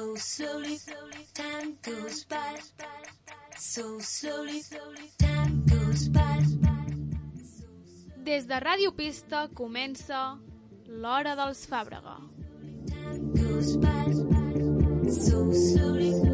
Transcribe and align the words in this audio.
so 0.00 0.14
slowly. 0.16 0.78
Time 1.34 1.76
goes 1.82 2.24
by 2.24 2.56
so 3.56 3.98
slowly. 4.00 4.62
Time 5.18 5.62
goes 5.66 6.08
by. 6.08 6.40
Des 8.24 8.46
de 8.46 8.58
Ràdio 8.60 8.92
Pista 8.92 9.48
comença 9.54 10.38
l'Hora 10.86 11.34
dels 11.36 11.66
Fàbrega. 11.66 12.16
Time 12.88 13.32
goes 13.36 13.76
by 13.76 14.06
so 15.10 15.52
slowly. 15.52 16.29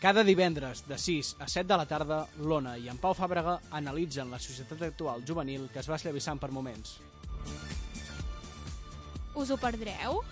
Cada 0.00 0.24
divendres, 0.24 0.88
de 0.88 0.96
6 0.96 1.36
a 1.40 1.46
7 1.46 1.68
de 1.68 1.76
la 1.76 1.84
tarda, 1.84 2.22
l'Ona 2.40 2.78
i 2.80 2.88
en 2.88 2.96
Pau 2.96 3.12
Fàbrega 3.12 3.58
analitzen 3.76 4.30
la 4.32 4.40
societat 4.40 4.80
actual 4.88 5.20
juvenil 5.28 5.66
que 5.68 5.82
es 5.82 5.90
va 5.92 5.98
esllavissant 6.00 6.40
per 6.40 6.48
moments. 6.56 6.96
Us 9.36 9.52
ho 9.52 9.60
perdreu? 9.60 10.22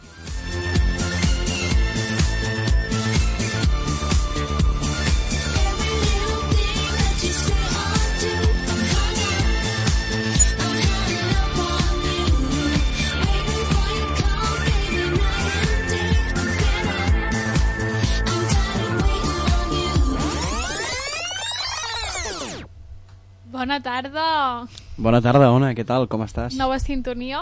Bona 23.59 23.81
tarda! 23.83 24.67
Bona 25.03 25.19
tarda, 25.19 25.49
Ona, 25.51 25.73
què 25.75 25.83
tal? 25.87 26.05
Com 26.07 26.23
estàs? 26.23 26.55
Nova 26.55 26.77
sintonia? 26.79 27.41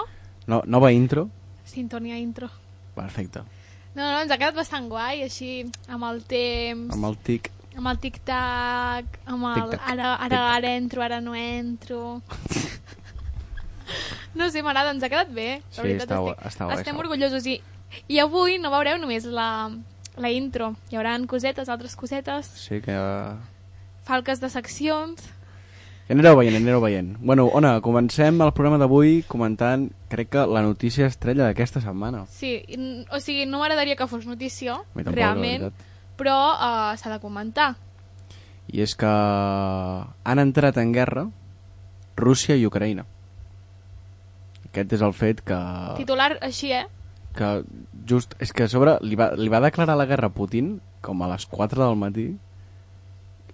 No, 0.48 0.62
nova 0.64 0.88
intro? 0.96 1.26
Sintonia 1.68 2.16
intro. 2.16 2.48
Perfecte. 2.96 3.42
No, 3.92 4.00
no, 4.00 4.22
ens 4.22 4.32
ha 4.32 4.38
quedat 4.40 4.56
bastant 4.56 4.86
guai, 4.88 5.20
així, 5.26 5.66
amb 5.92 6.06
el 6.08 6.22
temps, 6.28 6.94
Amb 6.96 7.04
el 7.10 7.18
tic. 7.26 7.50
amb 7.76 7.90
el 7.92 7.98
tic-tac, 8.00 9.18
amb 9.28 9.44
el 9.50 9.58
Tic-tac, 9.60 9.84
ara, 9.92 10.14
ara, 10.24 10.40
ara 10.54 10.70
entro, 10.78 11.02
ara 11.04 11.20
no 11.20 11.34
entro... 11.36 12.22
no 14.34 14.48
sé, 14.48 14.62
m'agrada, 14.64 14.94
ens 14.96 15.04
ha 15.04 15.10
quedat 15.12 15.28
bé. 15.36 15.60
la 15.60 15.68
Sí, 15.76 15.82
veritat, 15.84 16.08
està 16.08 16.16
estic- 16.22 16.46
està 16.48 16.64
guai, 16.70 16.78
Estem 16.80 17.04
orgullosos 17.04 17.44
i, 17.52 17.58
i 18.08 18.20
avui 18.24 18.56
no 18.62 18.72
veureu 18.72 18.96
només 19.04 19.28
la, 19.28 19.68
la 20.16 20.32
intro. 20.32 20.72
Hi 20.88 20.96
haurà 20.96 21.18
cosetes, 21.28 21.68
altres 21.68 21.92
cosetes, 21.96 22.48
Sí, 22.56 22.80
que... 22.80 22.96
falques 24.08 24.40
de 24.40 24.48
seccions... 24.48 25.32
Ja 26.06 26.14
anireu 26.14 26.36
veient, 26.38 26.54
anireu 26.54 26.80
veient. 26.84 27.16
Bueno, 27.18 27.48
Ona, 27.58 27.80
comencem 27.82 28.38
el 28.44 28.52
programa 28.54 28.78
d'avui 28.78 29.24
comentant, 29.26 29.88
crec 30.12 30.30
que 30.36 30.44
la 30.46 30.62
notícia 30.62 31.08
estrella 31.10 31.48
d'aquesta 31.48 31.82
setmana. 31.82 32.24
Sí, 32.30 32.60
o 33.10 33.18
sigui, 33.18 33.48
no 33.50 33.58
m'agradaria 33.58 33.98
que 33.98 34.06
fos 34.06 34.26
notícia, 34.26 34.78
tampoc, 34.94 35.16
realment, 35.16 35.72
però 36.18 36.36
uh, 36.54 36.92
s'ha 36.94 37.10
de 37.10 37.18
comentar. 37.22 37.72
I 38.70 38.84
és 38.86 38.94
que 38.98 39.10
han 39.10 40.42
entrat 40.42 40.78
en 40.78 40.94
guerra 40.94 41.26
Rússia 42.16 42.54
i 42.54 42.66
Ucraïna. 42.66 43.04
Aquest 44.70 44.94
és 44.94 45.02
el 45.02 45.14
fet 45.16 45.42
que... 45.46 45.58
Titular 45.98 46.36
així, 46.38 46.70
eh? 46.70 46.86
que 47.36 47.62
just, 48.08 48.34
és 48.40 48.50
que 48.56 48.64
a 48.64 48.72
sobre 48.72 48.96
li 49.04 49.18
va, 49.18 49.30
li 49.36 49.52
va 49.52 49.60
declarar 49.62 49.98
la 49.98 50.08
guerra 50.08 50.30
a 50.30 50.34
Putin 50.34 50.78
com 51.04 51.22
a 51.22 51.28
les 51.30 51.46
4 51.52 51.84
del 51.84 51.98
matí 52.00 52.26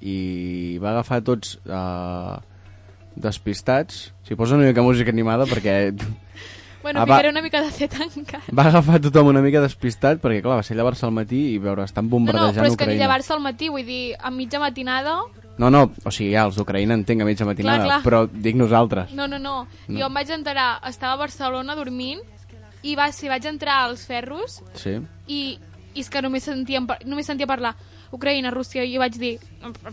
i 0.03 0.79
va 0.83 0.93
agafar 0.95 1.21
tots 1.27 1.57
uh, 1.67 2.39
despistats 3.17 4.13
si 4.27 4.35
posa 4.37 4.55
una 4.57 4.67
mica 4.67 4.83
música 4.83 5.11
animada 5.11 5.47
perquè 5.47 5.93
Bueno, 6.83 6.99
Ah, 7.01 7.05
va. 7.05 7.15
ficaré 7.15 7.29
una 7.31 7.43
mica 7.43 7.61
de 7.63 7.71
fet 7.71 7.93
encara. 8.01 8.43
va 8.51 8.65
agafar 8.67 8.99
tothom 9.01 9.29
una 9.29 9.41
mica 9.41 9.61
despistat 9.61 10.19
perquè 10.21 10.43
clar, 10.43 10.57
va 10.59 10.63
ser 10.67 10.77
llevar-se 10.77 11.07
al 11.07 11.13
matí 11.13 11.53
i 11.55 11.59
veure, 11.59 11.85
estan 11.85 12.07
No, 12.07 12.09
no, 12.09 12.17
bombardejant 12.17 12.57
però 12.59 12.67
és 12.73 12.77
que 12.77 12.87
ni 12.87 12.95
Ucraïna 12.95 13.03
llevar-se 13.05 13.33
al 13.33 13.41
matí, 13.41 13.69
vull 13.69 13.87
dir, 13.87 14.17
a 14.19 14.31
mitja 14.31 14.59
matinada... 14.59 15.21
no, 15.59 15.71
no, 15.71 15.93
o 16.05 16.11
sigui, 16.11 16.33
ja, 16.33 16.43
els 16.49 16.57
d'Ucraïna 16.57 16.95
entenc 16.95 17.23
a 17.23 17.25
mitja 17.25 17.45
matinada, 17.47 17.85
clar. 17.85 18.01
però 18.03 18.25
dic 18.33 18.57
nosaltres 18.57 19.13
No, 19.15 19.29
no, 19.29 19.39
no, 19.39 19.69
No. 19.87 19.99
jo 20.01 20.07
em 20.07 20.15
vaig 20.15 20.31
enterar, 20.35 20.81
estava 20.89 21.13
a 21.13 21.17
Barcelona 21.23 21.77
dormint, 21.77 22.19
i 22.83 22.97
va 22.97 23.13
ser, 23.13 23.29
vaig 23.31 23.45
entrar 23.47 23.85
als 23.85 24.05
ferros, 24.05 24.61
sí. 24.75 24.99
i, 25.29 25.59
i 25.95 26.01
és 26.01 26.11
que 26.11 26.21
només, 26.21 26.43
sentíem, 26.43 26.87
par- 26.89 26.99
només 27.07 27.27
sentia 27.27 27.47
parlar 27.47 27.77
Ucraïna, 28.11 28.51
Rússia, 28.51 28.83
i 28.83 28.93
jo 28.95 28.99
vaig 28.99 29.15
dir, 29.23 29.39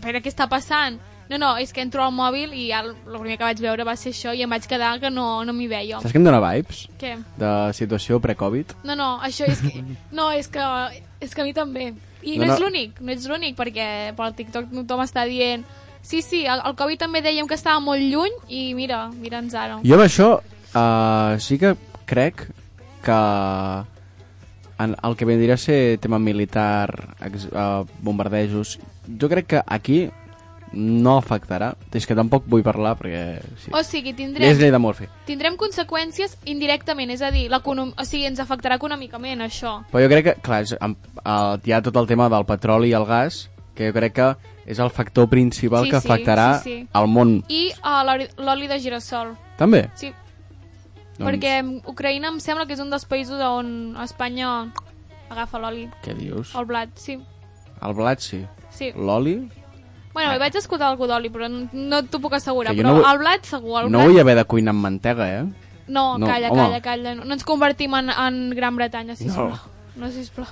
però 0.02 0.18
què 0.18 0.26
està 0.26 0.48
passant? 0.48 0.98
No, 1.30 1.38
no, 1.38 1.50
és 1.62 1.70
que 1.72 1.80
entro 1.80 2.02
al 2.02 2.10
mòbil 2.12 2.52
i 2.58 2.72
el 2.74 2.88
el 2.90 3.18
primer 3.20 3.36
que 3.38 3.44
vaig 3.46 3.60
veure 3.62 3.84
va 3.86 3.94
ser 3.96 4.10
això 4.10 4.32
i 4.34 4.42
em 4.42 4.50
vaig 4.50 4.66
quedar 4.66 4.96
que 4.98 5.10
no, 5.14 5.44
no 5.46 5.52
m'hi 5.54 5.68
veia. 5.70 6.00
saps 6.02 6.12
què 6.12 6.18
em 6.18 6.24
dona 6.26 6.40
vibes? 6.42 6.88
Què? 6.98 7.12
de 7.38 7.50
situació 7.78 8.18
pre-Covid 8.20 8.74
No, 8.84 8.96
no, 8.98 9.12
això 9.22 9.46
és 9.46 9.60
que... 9.62 9.84
No, 10.10 10.32
és 10.34 10.48
que, 10.50 10.64
és 11.20 11.34
que 11.34 11.42
a 11.42 11.46
mi 11.46 11.54
també. 11.54 11.92
I 12.22 12.36
no, 12.36 12.44
No, 12.46 12.52
és 12.52 12.58
no. 12.58 12.66
l'únic, 12.66 12.98
no 13.00 13.12
ets 13.14 13.28
l'únic, 13.30 13.54
perquè 13.56 13.86
pel 14.18 14.34
TikTok 14.34 14.74
tothom 14.74 15.04
està 15.06 15.24
dient 15.28 15.62
sí, 16.02 16.22
sí, 16.22 16.42
el, 16.48 16.60
el 16.66 16.74
Covid 16.76 16.98
també 16.98 17.22
dèiem 17.22 17.46
que 17.46 17.54
estava 17.54 17.78
molt 17.80 18.02
lluny 18.02 18.34
i 18.48 18.74
mira, 18.74 19.06
mira'ns 19.14 19.54
ara. 19.54 19.78
Jo 19.84 19.94
amb 19.98 20.04
això 20.08 20.28
uh, 20.40 21.38
sí 21.38 21.58
que 21.60 21.76
crec 22.10 22.48
que 23.04 23.20
en 24.80 24.96
el 25.04 25.16
que 25.16 25.24
vendria 25.28 25.54
a 25.54 25.60
ser 25.60 25.98
tema 26.00 26.18
militar, 26.18 27.14
ex, 27.20 27.46
uh, 27.52 27.84
bombardejos, 28.00 28.78
jo 29.20 29.28
crec 29.28 29.46
que 29.46 29.60
aquí 29.66 30.08
no 30.72 31.16
afectarà. 31.18 31.72
És 31.94 32.06
que 32.06 32.14
tampoc 32.14 32.44
vull 32.50 32.62
parlar 32.66 32.94
perquè... 32.98 33.40
Sí. 33.64 33.72
O 33.74 33.82
sigui, 33.86 34.12
És 34.14 34.18
tindrem, 34.20 34.58
llei 34.58 34.70
de 34.70 34.78
Morphy. 34.78 35.08
tindrem 35.26 35.56
conseqüències 35.60 36.36
indirectament, 36.50 37.10
és 37.10 37.22
a 37.22 37.30
dir, 37.34 37.48
o 37.50 38.04
sigui, 38.04 38.26
ens 38.26 38.40
afectarà 38.40 38.78
econòmicament, 38.78 39.42
això. 39.42 39.80
Però 39.90 40.04
jo 40.04 40.12
crec 40.12 40.24
que, 40.24 40.36
clar, 40.42 40.62
és, 40.62 40.76
amb, 40.80 40.96
uh, 41.24 41.58
hi 41.64 41.72
ha 41.72 41.82
tot 41.82 41.96
el 41.96 42.06
tema 42.06 42.28
del 42.28 42.46
petroli 42.46 42.90
i 42.90 42.94
el 42.94 43.06
gas, 43.06 43.48
que 43.74 43.90
jo 43.90 43.96
crec 43.96 44.14
que 44.14 44.30
és 44.70 44.78
el 44.78 44.90
factor 44.90 45.28
principal 45.28 45.84
Sí, 45.84 45.90
que 45.90 46.00
sí, 46.00 46.08
afectarà 46.08 46.48
sí, 46.60 46.74
sí. 46.82 46.88
al 46.92 47.08
món. 47.08 47.40
I 47.48 47.72
uh, 47.82 48.04
l'oli 48.38 48.68
de 48.70 48.78
girassol. 48.78 49.34
També? 49.58 49.88
Sí, 49.98 50.12
Doncs, 51.20 51.26
perquè 51.26 51.56
Ucraïna 51.90 52.30
em 52.32 52.38
sembla 52.40 52.64
que 52.64 52.72
és 52.76 52.80
un 52.80 52.88
dels 52.92 53.04
països 53.04 53.40
on 53.44 53.96
Espanya 54.00 54.70
agafa 55.30 55.60
l'oli. 55.60 55.88
Què 56.04 56.14
dius? 56.16 56.54
El 56.56 56.64
blat, 56.70 56.94
sí. 56.96 57.18
El 57.84 57.96
blat, 57.96 58.22
sí. 58.24 58.40
Sí. 58.72 58.92
L'oli? 58.96 59.36
Bueno, 60.12 60.38
vaig 60.42 60.56
escoltar 60.58 60.88
algú 60.90 61.06
d'oli, 61.06 61.30
però 61.30 61.46
no, 61.48 62.00
t'ho 62.10 62.18
puc 62.20 62.32
assegurar. 62.34 62.74
Però 62.74 62.94
no 62.96 63.04
el 63.06 63.18
blat 63.22 63.44
segur, 63.46 63.84
el 63.84 63.90
No 63.92 63.98
blat... 64.00 64.08
vull 64.10 64.20
haver 64.24 64.34
de 64.40 64.44
cuinar 64.44 64.74
amb 64.74 64.82
mantega, 64.82 65.28
eh? 65.40 65.44
No, 65.86 66.18
No, 66.18 66.26
calla, 66.26 66.48
home. 66.50 66.62
calla, 66.62 66.80
calla. 66.82 67.14
No, 67.14 67.24
no 67.24 67.34
ens 67.34 67.44
convertim 67.46 67.94
en, 67.94 68.10
en 68.10 68.50
Gran 68.54 68.76
Bretanya, 68.76 69.14
sisplau. 69.16 69.50
No. 69.50 69.60
No, 69.96 70.06
no 70.06 70.10
sisplau. 70.14 70.46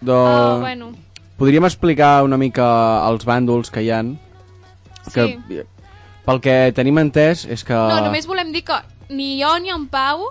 Doncs... 0.00 0.56
Uh, 0.56 0.60
bueno, 0.60 0.92
Podríem 1.36 1.64
explicar 1.66 2.22
una 2.22 2.36
mica 2.38 2.64
els 3.08 3.24
bàndols 3.26 3.70
que 3.74 3.82
hi 3.82 3.90
han. 3.90 4.12
Que, 5.12 5.24
sí. 5.48 5.62
Pel 6.24 6.38
que 6.40 6.54
tenim 6.76 6.96
entès 7.02 7.42
és 7.50 7.64
que 7.66 7.74
No, 7.74 7.98
només 8.04 8.24
volem 8.30 8.52
dir 8.54 8.62
que 8.64 8.76
ni 9.10 9.34
jo 9.42 9.50
ni 9.60 9.68
en 9.74 9.88
Pau 9.92 10.28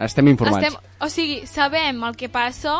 estem 0.00 0.26
informats. 0.32 0.64
estem... 0.64 0.80
O 1.00 1.08
sigui, 1.12 1.42
sabem 1.46 2.00
el 2.08 2.16
que 2.16 2.28
passa, 2.32 2.78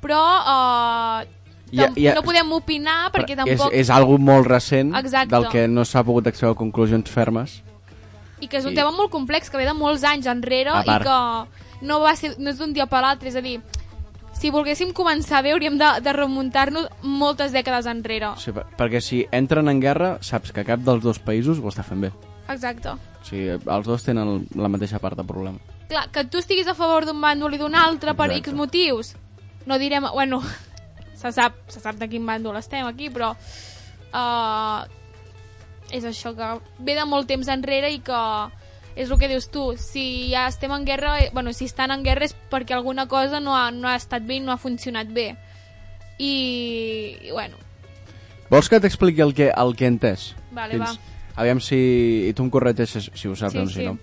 però 0.00 0.20
uh, 0.46 1.26
Ja- 1.72 1.90
ja- 1.96 2.14
no 2.14 2.22
podem 2.22 2.52
opinar 2.52 3.10
perquè 3.12 3.34
tampoc... 3.36 3.72
És, 3.72 3.86
és 3.86 3.90
algo 3.90 4.18
molt 4.18 4.46
recent 4.46 4.94
Exacte. 4.94 5.34
del 5.34 5.48
que 5.50 5.66
no 5.68 5.84
s'ha 5.84 6.04
pogut 6.06 6.26
extreure 6.30 6.54
conclusions 6.56 7.10
fermes. 7.10 7.62
I 8.40 8.46
que 8.48 8.58
és 8.58 8.64
un 8.68 8.72
i- 8.72 8.76
tema 8.76 8.92
molt 8.92 9.10
complex, 9.10 9.50
que 9.50 9.56
ve 9.58 9.64
de 9.66 9.74
molts 9.74 10.04
anys 10.04 10.26
enrere 10.30 10.70
i 10.84 10.98
que 11.02 11.16
no, 11.82 12.00
va 12.00 12.14
ser, 12.16 12.36
no 12.38 12.50
és 12.50 12.58
d'un 12.58 12.72
dia 12.72 12.86
per 12.86 13.00
l'altre. 13.02 13.28
És 13.32 13.36
a 13.36 13.42
dir, 13.42 13.56
si 14.36 14.50
volguéssim 14.52 14.92
començar 14.92 15.42
bé 15.42 15.52
hauríem 15.56 15.78
de, 15.80 15.88
de 16.04 16.12
remuntar-nos 16.12 16.86
moltes 17.02 17.52
dècades 17.56 17.86
enrere. 17.90 18.34
Sí, 18.38 18.52
per, 18.52 18.66
perquè 18.78 19.00
si 19.00 19.24
entren 19.32 19.68
en 19.72 19.80
guerra, 19.80 20.18
saps 20.20 20.52
que 20.52 20.64
cap 20.68 20.80
dels 20.84 21.02
dos 21.02 21.18
països 21.18 21.58
ho 21.58 21.68
està 21.72 21.82
fent 21.82 22.04
bé. 22.06 22.12
Exacte. 22.52 22.90
O 22.94 23.24
sigui, 23.26 23.48
els 23.56 23.86
dos 23.88 24.04
tenen 24.06 24.44
la 24.54 24.68
mateixa 24.68 25.00
part 25.02 25.16
de 25.18 25.24
problema. 25.26 25.58
Clar, 25.88 26.04
que 26.12 26.24
tu 26.30 26.38
estiguis 26.38 26.68
a 26.68 26.74
favor 26.78 27.06
d'un 27.06 27.18
bàndol 27.20 27.54
i 27.54 27.58
d'un 27.58 27.74
altre 27.74 28.14
per 28.14 28.28
Exacte. 28.30 28.50
X 28.50 28.56
motius, 28.56 29.14
no 29.66 29.78
direm... 29.78 30.04
Bueno, 30.12 30.42
se 31.16 31.32
sap, 31.32 31.56
se 31.72 31.80
sap 31.80 31.98
de 32.00 32.08
quin 32.12 32.26
bàndol 32.28 32.58
estem 32.60 32.86
aquí, 32.86 33.10
però... 33.10 33.34
Uh, 34.12 34.86
és 35.92 36.04
això, 36.06 36.32
que 36.34 36.46
ve 36.82 36.96
de 36.98 37.04
molt 37.06 37.28
temps 37.30 37.48
enrere 37.52 37.92
i 37.94 38.00
que 38.02 38.20
és 38.96 39.10
el 39.10 39.18
que 39.20 39.28
dius 39.28 39.50
tu, 39.52 39.68
si 39.78 40.30
ja 40.32 40.46
estem 40.48 40.72
en 40.72 40.86
guerra, 40.88 41.18
eh, 41.20 41.30
bueno, 41.34 41.52
si 41.52 41.66
estan 41.68 41.92
en 41.92 42.02
guerra 42.02 42.24
és 42.26 42.34
perquè 42.50 42.74
alguna 42.74 43.04
cosa 43.06 43.40
no 43.44 43.54
ha, 43.54 43.68
no 43.70 43.88
ha 43.88 43.94
estat 43.98 44.24
bé 44.26 44.40
no 44.40 44.54
ha 44.54 44.58
funcionat 44.58 45.12
bé. 45.12 45.34
I, 46.18 46.32
i 47.28 47.30
bueno, 47.30 47.60
Vols 48.48 48.68
que 48.70 48.78
t'expliqui 48.80 49.20
el 49.24 49.34
que, 49.34 49.50
el 49.50 49.74
que 49.76 49.84
he 49.84 49.90
entès? 49.90 50.30
Vale, 50.54 50.78
va. 50.78 50.92
Aviam 51.36 51.58
si... 51.60 52.32
Tu 52.36 52.44
em 52.44 52.50
corregeixes 52.52 53.10
si 53.12 53.28
ho 53.28 53.34
saps 53.36 53.56
Sí, 53.56 53.58
o 53.58 53.66
si 53.66 53.80
sí. 53.80 53.86
no. 53.88 53.96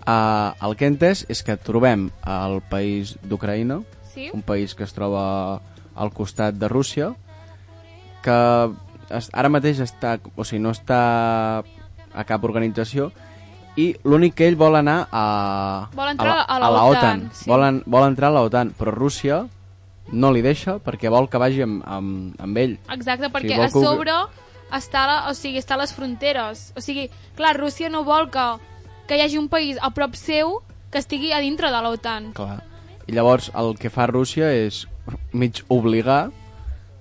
Uh, 0.00 0.50
el 0.66 0.74
que 0.76 0.88
he 0.88 0.90
entès 0.90 1.22
és 1.30 1.42
que 1.46 1.54
trobem 1.56 2.08
el 2.26 2.58
país 2.70 3.14
d'Ucraïna, 3.22 3.80
Sí? 4.10 4.26
un 4.34 4.42
país 4.42 4.74
que 4.74 4.82
es 4.82 4.92
troba 4.92 5.62
al 5.96 6.12
costat 6.12 6.54
de 6.54 6.68
Rússia, 6.68 7.12
que 8.22 8.36
es, 9.10 9.30
ara 9.32 9.48
mateix 9.52 9.80
està, 9.82 10.18
o 10.36 10.44
sigui, 10.44 10.62
no 10.62 10.72
està 10.74 11.00
a 12.10 12.24
cap 12.26 12.44
organització, 12.44 13.10
i 13.78 13.92
l'únic 14.04 14.34
que 14.36 14.48
ell 14.50 14.58
vol 14.58 14.74
anar 14.76 15.06
a, 15.14 15.88
Vol 15.94 16.10
entrar 16.12 16.42
a 16.42 16.58
la 16.58 16.66
a 16.66 16.70
la 16.74 16.84
OTAN, 16.90 17.28
sí. 17.32 17.48
Vol, 17.48 17.64
en, 17.64 17.82
vol 17.86 18.06
entrar 18.08 18.28
a 18.32 18.34
la 18.34 18.42
OTAN, 18.48 18.74
però 18.76 18.92
Rússia 18.94 19.44
no 20.10 20.32
li 20.34 20.42
deixa 20.42 20.78
perquè 20.82 21.08
vol 21.12 21.28
que 21.30 21.38
vagi 21.38 21.62
amb, 21.62 21.84
amb, 21.86 22.34
amb 22.42 22.58
ell. 22.58 22.78
Exacte, 22.90 23.30
perquè 23.30 23.54
vol 23.56 23.68
a 23.68 23.70
que 23.70 23.78
ho- 23.78 23.84
sobre 23.84 24.16
està, 24.74 25.04
la, 25.06 25.18
o 25.30 25.34
sigui, 25.38 25.58
està 25.62 25.74
a 25.78 25.82
les 25.84 25.94
fronteres. 25.94 26.72
O 26.76 26.82
sigui, 26.82 27.08
clar, 27.38 27.54
Rússia 27.58 27.88
no 27.90 28.02
vol 28.04 28.28
que, 28.30 28.44
que 29.06 29.16
hi 29.16 29.22
hagi 29.22 29.38
un 29.38 29.48
país 29.48 29.78
a 29.80 29.92
prop 29.94 30.14
seu 30.18 30.58
que 30.90 30.98
estigui 30.98 31.30
a 31.32 31.38
dintre 31.38 31.70
de 31.70 31.80
l'OTAN. 31.82 32.32
Clar. 32.34 32.58
I 33.06 33.14
llavors 33.14 33.52
el 33.54 33.76
que 33.78 33.90
fa 33.90 34.08
Rússia 34.10 34.50
és 34.52 34.84
mig 35.32 35.62
obligar 35.68 36.30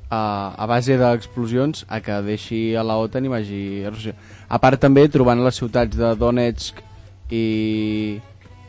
a, 0.10 0.22
a 0.58 0.66
base 0.66 0.98
d'explosions 0.98 1.86
a 1.88 2.02
que 2.02 2.18
deixi 2.26 2.76
a 2.76 2.84
la 2.84 2.98
OTAN 2.98 3.26
i 3.26 3.32
vagi 3.32 3.62
a 3.86 3.94
Rússia. 3.94 4.16
A 4.50 4.58
part 4.62 4.82
també 4.82 5.06
trobant 5.12 5.44
les 5.46 5.60
ciutats 5.62 5.96
de 5.98 6.16
Donetsk 6.18 6.82
i, 7.30 8.18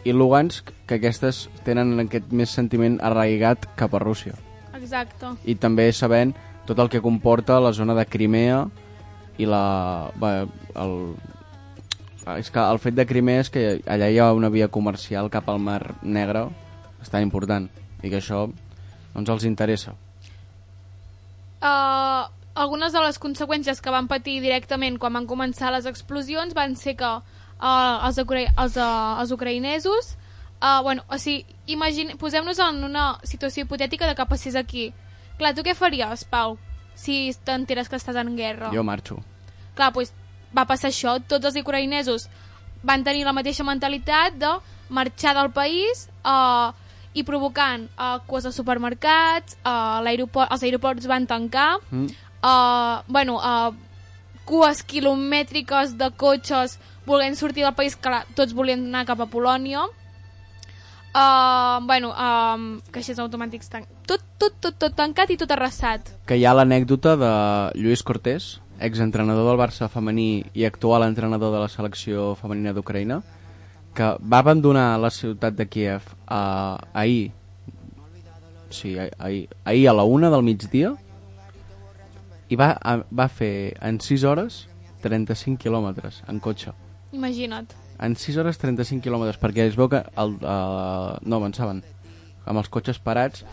i 0.05 0.13
Lugansk 0.13 0.71
que 0.87 1.01
aquestes 1.01 1.49
tenen 1.65 1.97
aquest 2.05 2.31
més 2.33 2.53
sentiment 2.53 3.01
arraigat 3.01 3.67
cap 3.77 3.97
a 3.97 4.03
Rússia. 4.03 4.37
Exacte. 4.77 5.35
I 5.49 5.57
també 5.57 5.91
sabent 5.93 6.35
tot 6.69 6.79
el 6.79 6.93
que 6.93 7.03
comporta 7.03 7.61
la 7.61 7.73
zona 7.73 7.97
de 7.97 8.07
Crimea 8.07 8.65
i 9.41 9.49
la... 9.49 10.11
Bé, 10.21 10.33
el, 10.77 10.97
és 12.37 12.51
que 12.53 12.63
el 12.63 12.79
fet 12.79 12.95
de 12.95 13.07
Crimea 13.09 13.43
és 13.43 13.51
que 13.51 13.63
allà 13.91 14.11
hi 14.13 14.21
ha 14.21 14.33
una 14.37 14.53
via 14.53 14.69
comercial 14.69 15.31
cap 15.33 15.49
al 15.49 15.59
Mar 15.59 15.97
Negre 16.03 16.45
bastant 17.01 17.25
important 17.25 17.67
i 18.05 18.11
que 18.11 18.21
això 18.21 18.45
doncs 19.15 19.31
els 19.31 19.45
interessa. 19.49 19.95
Uh, 21.61 22.29
algunes 22.55 22.93
de 22.93 23.01
les 23.05 23.19
conseqüències 23.21 23.81
que 23.85 23.93
van 23.93 24.09
patir 24.09 24.41
directament 24.41 24.97
quan 24.99 25.13
van 25.13 25.27
començar 25.29 25.73
les 25.75 25.87
explosions 25.87 26.55
van 26.57 26.75
ser 26.77 26.95
que 26.97 27.11
uh, 27.11 28.07
els, 28.07 28.19
ucra 28.23 28.47
els, 28.49 28.79
uh, 28.81 29.21
els 29.21 29.33
ucraïnesos 29.37 30.15
uh, 30.63 30.81
bueno, 30.83 31.05
o 31.09 31.19
sigui, 31.21 31.45
imagine, 31.67 32.17
posem-nos 32.17 32.59
en 32.65 32.83
una 32.85 33.19
situació 33.29 33.67
hipotètica 33.67 34.09
de 34.09 34.17
que 34.17 34.27
passés 34.27 34.57
aquí 34.57 34.91
clar, 35.39 35.55
tu 35.55 35.65
què 35.67 35.77
faries, 35.77 36.25
Pau 36.25 36.57
si 36.97 37.31
t'enteres 37.45 37.89
que 37.89 38.01
estàs 38.01 38.17
en 38.17 38.35
guerra 38.37 38.73
Jo 38.73 38.85
marxo. 38.85 39.21
clar, 39.77 39.93
doncs 39.93 40.15
va 40.57 40.65
passar 40.67 40.91
això 40.91 41.19
tots 41.29 41.45
els 41.45 41.61
ucraïnesos 41.61 42.29
van 42.83 43.05
tenir 43.05 43.27
la 43.29 43.37
mateixa 43.37 43.65
mentalitat 43.65 44.41
de 44.41 44.57
marxar 44.89 45.37
del 45.37 45.53
país 45.53 46.09
uh, 46.25 46.73
i 47.15 47.25
provocant 47.27 47.89
uh, 47.99 48.19
cues 48.27 48.47
als 48.47 48.57
supermercats 48.59 49.57
uh, 49.65 49.99
l'aeroport, 50.05 50.51
els 50.53 50.63
aeroports 50.63 51.09
van 51.11 51.27
tancar 51.27 51.79
Mm? 51.91 52.07
uh, 52.43 53.03
bueno, 53.09 53.39
uh, 53.39 53.75
cues 54.45 54.83
quilomètriques 54.83 55.97
de 55.99 56.11
cotxes 56.17 56.79
volent 57.07 57.37
sortir 57.37 57.65
del 57.65 57.75
país, 57.75 57.97
clar, 57.97 58.25
tots 58.35 58.55
volien 58.55 58.83
anar 58.87 59.07
cap 59.09 59.21
a 59.21 59.29
Polònia. 59.31 59.87
Uh, 61.11 61.83
bueno, 61.87 62.13
um, 62.15 62.67
caixers 62.95 63.19
automàtics 63.19 63.71
tan... 63.71 63.87
tot, 64.07 64.23
tot, 64.39 64.55
tot, 64.63 64.77
tot 64.79 64.95
tancat 64.95 65.33
i 65.35 65.39
tot 65.41 65.51
arrasat. 65.51 66.13
Que 66.27 66.39
hi 66.39 66.45
ha 66.47 66.55
l'anècdota 66.55 67.17
de 67.19 67.33
Lluís 67.83 68.05
Cortés, 68.07 68.61
exentrenador 68.79 69.49
del 69.49 69.59
Barça 69.59 69.91
femení 69.91 70.45
i 70.55 70.65
actual 70.69 71.05
entrenador 71.09 71.53
de 71.55 71.65
la 71.65 71.69
selecció 71.69 72.37
femenina 72.39 72.73
d'Ucraïna, 72.77 73.21
que 73.95 74.15
va 74.23 74.39
abandonar 74.39 74.99
la 75.01 75.11
ciutat 75.11 75.57
de 75.59 75.67
Kiev 75.69 76.03
uh, 76.31 76.79
ahir, 76.95 77.33
sí, 78.71 78.97
ah- 78.99 79.11
ahir, 79.19 79.49
ahir 79.65 79.89
a 79.89 79.95
la 79.95 80.05
una 80.05 80.31
del 80.31 80.45
migdia 80.47 80.95
i 82.51 82.59
va, 82.59 82.73
a, 82.83 83.01
va 83.11 83.29
fer 83.29 83.77
en 83.83 84.01
6 84.01 84.25
hores 84.27 84.67
35 85.03 85.59
quilòmetres 85.63 86.23
en 86.29 86.41
cotxe. 86.41 86.75
Imagina't. 87.13 87.73
En 88.01 88.15
6 88.17 88.39
hores 88.41 88.59
35 88.59 89.03
quilòmetres, 89.05 89.39
perquè 89.41 89.67
es 89.69 89.77
veu 89.77 89.91
que 89.93 90.03
el, 90.17 90.37
uh, 90.41 91.19
no 91.23 91.41
avançaven 91.41 91.83
amb 92.47 92.63
els 92.63 92.71
cotxes 92.73 93.01
parats 93.03 93.45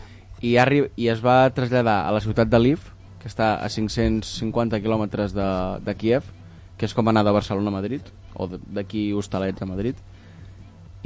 i, 0.41 0.55
arri 0.61 0.85
i 0.95 1.09
es 1.11 1.23
va 1.23 1.45
traslladar 1.53 2.03
a 2.07 2.13
la 2.13 2.21
ciutat 2.23 2.49
de 2.49 2.59
Lviv, 2.61 2.91
que 3.21 3.29
està 3.29 3.55
a 3.57 3.69
550 3.69 4.79
quilòmetres 4.83 5.33
de, 5.35 5.47
de 5.83 5.95
Kiev, 5.97 6.29
que 6.77 6.85
és 6.85 6.93
com 6.93 7.09
anar 7.09 7.25
de 7.25 7.33
Barcelona 7.33 7.73
a 7.73 7.77
Madrid, 7.79 8.05
o 8.37 8.47
d'aquí 8.47 9.09
Hostalets 9.17 9.65
a 9.65 9.69
Madrid, 9.69 9.97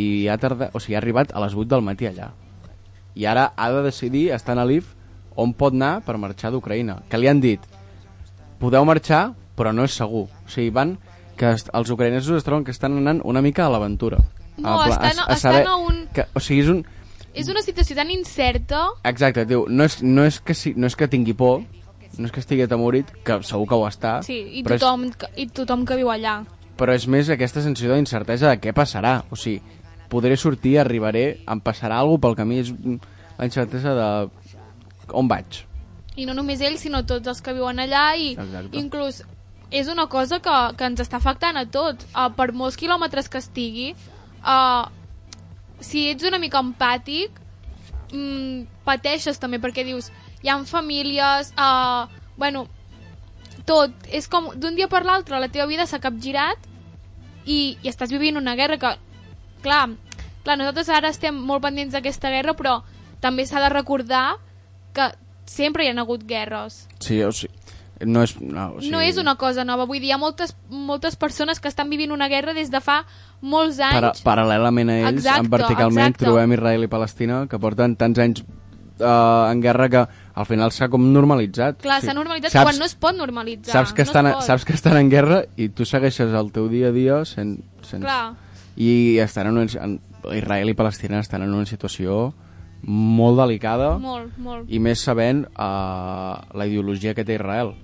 i 0.02 0.28
ha, 0.30 0.38
tardat, 0.42 0.74
o 0.76 0.80
sigui, 0.80 0.96
ha 0.96 1.02
arribat 1.02 1.34
a 1.36 1.44
les 1.44 1.54
8 1.58 1.70
del 1.76 1.86
matí 1.86 2.08
allà. 2.10 2.32
I 3.16 3.26
ara 3.28 3.50
ha 3.56 3.70
de 3.74 3.82
decidir, 3.84 4.30
estant 4.36 4.60
a 4.62 4.66
Lviv, 4.66 4.86
on 5.36 5.54
pot 5.54 5.74
anar 5.76 6.02
per 6.06 6.18
marxar 6.22 6.52
d'Ucraïna. 6.54 7.02
Que 7.10 7.20
li 7.20 7.28
han 7.32 7.42
dit, 7.44 7.62
podeu 8.60 8.86
marxar, 8.86 9.32
però 9.58 9.74
no 9.76 9.84
és 9.88 9.96
segur. 9.98 10.28
O 10.46 10.50
sigui, 10.52 10.70
van 10.74 10.98
que 11.38 11.50
els 11.56 11.90
ucraïnesos 11.90 12.38
es 12.38 12.46
troben 12.46 12.64
que 12.68 12.72
estan 12.76 12.98
anant 13.00 13.22
una 13.26 13.42
mica 13.42 13.66
a 13.66 13.70
l'aventura. 13.74 14.20
No, 14.58 14.76
A 14.82 14.90
estan- 14.90 15.26
estan 15.34 15.68
a 15.68 15.76
un- 15.78 16.08
Que, 16.14 16.26
o 16.36 16.40
sigui, 16.40 16.62
és 16.62 16.70
un... 16.70 16.86
És 17.34 17.48
una 17.48 17.62
situació 17.64 17.96
tan 17.96 18.10
incerta 18.12 18.90
Exacte, 19.08 19.46
diu, 19.48 19.64
no 19.70 19.86
és, 19.88 20.02
no, 20.04 20.26
és 20.28 20.42
que, 20.44 20.54
si, 20.54 20.74
no 20.76 20.88
és 20.88 20.96
que 21.00 21.08
tingui 21.08 21.34
por, 21.34 21.62
no 22.18 22.26
és 22.28 22.32
que 22.36 22.42
estigui 22.44 22.66
atemorit, 22.66 23.08
que 23.24 23.38
segur 23.48 23.66
que 23.70 23.78
ho 23.80 23.86
està, 23.88 24.18
sí, 24.28 24.36
i, 24.60 24.64
tothom, 24.68 25.06
que- 25.16 25.30
i 25.40 25.48
tothom 25.48 25.86
que 25.88 25.96
viu 25.96 26.12
allà. 26.12 26.42
és, 26.44 26.76
però 26.78 26.94
és 26.94 27.08
més 27.08 27.30
aquesta 27.32 27.62
sensació 27.64 27.96
d'incertesa 27.96 28.50
de 28.52 28.60
què 28.60 28.74
passarà. 28.76 29.24
O 29.32 29.36
sigui, 29.40 29.62
podré 30.12 30.38
sortir, 30.38 30.78
arribaré, 30.80 31.42
em 31.48 31.60
passarà 31.64 32.02
alguna 32.02 32.22
pel 32.26 32.38
camí, 32.38 32.62
és 32.62 32.72
la 33.38 33.48
incertesa 33.48 33.96
de 33.98 34.10
on 35.18 35.30
vaig. 35.32 35.64
I 36.20 36.28
no 36.28 36.36
només 36.36 36.62
ells, 36.62 36.84
sinó 36.84 37.06
tots 37.08 37.32
els 37.32 37.40
que 37.44 37.56
viuen 37.56 37.80
allà 37.80 38.12
i 38.20 38.34
Exacte. 38.36 38.76
inclús 38.78 39.22
és 39.72 39.88
una 39.88 40.08
cosa 40.12 40.42
que, 40.44 40.56
que 40.78 40.90
ens 40.90 41.00
està 41.00 41.18
afectant 41.22 41.56
a 41.58 41.64
tots. 41.72 42.06
Uh, 42.12 42.28
per 42.36 42.52
molts 42.52 42.76
quilòmetres 42.80 43.32
que 43.32 43.40
estigui, 43.40 43.94
uh, 44.44 44.84
si 45.80 46.10
ets 46.12 46.28
una 46.28 46.42
mica 46.44 46.60
empàtic, 46.60 47.40
mm, 48.12 48.84
pateixes 48.84 49.40
també 49.40 49.62
perquè 49.64 49.88
dius, 49.88 50.12
hi 50.44 50.52
ha 50.52 50.60
famílies, 50.68 51.54
uh, 51.56 52.12
bueno, 52.36 52.66
tot, 53.66 53.96
és 54.12 54.28
com 54.28 54.52
d'un 54.60 54.76
dia 54.76 54.90
per 54.92 55.06
l'altre 55.08 55.40
la 55.40 55.50
teva 55.54 55.70
vida 55.70 55.88
s'ha 55.88 56.02
capgirat 56.04 56.60
i, 57.46 57.78
i 57.82 57.88
estàs 57.88 58.12
vivint 58.12 58.38
una 58.38 58.58
guerra 58.60 58.78
que, 58.82 58.92
clar, 59.62 59.90
clar, 60.44 60.58
nosaltres 60.58 60.90
ara 60.90 61.10
estem 61.14 61.36
molt 61.36 61.64
pendents 61.64 61.94
d'aquesta 61.94 62.30
guerra, 62.34 62.56
però 62.58 62.82
també 63.22 63.46
s'ha 63.46 63.62
de 63.62 63.70
recordar 63.70 64.36
que 64.94 65.12
sempre 65.46 65.86
hi 65.86 65.92
ha 65.92 65.98
hagut 66.02 66.24
guerres. 66.28 66.88
Sí, 67.00 67.22
o 67.24 67.32
sigui, 67.32 67.54
no 68.06 68.24
és... 68.24 68.34
No, 68.42 68.72
o 68.76 68.80
sigui, 68.82 68.92
No 68.92 69.02
és 69.02 69.18
una 69.22 69.36
cosa 69.38 69.64
nova, 69.68 69.86
vull 69.86 70.00
dir, 70.02 70.10
hi 70.10 70.16
ha 70.16 70.18
moltes, 70.22 70.56
moltes 70.70 71.16
persones 71.16 71.60
que 71.60 71.70
estan 71.70 71.90
vivint 71.90 72.12
una 72.12 72.28
guerra 72.32 72.54
des 72.58 72.72
de 72.72 72.82
fa 72.82 73.04
molts 73.42 73.80
anys. 73.80 73.94
Para, 74.00 74.14
paral·lelament 74.26 74.90
a 74.90 74.98
ells, 75.04 75.22
Exacte, 75.22 75.46
en 75.46 75.52
verticalment, 75.54 76.10
exacte. 76.14 76.26
trobem 76.26 76.54
Israel 76.58 76.84
i 76.88 76.90
Palestina, 76.92 77.44
que 77.50 77.60
porten 77.62 77.96
tants 78.00 78.20
anys 78.20 78.44
uh, 79.02 79.52
en 79.52 79.62
guerra 79.62 79.90
que 79.90 80.04
al 80.34 80.46
final 80.50 80.72
s'ha 80.74 80.90
com 80.90 81.04
normalitzat. 81.14 81.82
Clar, 81.82 82.00
Sí. 82.02 82.08
s'ha 82.08 82.14
normalitzat 82.18 82.52
saps, 82.52 82.70
quan 82.70 82.80
no 82.80 82.86
es 82.86 82.96
pot 82.96 83.16
normalitzar. 83.18 83.74
saps 83.74 83.94
que, 83.94 84.04
no 84.06 84.10
estan, 84.10 84.32
saps 84.42 84.66
que 84.66 84.74
estan 84.74 84.98
en 84.98 85.10
guerra 85.10 85.44
i 85.58 85.70
tu 85.70 85.86
segueixes 85.86 86.34
el 86.34 86.52
teu 86.52 86.70
dia 86.70 86.90
a 86.90 86.92
dia 86.96 87.24
sen, 87.26 87.60
sense... 87.82 88.02
Clar, 88.06 88.34
I 88.78 89.20
estan 89.20 89.48
en 89.48 89.58
una, 89.58 89.84
en, 89.84 90.00
Israel 90.36 90.70
i 90.70 90.74
Palestina 90.78 91.20
estan 91.20 91.44
en 91.44 91.54
una 91.54 91.66
situació 91.66 92.34
molt 92.82 93.38
delicada 93.38 93.98
molt, 94.02 94.38
molt. 94.42 94.70
i 94.72 94.80
més 94.82 95.02
sabent 95.06 95.44
uh, 95.52 96.42
la 96.58 96.66
ideologia 96.68 97.14
que 97.14 97.26
té 97.26 97.36
Israel. 97.38 97.76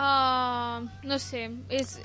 Uh, 0.00 0.86
no 1.04 1.18
sé, 1.20 1.50
és... 1.68 1.98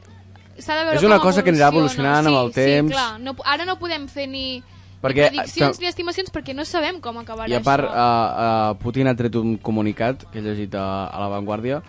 S'ha 0.55 0.77
de 0.79 0.85
veure 0.87 0.95
És 0.95 1.03
una 1.03 1.19
cosa 1.19 1.43
que 1.43 1.51
anirà 1.51 1.67
evoluciona. 1.67 2.13
evolucionant 2.15 2.27
amb 2.31 2.37
el 2.39 2.53
sí, 2.53 2.61
temps. 2.61 2.91
Sí, 2.91 2.95
clar. 2.95 3.19
No, 3.19 3.33
ara 3.43 3.65
no 3.67 3.75
podem 3.75 4.05
fer 4.07 4.23
ni, 4.31 4.61
Perquè, 5.03 5.25
ni 5.31 5.41
prediccions 5.41 5.79
eh, 5.79 5.83
ni 5.83 5.89
estimacions 5.89 6.31
perquè 6.31 6.55
no 6.55 6.63
sabem 6.63 7.01
com 7.03 7.19
acabarà 7.19 7.51
I 7.51 7.57
a 7.57 7.61
part, 7.63 7.83
això. 7.83 7.91
uh, 7.91 8.71
uh, 8.71 8.77
Putin 8.79 9.11
ha 9.11 9.15
tret 9.19 9.35
un 9.35 9.57
comunicat 9.59 10.23
que 10.31 10.39
he 10.39 10.45
llegit 10.45 10.77
a, 10.79 10.85
a 11.11 11.19
La 11.19 11.27
Vanguardia 11.33 11.81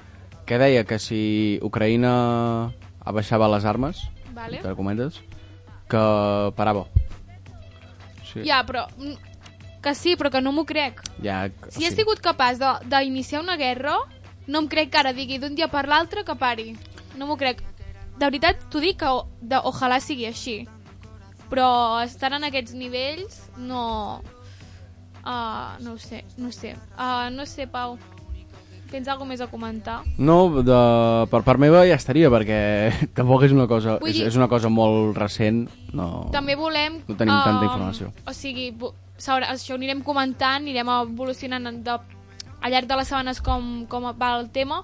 que 0.47 0.59
deia 0.59 0.83
que 0.87 0.99
si 1.03 1.61
Ucraïna 1.63 2.13
abaixava 3.07 3.49
les 3.55 3.65
armes, 3.67 4.03
Vale. 4.35 4.59
entre 4.59 4.75
cometes, 4.79 5.23
que 5.89 6.53
parava. 6.57 6.87
Sí. 8.33 8.45
Ja, 8.45 8.63
però... 8.67 8.87
mm, 8.99 9.17
Que 9.87 9.95
sí, 9.95 10.17
però 10.19 10.31
que 10.33 10.41
no 10.43 10.51
m'ho 10.51 10.65
crec. 10.67 10.99
Ja, 11.23 11.45
Si 11.71 11.85
he 11.87 11.91
sigut 11.95 12.19
capaç 12.21 12.59
de- 12.59 12.89
d'iniciar 12.91 13.41
una 13.43 13.55
guerra, 13.57 13.93
no 14.49 14.59
em 14.59 14.67
crec 14.69 14.91
que 14.91 14.99
ara 14.99 15.13
digui 15.13 15.39
d'un 15.39 15.55
dia 15.55 15.69
per 15.69 15.87
l'altre 15.87 16.25
que 16.25 16.35
pari. 16.35 16.73
No 17.17 17.27
m'ho 17.29 17.37
crec. 17.37 17.63
De 18.19 18.25
veritat, 18.27 18.57
t'ho 18.71 18.81
dic 18.81 18.99
que 18.99 19.07
o- 19.07 19.29
de, 19.41 19.57
ojalà 19.63 20.01
sigui 20.01 20.27
així. 20.27 20.67
Però 21.51 22.03
estar 22.03 22.33
en 22.33 22.43
aquests 22.49 22.75
nivells, 22.75 23.51
no... 23.59 24.23
Uh, 25.27 25.75
no 25.83 25.93
ho 25.95 25.99
sé, 25.99 26.25
no 26.39 26.49
ho 26.49 26.53
sé. 26.53 26.75
Uh, 26.99 27.31
no 27.31 27.47
sé, 27.47 27.67
Pau. 27.67 27.97
Tens 28.91 29.09
alguna 29.11 29.33
més 29.33 29.43
a 29.43 29.49
comentar? 29.51 30.01
No, 30.19 30.63
de, 30.63 30.77
per 31.33 31.41
part 31.47 31.61
meva 31.63 31.83
ja 31.89 31.97
estaria, 31.99 32.31
perquè 32.33 32.59
tampoc 33.19 33.47
és 33.49 33.55
una 33.55 33.67
cosa, 33.71 33.97
Vull 34.03 34.13
és, 34.13 34.21
dir- 34.21 34.29
és 34.31 34.37
una 34.39 34.49
cosa 34.53 34.71
molt 34.73 35.19
recent. 35.19 35.65
No, 35.97 36.29
També 36.35 36.55
volem... 36.59 37.01
no 37.09 37.17
tenim 37.19 37.35
tanta 37.35 37.65
ehm, 37.65 37.67
informació. 37.71 38.13
O 38.27 38.35
sigui, 38.37 38.69
això 39.19 39.75
ho 39.75 39.79
anirem 39.81 40.05
comentant, 40.07 40.63
anirem 40.63 40.93
evolucionant 41.01 41.83
de, 41.83 41.99
al 42.61 42.73
llarg 42.73 42.89
de 42.89 43.01
les 43.01 43.11
setmanes 43.11 43.43
com, 43.43 43.87
com 43.91 44.07
va 44.15 44.33
el 44.39 44.51
tema, 44.55 44.83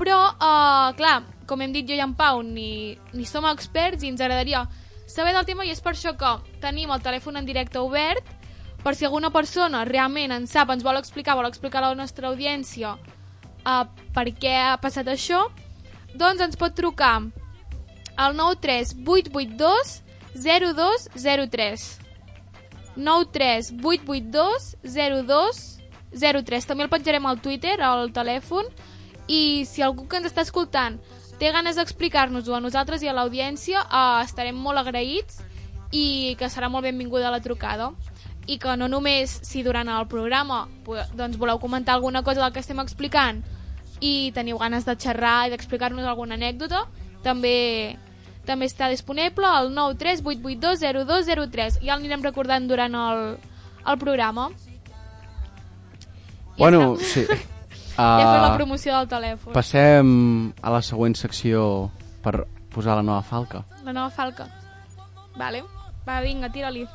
però, 0.00 0.18
uh, 0.32 0.92
clar, 0.96 1.20
com 1.46 1.60
hem 1.60 1.72
dit 1.74 1.88
jo 1.88 1.96
i 1.96 2.00
en 2.00 2.14
Pau, 2.16 2.42
ni, 2.46 2.96
ni 3.12 3.26
som 3.28 3.44
experts 3.50 4.04
i 4.04 4.08
ens 4.12 4.20
agradaria 4.22 4.64
saber 5.10 5.34
del 5.34 5.44
tema 5.48 5.66
i 5.66 5.72
és 5.74 5.80
per 5.82 5.92
això 5.96 6.14
que 6.16 6.36
tenim 6.62 6.92
el 6.94 7.02
telèfon 7.02 7.36
en 7.40 7.48
directe 7.48 7.80
obert 7.82 8.24
per 8.84 8.94
si 8.94 9.04
alguna 9.04 9.32
persona 9.34 9.82
realment 9.84 10.32
en 10.32 10.46
sap, 10.48 10.70
ens 10.72 10.84
vol 10.86 10.96
explicar, 10.96 11.34
vol 11.36 11.48
explicar 11.48 11.82
a 11.82 11.90
la 11.90 11.98
nostra 11.98 12.30
audiència 12.30 12.94
uh, 13.64 13.84
per 14.14 14.28
què 14.36 14.54
ha 14.62 14.78
passat 14.82 15.08
això, 15.10 15.46
doncs 16.14 16.42
ens 16.42 16.58
pot 16.60 16.74
trucar 16.76 17.16
al 18.16 18.36
93 18.36 18.94
882 19.06 20.00
0203 20.34 22.00
93 22.96 23.72
882 23.82 25.80
0203 26.12 26.66
també 26.66 26.84
el 26.84 26.90
penjarem 26.90 27.26
al 27.26 27.40
Twitter, 27.40 27.78
al 27.80 28.10
telèfon 28.12 28.66
i 29.30 29.64
si 29.66 29.82
algú 29.82 30.08
que 30.08 30.18
ens 30.18 30.30
està 30.30 30.42
escoltant 30.42 30.98
té 31.40 31.52
ganes 31.54 31.78
d'explicar-nos-ho 31.78 32.56
a 32.56 32.60
nosaltres 32.60 33.02
i 33.02 33.08
a 33.08 33.14
l'audiència 33.16 33.80
eh, 33.80 34.22
estarem 34.24 34.58
molt 34.58 34.82
agraïts 34.82 35.40
i 35.90 36.36
que 36.38 36.50
serà 36.50 36.68
molt 36.70 36.86
benvinguda 36.86 37.32
la 37.32 37.40
trucada 37.42 37.90
i 38.50 38.56
que 38.58 38.72
no 38.76 38.88
només 38.90 39.30
si 39.46 39.62
durant 39.62 39.88
el 39.92 40.06
programa 40.10 40.64
doncs 41.14 41.36
voleu 41.38 41.58
comentar 41.62 41.94
alguna 41.94 42.22
cosa 42.26 42.40
del 42.42 42.52
que 42.52 42.58
estem 42.64 42.80
explicant 42.82 43.42
i 44.00 44.32
teniu 44.34 44.58
ganes 44.58 44.84
de 44.88 44.96
xerrar 44.96 45.46
i 45.46 45.50
d'explicar-nos 45.52 46.06
alguna 46.08 46.34
anècdota 46.38 46.86
també 47.22 47.96
també 48.48 48.66
està 48.66 48.88
disponible 48.90 49.46
al 49.46 49.68
938820203 49.76 51.78
ja 51.84 51.92
el 51.94 51.98
anirem 52.00 52.22
recordant 52.24 52.66
durant 52.68 52.94
el, 52.96 53.36
el 53.86 53.98
programa 54.00 54.48
Ja 54.50 54.56
Bueno, 56.64 56.94
està. 56.96 57.04
sí. 57.04 57.24
ja 57.26 57.30
he 57.30 57.34
fet 58.24 58.42
la 58.42 58.50
Uh, 58.52 58.56
promoció 58.56 58.92
del 58.96 59.08
telèfon 59.08 59.52
passem 59.54 60.06
a 60.62 60.70
la 60.72 60.80
següent 60.82 61.14
secció 61.18 61.90
per 62.24 62.46
posar 62.72 62.96
la 62.96 63.02
nova 63.04 63.22
falca. 63.22 63.64
la 63.84 63.92
nova 63.92 64.10
falca 64.10 64.46
vale, 65.36 65.62
va 66.06 66.20
vinga, 66.24 66.48
tira-li 66.52 66.86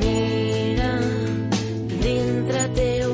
Mira 0.00 0.92
dintre 2.02 2.62
teu. 2.76 3.10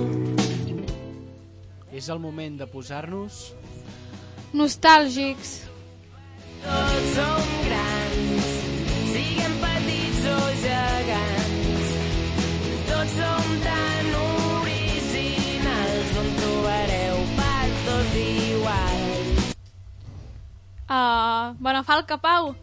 És 1.92 2.08
el 2.08 2.20
moment 2.22 2.58
de 2.60 2.66
posar-nos... 2.70 3.40
nostàlgics. 4.56 5.50
Tots 6.62 7.08
som 7.16 7.50
grans 7.66 8.46
siguem 9.12 9.54
petits 9.64 10.22
o 10.32 10.38
gegants. 10.62 11.90
Tots 12.88 13.16
som 13.18 13.50
tan 13.66 14.08
originals 14.22 16.14
on 16.22 16.30
trobareu 16.40 17.20
pactos 17.36 18.16
iguals 18.24 19.52
uh, 20.88 21.54
bona 21.60 21.84
falca, 21.86 22.16
Pau. 22.18 22.54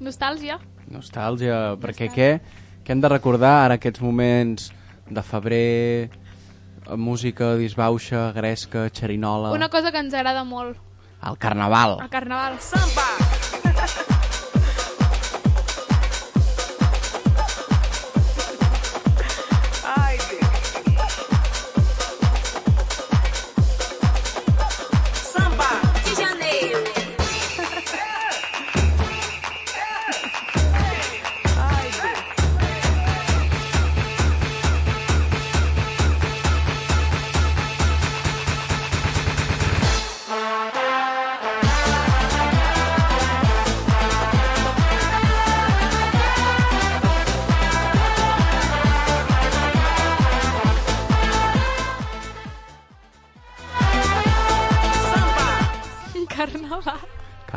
Nostàlgia 0.00 0.58
Nostàlgia, 0.92 1.76
perquè 1.80 2.10
què, 2.12 2.30
què 2.84 2.94
hem 2.94 3.02
de 3.02 3.10
recordar 3.12 3.54
ara 3.64 3.78
aquests 3.80 4.02
moments 4.04 4.70
de 5.10 5.22
febrer, 5.24 6.08
eh, 6.08 6.96
música 6.96 7.54
disbauxa, 7.60 8.30
gresca, 8.36 8.88
xerinola... 8.92 9.52
una 9.52 9.70
cosa 9.72 9.92
que 9.92 10.02
ens 10.04 10.14
agrada 10.14 10.44
molt. 10.44 10.80
El 11.24 11.38
carnaval. 11.38 12.00
el 12.02 12.10
carnaval. 12.12 12.58
De 12.60 13.23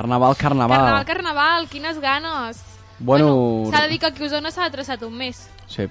Carnaval, 0.07 0.35
carnaval. 0.37 0.77
carnaval, 0.77 1.05
carnaval, 1.05 1.67
quines 1.67 1.99
ganes 1.99 2.63
Bueno, 2.99 3.65
s'ha 3.69 3.83
de 3.83 3.89
dir 3.89 3.99
que 3.99 4.05
aquí 4.07 4.23
a 4.23 4.27
Osona 4.27 4.51
s'ha 4.51 4.69
traçat 4.71 5.03
un 5.03 5.13
mes 5.19 5.49
sí, 5.67 5.83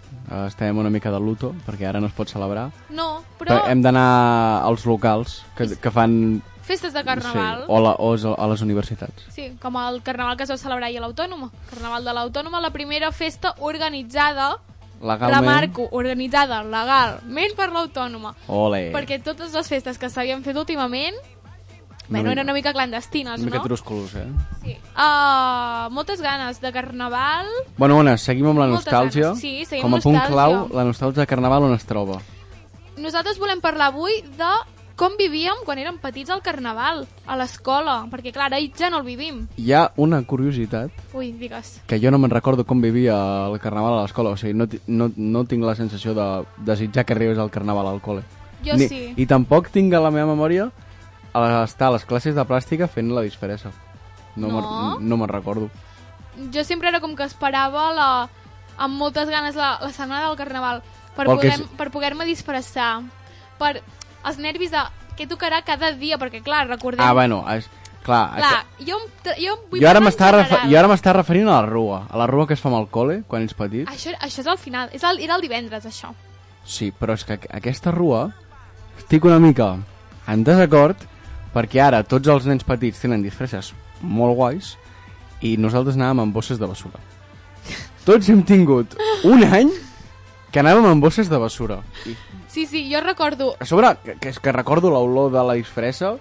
estem 0.46 0.78
una 0.78 0.88
mica 0.88 1.10
de 1.12 1.20
luto, 1.20 1.52
perquè 1.66 1.84
ara 1.86 2.00
no 2.00 2.06
es 2.08 2.14
pot 2.16 2.28
celebrar. 2.32 2.70
no, 2.88 3.22
Però 3.38 3.50
però 3.50 3.68
hem 3.68 3.82
d'anar 3.82 4.62
als 4.64 4.86
locals 4.86 5.42
que, 5.54 5.68
que 5.76 5.90
fan... 5.90 6.40
festes 6.62 6.94
de 6.94 7.04
carnaval 7.04 7.60
Sí, 7.60 7.66
o, 7.68 7.80
la, 7.80 7.92
o 7.98 8.14
a 8.40 8.46
les 8.48 8.62
universitats. 8.62 9.26
Sí, 9.28 9.52
com 9.60 9.76
el 9.76 10.00
carnaval 10.02 10.36
que 10.38 10.44
es 10.44 10.50
va 10.50 10.56
celebrar 10.56 10.88
ahir 10.88 10.98
a 10.98 11.04
l'Autònoma. 11.04 11.50
Carnaval 11.70 12.04
de 12.08 12.14
l'Autònoma, 12.16 12.60
la 12.60 12.70
primera 12.70 13.12
festa 13.12 13.54
organitzada, 13.58 14.56
Legalment... 15.02 15.36
remarco, 15.38 15.88
organitzada 15.92 16.62
legalment 16.64 17.54
per 17.54 17.68
l'Autònoma. 17.70 18.32
Ole. 18.48 18.90
Perquè 18.96 19.20
totes 19.22 19.52
les 19.52 19.68
festes 19.68 19.98
que 20.00 20.08
s'havien 20.08 20.42
fet 20.42 20.56
últimament, 20.56 21.14
bueno, 22.08 22.30
eren 22.30 22.46
una 22.46 22.52
mica 22.54 22.72
clandestines, 22.72 23.40
Una 23.40 23.46
mica 23.46 23.58
no? 23.58 23.64
eh? 24.14 24.26
Sí. 24.62 24.76
Uh, 24.96 25.90
moltes 25.90 26.20
ganes 26.20 26.60
de 26.60 26.72
carnaval. 26.72 27.46
Bueno, 27.76 27.98
Ona, 27.98 28.16
seguim 28.16 28.46
amb 28.46 28.58
la 28.58 28.66
Moltes 28.66 28.86
nostàlgia. 28.92 29.22
ganes. 29.28 29.40
Sí, 29.40 29.64
seguim 29.64 29.82
Com 29.82 29.94
a 29.94 30.00
punt 30.00 30.20
clau, 30.26 30.68
la 30.72 30.84
nostàlgia 30.84 31.20
de 31.22 31.26
carnaval 31.26 31.64
on 31.64 31.74
es 31.74 31.84
troba? 31.84 32.20
Nosaltres 32.96 33.38
volem 33.38 33.60
parlar 33.60 33.88
avui 33.92 34.22
de 34.38 34.52
com 34.96 35.12
vivíem 35.18 35.58
quan 35.66 35.76
érem 35.78 35.98
petits 36.00 36.30
al 36.32 36.40
carnaval, 36.40 37.02
a 37.28 37.36
l'escola, 37.36 38.06
perquè 38.08 38.32
clar, 38.32 38.46
ara 38.48 38.56
ja 38.78 38.88
no 38.88 39.02
el 39.02 39.04
vivim. 39.04 39.42
Hi 39.60 39.72
ha 39.76 39.90
una 40.00 40.22
curiositat 40.24 40.90
Ui, 41.12 41.32
digues. 41.32 41.82
que 41.86 42.00
jo 42.00 42.10
no 42.10 42.16
me'n 42.18 42.30
recordo 42.32 42.64
com 42.64 42.80
vivia 42.80 43.46
el 43.46 43.58
carnaval 43.60 43.98
a 43.98 44.02
l'escola, 44.06 44.30
o 44.30 44.36
sigui, 44.40 44.54
no, 44.54 44.66
no, 44.86 45.10
no 45.14 45.44
tinc 45.44 45.62
la 45.64 45.74
sensació 45.74 46.14
de 46.14 46.44
desitjar 46.64 47.04
que 47.04 47.12
arribés 47.12 47.36
al 47.38 47.50
carnaval 47.50 47.86
al 47.86 48.00
col·le. 48.00 48.22
Jo 48.64 48.74
Ni, 48.80 48.88
sí. 48.88 49.12
I 49.20 49.26
tampoc 49.26 49.68
tinc 49.68 49.92
a 49.92 50.00
la 50.00 50.10
meva 50.10 50.32
memòria 50.32 50.70
a 51.44 51.64
estar 51.64 51.88
a 51.88 51.92
les 51.92 52.04
classes 52.04 52.34
de 52.34 52.44
plàstica 52.44 52.88
fent 52.88 53.10
la 53.12 53.22
disfressa. 53.22 53.70
No, 54.36 54.48
No? 54.48 54.60
me'n- 54.60 55.08
no 55.08 55.16
me'n 55.16 55.28
recordo. 55.28 55.70
jo 56.52 56.64
sempre 56.64 56.88
era 56.88 57.00
com 57.00 57.14
que 57.16 57.24
esperava 57.24 57.92
la, 57.92 58.28
amb 58.76 58.94
moltes 58.94 59.28
ganes 59.30 59.54
la, 59.56 59.78
la 59.80 59.90
setmana 59.90 60.26
del 60.28 60.36
carnaval 60.36 60.82
per 61.16 61.24
Pel 61.26 61.38
que 61.40 61.48
poder- 61.48 61.60
és- 61.62 61.68
per 61.78 61.90
poder-me 61.90 62.24
disfressar 62.26 63.00
per 63.58 63.82
els 64.24 64.36
nervis 64.38 64.70
de 64.70 64.82
què 65.16 65.26
tocarà 65.26 65.62
cada 65.64 65.92
dia 65.92 66.18
perquè 66.18 66.42
clar, 66.42 66.66
recordem 66.68 67.00
Ah, 67.00 67.14
bueno, 67.14 67.42
és, 67.54 67.64
clar, 68.02 68.34
clar, 68.36 68.66
jo, 68.78 68.98
jo 69.40 69.56
vull 69.70 69.80
jo 69.80 69.88
ara 69.88 69.94
parlar 69.94 69.96
en 69.96 70.04
m'estava 70.04 70.32
refe 70.42 70.50
general. 70.50 70.70
jo 70.70 70.78
ara 70.78 70.88
m'estava 70.88 71.16
referint 71.22 71.48
a 71.48 71.52
la 71.62 71.66
rua, 71.66 72.06
a 72.10 72.16
la 72.18 72.26
rua 72.26 72.46
que 72.46 72.52
es 72.52 72.60
fa 72.60 72.68
amb 72.68 72.78
el 72.82 72.88
col·le 72.90 73.24
quan 73.26 73.42
ets 73.42 73.54
petit. 73.54 73.88
això, 73.88 74.12
això 74.20 74.40
és 74.40 74.46
al 74.46 74.58
final, 74.58 74.90
és 74.92 75.02
el, 75.04 75.20
era 75.20 75.36
el 75.36 75.40
divendres 75.40 75.86
això 75.86 76.12
Sí, 76.66 76.92
però 76.92 77.14
és 77.14 77.24
que 77.24 77.32
aqu- 77.40 77.48
aquesta 77.56 77.90
rua 77.92 78.32
estic 78.98 79.24
una 79.24 79.38
mica 79.38 79.78
en 80.26 80.44
desacord 80.44 80.96
perquè 81.56 81.80
ara 81.80 82.02
tots 82.04 82.28
els 82.28 82.46
nens 82.48 82.66
petits 82.68 83.00
tenen 83.00 83.24
disfresses 83.24 83.72
molt 84.04 84.36
guais 84.36 84.74
i 85.40 85.56
nosaltres 85.60 85.96
anàvem 85.96 86.26
amb 86.26 86.36
bosses 86.36 86.60
de 86.60 86.68
bessura. 86.68 87.00
Tots 88.06 88.28
hem 88.30 88.42
tingut 88.46 88.94
un 89.24 89.44
any 89.44 89.72
que 90.52 90.60
anàvem 90.62 90.86
amb 90.88 91.02
bosses 91.04 91.30
de 91.32 91.40
bessura. 91.40 91.80
I 92.06 92.14
sí, 92.52 92.66
sí, 92.66 92.86
jo 92.92 93.00
recordo 93.04 93.54
a 93.60 93.66
sobre, 93.68 93.94
que, 94.04 94.18
que 94.20 94.32
que 94.32 94.52
recordo 94.52 94.92
l'olor 94.92 95.32
de 95.32 95.44
la 95.44 95.56
disfressa 95.58 96.16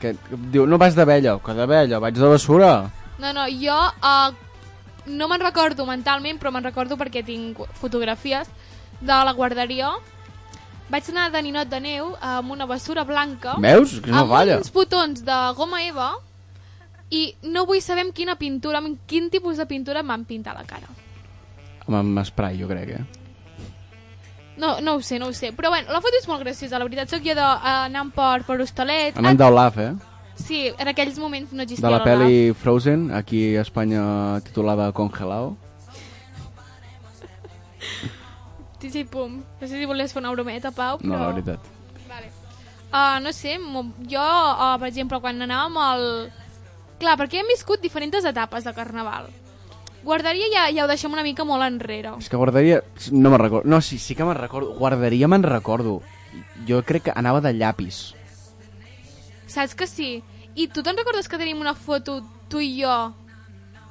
que, 0.00 0.12
que 0.14 0.40
diu, 0.52 0.66
no 0.66 0.78
vas 0.78 0.94
d'abella, 0.94 1.38
que 1.42 1.54
d'abella, 1.54 2.02
vaig 2.02 2.18
de 2.18 2.28
bessura. 2.28 2.90
no, 3.18 3.32
no, 3.32 3.46
jo 3.48 3.76
uh, 4.04 4.34
no 5.06 5.28
me'n 5.28 5.40
recordo 5.40 5.86
mentalment 5.88 6.38
però 6.38 6.52
me'n 6.52 6.66
recordo 6.66 6.98
perquè 7.00 7.24
tinc 7.24 7.62
fotografies 7.80 8.50
de 9.00 9.16
la 9.24 9.32
guarderia 9.32 9.94
vaig 10.90 11.08
anar 11.10 11.30
de 11.34 11.42
ninot 11.42 11.68
de 11.68 11.80
neu 11.82 12.14
amb 12.20 12.50
una 12.54 12.66
bessura 12.70 13.04
blanca 13.04 13.56
Veus? 13.62 13.98
Que 14.00 14.10
no 14.10 14.18
amb 14.24 14.30
falla. 14.30 14.56
uns 14.58 14.70
botons 14.72 15.24
de 15.26 15.38
goma 15.58 15.82
eva 15.82 16.12
i 17.10 17.34
no 17.42 17.66
vull 17.66 17.80
saber 17.82 18.02
amb 18.06 18.14
quina 18.14 18.36
pintura, 18.38 18.78
amb 18.78 18.98
quin 19.06 19.30
tipus 19.30 19.56
de 19.58 19.66
pintura 19.66 20.00
em 20.02 20.08
van 20.10 20.24
pintar 20.26 20.54
la 20.56 20.64
cara. 20.66 20.88
Amb, 21.86 21.94
amb 22.00 22.18
spray, 22.26 22.58
jo 22.58 22.66
crec, 22.66 22.88
eh? 22.98 23.04
No, 24.56 24.80
no 24.80 24.94
ho 24.96 25.00
sé, 25.04 25.18
no 25.20 25.26
ho 25.28 25.32
sé. 25.36 25.52
Però 25.54 25.68
bueno, 25.70 25.92
la 25.92 26.00
foto 26.00 26.16
és 26.18 26.26
molt 26.26 26.40
graciosa, 26.42 26.78
la 26.80 26.84
veritat. 26.88 27.08
Soc 27.12 27.22
jo 27.22 27.32
anant 27.36 28.10
per, 28.16 28.42
per 28.48 28.56
hostalets. 28.64 29.18
Anant 29.20 29.38
d'Olaf, 29.38 29.76
eh? 29.78 29.92
Sí, 30.36 30.66
en 30.72 30.88
aquells 30.88 31.18
moments 31.20 31.52
no 31.52 31.62
existia 31.62 31.86
De 31.86 31.92
la 31.94 32.02
pel·li 32.04 32.52
Frozen, 32.58 33.10
aquí 33.14 33.56
a 33.56 33.62
Espanya 33.62 34.40
titulada 34.44 34.90
Congelado. 34.92 35.56
Sí, 38.90 39.04
pum. 39.04 39.40
No 39.60 39.68
sé 39.68 39.78
si 39.78 39.88
volies 39.88 40.12
fer 40.14 40.22
una 40.22 40.32
brometa, 40.34 40.72
Pau, 40.72 40.98
però... 41.00 41.12
No, 41.12 41.20
la 41.20 41.32
veritat. 41.32 41.70
Vale. 42.08 42.30
Uh, 42.86 43.18
no 43.22 43.32
sé, 43.34 43.56
jo, 44.10 44.22
uh, 44.22 44.76
per 44.80 44.88
exemple, 44.88 45.20
quan 45.20 45.42
anàvem 45.42 45.80
al... 45.82 46.06
Clar, 47.00 47.16
perquè 47.20 47.42
hem 47.42 47.50
viscut 47.50 47.82
diferents 47.82 48.24
etapes 48.24 48.64
de 48.64 48.72
carnaval. 48.76 49.28
Guardaria 50.06 50.46
ja, 50.52 50.68
ja 50.70 50.84
ho 50.84 50.88
deixem 50.88 51.12
una 51.12 51.24
mica 51.26 51.44
molt 51.44 51.66
enrere. 51.66 52.14
És 52.22 52.30
que 52.30 52.38
guardaria... 52.38 52.80
No 53.10 53.32
me'n 53.32 53.42
recordo. 53.42 53.68
No, 53.68 53.82
sí, 53.82 53.98
sí 53.98 54.14
que 54.14 54.24
me'n 54.24 54.38
recordo. 54.38 54.72
Guardaria 54.78 55.28
me'n 55.28 55.44
recordo. 55.44 55.98
Jo 56.68 56.80
crec 56.86 57.08
que 57.08 57.16
anava 57.16 57.42
de 57.42 57.52
llapis. 57.58 58.14
Saps 59.50 59.74
que 59.74 59.90
sí? 59.90 60.10
I 60.54 60.68
tu 60.72 60.84
te'n 60.86 60.96
recordes 60.96 61.28
que 61.28 61.40
tenim 61.40 61.60
una 61.60 61.74
foto, 61.74 62.20
tu 62.48 62.62
i 62.62 62.70
jo, 62.78 62.94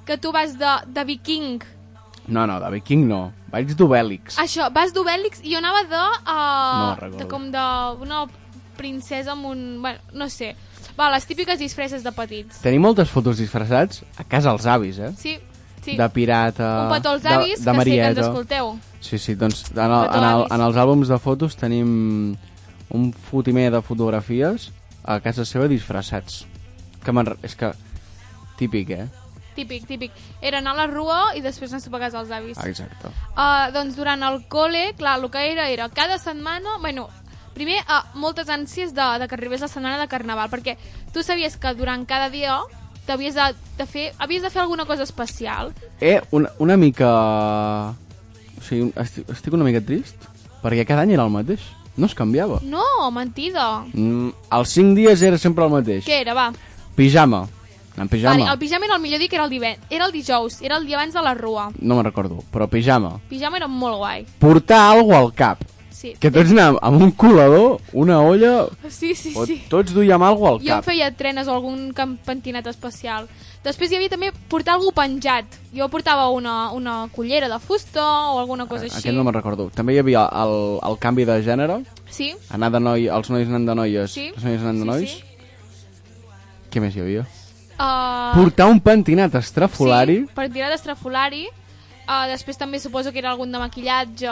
que 0.05 0.17
tu 0.17 0.31
vas 0.31 0.57
de, 0.57 0.71
de 0.87 1.03
viking? 1.03 1.61
No, 2.27 2.47
no, 2.47 2.59
de 2.59 2.69
viking 2.73 3.07
no. 3.07 3.33
Vaig 3.55 3.71
d'Obèlix. 3.79 4.35
Això, 4.41 4.67
vas 4.75 4.91
d'Obèlix 4.91 5.39
i 5.45 5.53
jo 5.53 5.59
anava 5.61 5.85
de... 5.87 5.99
Uh, 6.27 7.07
No 7.07 7.19
de 7.21 7.27
com 7.31 7.45
d'una 7.53 8.25
princesa 8.75 9.31
amb 9.31 9.47
un... 9.47 9.61
Bueno, 9.81 10.01
no 10.11 10.27
sé. 10.29 10.49
Va, 10.99 11.07
les 11.13 11.23
típiques 11.27 11.59
disfresses 11.59 12.03
de 12.03 12.11
petits. 12.15 12.59
Tenim 12.63 12.83
moltes 12.83 13.07
fotos 13.11 13.39
disfressats 13.39 14.03
a 14.19 14.25
casa 14.27 14.51
als 14.51 14.67
avis, 14.67 14.99
eh? 14.99 15.13
Sí, 15.19 15.37
sí. 15.85 15.95
De 15.95 16.09
pirata... 16.11 16.67
Un 16.89 16.97
petó 16.97 17.15
als 17.15 17.23
de- 17.23 17.31
avis, 17.31 17.63
de, 17.63 17.71
que 17.71 17.85
sé 17.87 17.95
que 17.95 18.09
ens 18.11 18.21
escolteu. 18.25 18.73
Sí, 18.99 19.19
sí, 19.21 19.35
doncs 19.39 19.63
en, 19.71 19.79
el, 19.85 20.05
en, 20.11 20.27
el, 20.33 20.45
en 20.51 20.67
els 20.67 20.79
àlbums 20.83 21.07
de 21.11 21.19
fotos 21.23 21.55
tenim 21.55 22.35
un 22.95 23.11
fotimer 23.31 23.69
de 23.71 23.81
fotografies 23.85 24.71
a 25.03 25.21
casa 25.23 25.45
seva 25.47 25.71
disfressats. 25.71 26.43
Que 27.05 27.15
és 27.43 27.55
que... 27.55 27.71
Típic, 28.59 28.89
eh? 28.95 29.07
Típic, 29.55 29.85
típic. 29.87 30.11
Era 30.41 30.59
anar 30.59 30.73
a 30.75 30.81
la 30.83 30.87
rua 30.91 31.19
i 31.35 31.41
després 31.41 31.71
anar 31.71 31.81
a 31.81 31.85
sopar 31.85 32.01
a 32.01 32.05
casa 32.05 32.21
dels 32.21 32.33
avis. 32.35 32.59
Exacte. 32.65 33.11
Uh, 33.33 33.71
doncs 33.75 33.95
durant 33.95 34.23
el 34.27 34.41
col·le, 34.51 34.89
clar, 34.99 35.17
el 35.21 35.29
que 35.31 35.45
era 35.51 35.69
era 35.71 35.87
cada 35.89 36.19
setmana... 36.19 36.77
Bueno, 36.83 37.07
primer, 37.55 37.79
uh, 37.87 38.03
moltes 38.19 38.51
ànsies 38.51 38.93
de, 38.93 39.05
de 39.21 39.29
que 39.31 39.37
arribés 39.39 39.63
la 39.63 39.71
setmana 39.71 40.01
de 40.01 40.09
Carnaval, 40.11 40.51
perquè 40.51 40.75
tu 41.15 41.23
sabies 41.23 41.55
que 41.55 41.71
durant 41.73 42.03
cada 42.05 42.29
dia 42.29 42.59
t'havies 43.05 43.37
de, 43.37 43.47
de 43.77 43.87
fer, 43.87 44.09
havies 44.19 44.43
de 44.43 44.51
fer 44.51 44.61
alguna 44.65 44.85
cosa 44.85 45.03
especial. 45.07 45.73
Eh, 46.01 46.19
una, 46.31 46.51
una 46.59 46.77
mica... 46.77 47.09
O 48.55 48.63
sigui, 48.65 48.91
estic, 48.99 49.29
estic 49.31 49.55
una 49.55 49.67
mica 49.67 49.83
trist, 49.85 50.27
perquè 50.63 50.85
cada 50.87 51.05
any 51.05 51.15
era 51.15 51.23
el 51.23 51.33
mateix. 51.33 51.63
No 51.95 52.09
es 52.09 52.15
canviava. 52.17 52.59
No, 52.67 52.83
mentida. 53.15 53.85
Mm, 53.93 54.33
els 54.57 54.73
5 54.75 54.95
dies 54.97 55.21
era 55.23 55.37
sempre 55.39 55.63
el 55.63 55.71
mateix. 55.71 56.03
Què 56.03 56.19
era, 56.25 56.33
va? 56.35 56.49
Pijama. 56.97 57.45
En 57.97 58.09
pijama. 58.09 58.35
Vale, 58.37 58.51
el 58.51 58.59
pijama 58.59 58.85
era 58.85 58.95
el 58.95 59.01
millor 59.01 59.19
dia 59.19 59.29
que 59.29 59.35
era 59.37 59.45
el 59.45 59.49
divend... 59.49 59.77
Era 59.89 60.05
el 60.05 60.11
dijous, 60.11 60.61
era 60.61 60.77
el 60.77 60.85
dia 60.85 60.97
abans 60.97 61.13
de 61.13 61.21
la 61.21 61.33
rua. 61.33 61.69
No 61.79 61.95
me'n 61.95 62.03
recordo, 62.03 62.41
però 62.51 62.67
pijama. 62.67 63.19
Pijama 63.29 63.57
era 63.57 63.67
molt 63.67 63.97
guai. 63.97 64.25
Portar 64.39 64.91
alguna 64.91 65.19
al 65.19 65.31
cap. 65.33 65.63
Sí, 65.95 66.11
Que 66.19 66.27
tots 66.29 66.51
anàvem 66.51 66.75
amb 66.83 67.01
un 67.01 67.11
colador, 67.15 67.77
una 67.93 68.17
olla... 68.21 68.65
sí, 68.91 69.13
sí. 69.15 69.31
O 69.33 69.45
sí. 69.47 69.61
tots 69.71 69.93
duíem 69.95 70.21
alguna 70.21 70.49
al 70.51 70.59
Jo 70.59 70.65
em 70.67 70.81
cap. 70.81 70.83
feia 70.89 71.07
trenes 71.15 71.47
o 71.47 71.53
algun 71.55 71.93
pentinat 72.25 72.67
especial. 72.67 73.29
Després 73.63 73.89
hi 73.89 73.95
havia 73.95 74.09
també 74.11 74.33
portar 74.51 74.75
algú 74.75 74.91
penjat. 74.93 75.45
Jo 75.73 75.87
portava 75.89 76.27
una, 76.35 76.69
una 76.75 77.07
cullera 77.15 77.47
de 77.47 77.59
fusta 77.63 78.03
o 78.35 78.39
alguna 78.43 78.67
cosa 78.67 78.83
així. 78.89 78.97
Aquest 78.99 79.15
no 79.15 79.23
me'n 79.23 79.33
recordo. 79.33 79.69
També 79.73 79.95
hi 79.95 79.99
havia 80.03 80.27
el, 80.43 80.57
el 80.83 80.99
canvi 80.99 81.23
de 81.25 81.39
gènere, 81.47 81.79
Sí, 82.11 82.33
anar 82.51 82.69
de 82.75 82.79
noi, 82.79 83.07
els 83.07 83.29
nois 83.31 83.47
anant 83.47 83.65
de 83.71 83.75
noies, 83.75 84.11
Sí. 84.11 84.27
les 84.35 84.43
noies 84.43 84.61
anant 84.61 84.77
de 84.77 84.83
Sí, 84.83 84.87
nois. 84.91 85.09
sí. 85.15 85.23
Què 86.71 86.81
més 86.83 86.95
hi 86.95 86.99
havia? 87.01 87.23
Uh, 87.75 88.31
Portar 88.37 88.69
un 88.71 88.79
pentinat 88.79 89.35
estrafolari. 89.35 90.21
Sí, 90.23 90.33
per 90.35 90.47
tirar 90.51 90.69
d'estrafolari. 90.71 91.45
Uh, 92.05 92.27
després 92.29 92.57
també 92.57 92.79
suposo 92.79 93.11
que 93.11 93.19
era 93.19 93.31
algun 93.33 93.51
de 93.51 93.59
maquillatge. 93.59 94.31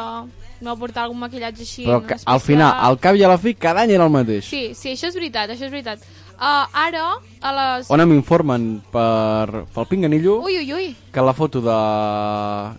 No 0.64 0.76
portar 0.80 1.04
algun 1.08 1.20
maquillatge 1.20 1.66
així. 1.66 1.84
Però 1.88 2.00
que, 2.08 2.16
al 2.24 2.40
final, 2.40 2.72
al 2.88 3.00
cap 3.04 3.18
i 3.20 3.24
a 3.26 3.32
la 3.32 3.40
fi, 3.42 3.56
cada 3.60 3.84
any 3.84 3.96
era 3.98 4.06
el 4.08 4.14
mateix. 4.14 4.46
Sí, 4.48 4.72
sí, 4.78 4.94
això 4.94 5.10
és 5.10 5.18
veritat, 5.18 5.52
això 5.52 5.68
és 5.68 5.74
veritat. 5.74 6.06
Uh, 6.34 6.66
ara, 6.74 7.06
a 7.42 7.52
les... 7.58 7.90
On 7.94 8.02
m'informen 8.10 8.82
per, 8.92 9.66
pel 9.74 9.86
Pinganillo 9.90 10.40
Ui, 10.42 10.58
ui, 10.62 10.74
ui. 10.74 10.88
que 11.14 11.22
la 11.22 11.34
foto 11.38 11.62
de 11.62 11.76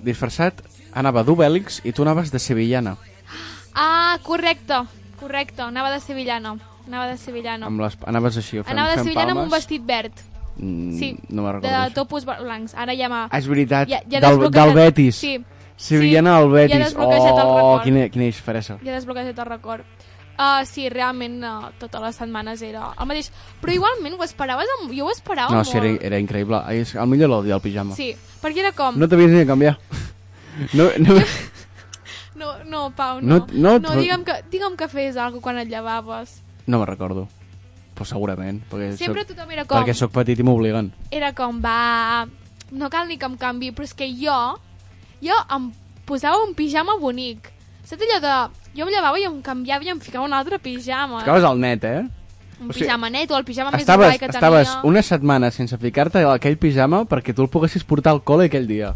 disfressat 0.05 0.63
anava 0.93 1.23
d'Obèlix 1.27 1.81
i 1.85 1.93
tu 1.93 2.03
anaves 2.07 2.33
de 2.33 2.41
sevillana. 2.43 2.97
Ah, 3.75 4.19
correcte, 4.23 4.85
correcte. 5.21 5.63
Anava 5.63 5.91
de 5.95 6.01
sevillana. 6.01 6.57
Anava 6.87 7.09
de 7.11 7.19
sevillana. 7.19 7.67
Amb 7.67 7.81
les, 7.81 7.97
anaves 8.07 8.39
així, 8.39 8.61
fent, 8.61 8.71
Anava 8.75 8.95
de 8.95 9.03
sevillana 9.03 9.33
amb 9.33 9.45
un 9.45 9.49
palmes. 9.49 9.59
vestit 9.59 9.87
verd. 9.87 10.25
Mm, 10.57 10.93
Sí, 10.99 11.17
no 11.29 11.43
me'n 11.43 11.53
recordo. 11.61 11.83
de 11.83 11.91
topos 11.95 12.25
blancs. 12.25 12.75
Ara 12.75 12.95
ja 12.95 13.09
m'ha... 13.09 13.25
Ah, 13.31 13.39
és 13.39 13.49
veritat, 13.49 13.89
ja, 13.91 14.01
ja 14.09 14.21
del, 14.21 14.51
del 14.51 14.75
Betis. 14.75 15.17
Sí, 15.17 15.37
Sevillana 15.77 16.37
Sí, 16.39 16.43
al 16.43 16.49
ja 16.49 16.55
Betis. 16.55 16.93
el 16.95 16.97
oh, 17.03 17.11
record. 17.11 17.83
quina, 17.83 18.09
quina 18.09 18.25
disfressa. 18.25 18.79
ja 18.85 18.93
desbloquejat 18.93 19.39
el 19.39 19.47
record. 19.47 19.83
Uh, 20.35 20.65
sí, 20.67 20.89
realment 20.91 21.45
uh, 21.47 21.69
totes 21.79 22.01
les 22.03 22.17
setmanes 22.19 22.63
era 22.67 22.89
el 22.99 23.07
mateix. 23.07 23.29
Però 23.63 23.71
igualment 23.73 24.15
ho 24.19 24.25
esperaves, 24.25 24.67
amb... 24.81 24.91
jo 24.95 25.07
ho 25.07 25.11
esperava 25.13 25.51
No, 25.51 25.61
molt. 25.63 25.69
sí, 25.71 25.79
era, 25.79 25.93
era 26.11 26.19
increïble. 26.19 26.59
És, 26.75 26.95
el 26.95 27.07
millor 27.07 27.31
el 27.39 27.45
dia 27.47 27.55
del 27.55 27.63
pijama. 27.63 27.95
Sí, 27.95 28.13
perquè 28.43 28.65
era 28.65 28.73
com... 28.75 28.99
No 28.99 29.07
t'havies 29.09 29.31
ni 29.31 29.39
de 29.43 29.47
canviar. 29.47 29.79
No, 30.73 30.85
no, 30.99 31.15
No, 32.37 32.65
no 32.65 32.91
Pau, 32.95 33.21
No- 33.21 33.47
no. 33.53 33.79
no- 33.79 33.79
no 33.79 33.95
digue'm, 33.99 34.23
que, 34.25 34.35
digue'm 34.51 34.77
que 34.77 34.87
fes 34.89 35.17
alguna 35.17 35.43
quan 35.43 35.59
et 35.59 35.69
llevaves. 35.69 36.43
no 36.67 36.79
me'n 36.79 36.87
recordo. 36.87 37.29
Però 37.95 38.07
segurament. 38.09 38.61
Perquè 38.71 38.93
Sempre 38.99 39.23
soc, 39.23 39.35
tothom 39.35 39.53
era 39.55 39.65
com... 39.65 39.79
perquè 39.79 39.95
sóc 39.95 40.13
petit 40.15 40.41
i 40.41 40.47
m'obliguen. 40.47 40.91
Era 41.15 41.33
com, 41.37 41.61
va... 41.63 42.27
No 42.75 42.89
cal 42.91 43.07
ni 43.07 43.19
que 43.21 43.29
em 43.29 43.37
canvi, 43.39 43.71
però 43.75 43.87
és 43.87 43.95
que 43.95 44.09
jo... 44.19 44.35
Jo 45.23 45.37
em 45.55 45.71
posava 46.09 46.43
un 46.43 46.55
pijama 46.59 46.99
bonic. 47.01 47.53
Saps 47.87 48.03
allò 48.03 48.19
de... 48.25 48.35
Jo 48.75 48.89
em 48.89 48.91
llevava 48.91 49.21
i 49.23 49.29
em 49.29 49.39
canviava 49.47 49.87
i 49.87 49.93
em 49.95 50.03
ficava 50.03 50.27
un 50.27 50.35
altre 50.35 50.59
pijama. 50.59 51.23
Ficaves 51.23 51.47
al 51.47 51.61
net, 51.63 51.85
eh? 51.87 52.03
Un 52.59 52.71
o 52.71 52.73
sigui, 52.73 52.85
pijama 52.87 53.11
net 53.11 53.31
o 53.31 53.39
el 53.39 53.45
pijama 53.47 53.73
més 53.75 53.83
Estaves, 53.83 54.07
guai 54.09 54.19
que 54.19 54.29
estaves 54.31 54.69
tenia. 54.71 54.83
una 54.87 55.03
setmana 55.03 55.51
sense 55.51 55.79
ficar-te 55.79 56.23
aquell 56.31 56.57
pijama 56.59 57.03
perquè 57.11 57.35
tu 57.35 57.43
el 57.43 57.51
poguessis 57.51 57.83
portar 57.87 58.13
al 58.15 58.23
col·le 58.23 58.47
aquell 58.47 58.69
dia. 58.71 58.93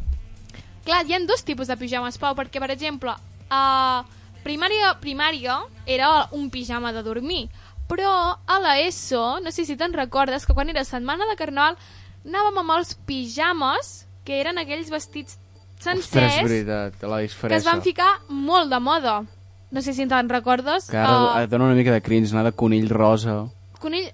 Clar, 0.86 1.02
hi 1.06 1.14
ha 1.14 1.18
dos 1.26 1.42
tipus 1.44 1.68
de 1.68 1.76
pijames, 1.76 2.18
Pau, 2.18 2.34
perquè, 2.38 2.62
per 2.62 2.70
exemple, 2.72 3.12
a 3.50 4.04
primària, 4.44 4.94
primària 5.02 5.58
era 5.86 6.28
un 6.32 6.48
pijama 6.50 6.94
de 6.94 7.02
dormir, 7.02 7.48
però 7.88 8.12
a 8.46 8.58
l'ESO, 8.62 9.40
no 9.40 9.52
sé 9.54 9.64
si 9.64 9.76
te'n 9.80 9.94
recordes, 9.96 10.46
que 10.46 10.54
quan 10.54 10.68
era 10.70 10.84
setmana 10.84 11.26
de 11.30 11.36
carnaval 11.40 11.78
anàvem 12.26 12.60
amb 12.62 12.76
els 12.76 12.94
pijames, 13.08 14.06
que 14.24 14.40
eren 14.42 14.60
aquells 14.60 14.90
vestits 14.92 15.38
Ostres, 15.78 16.04
sencers, 16.10 16.42
veritat, 16.42 17.02
la 17.06 17.20
que 17.22 17.54
es 17.54 17.64
van 17.64 17.82
ficar 17.82 18.08
molt 18.28 18.70
de 18.70 18.80
moda. 18.82 19.20
No 19.70 19.82
sé 19.84 19.92
si 19.94 20.06
te'n 20.10 20.28
recordes. 20.28 20.88
Que 20.90 20.96
ara 20.98 21.34
Ah, 21.36 21.42
et 21.44 21.50
dona 21.50 21.68
una 21.68 21.76
mica 21.76 21.92
de 21.92 22.00
cringe, 22.02 22.32
anar 22.32 22.44
de 22.50 22.56
conill 22.56 22.88
rosa, 22.90 23.46
Conill... 23.78 24.08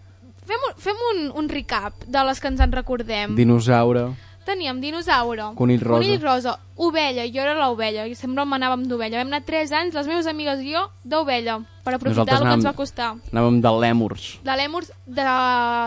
Fem, 0.44 0.60
un, 0.68 0.74
fem 0.76 0.98
un, 1.10 1.20
un 1.40 1.46
recap 1.48 2.02
de 2.04 2.20
les 2.28 2.40
que 2.40 2.50
ens 2.52 2.60
en 2.60 2.72
recordem. 2.72 3.34
dinosaure... 3.34 4.10
Teníem 4.44 4.80
dinosaure, 4.80 5.54
Conill 5.56 5.80
rosa. 5.80 6.02
conill 6.02 6.20
rosa, 6.20 6.52
ovella, 6.76 7.24
jo 7.32 7.40
era 7.40 7.54
l'ovella, 7.56 8.04
i 8.06 8.14
sempre 8.14 8.44
m'anàvem 8.44 8.82
d'ovella. 8.90 9.22
Vam 9.22 9.30
anar 9.32 9.40
3 9.46 9.72
anys, 9.72 9.94
les 9.96 10.06
meves 10.10 10.26
amigues 10.28 10.60
i 10.60 10.74
jo, 10.74 10.82
d'ovella, 11.04 11.58
per 11.84 11.94
aprofitar 11.96 12.26
Nosaltres 12.26 12.40
el 12.42 12.46
que 12.50 12.58
ens 12.58 12.66
va 12.68 12.74
costar. 12.76 13.08
Anàvem 13.32 13.62
de 13.64 13.72
lèmurs. 13.86 14.26
De 14.44 14.56
l'èmurs 14.60 14.90
de 15.06 15.24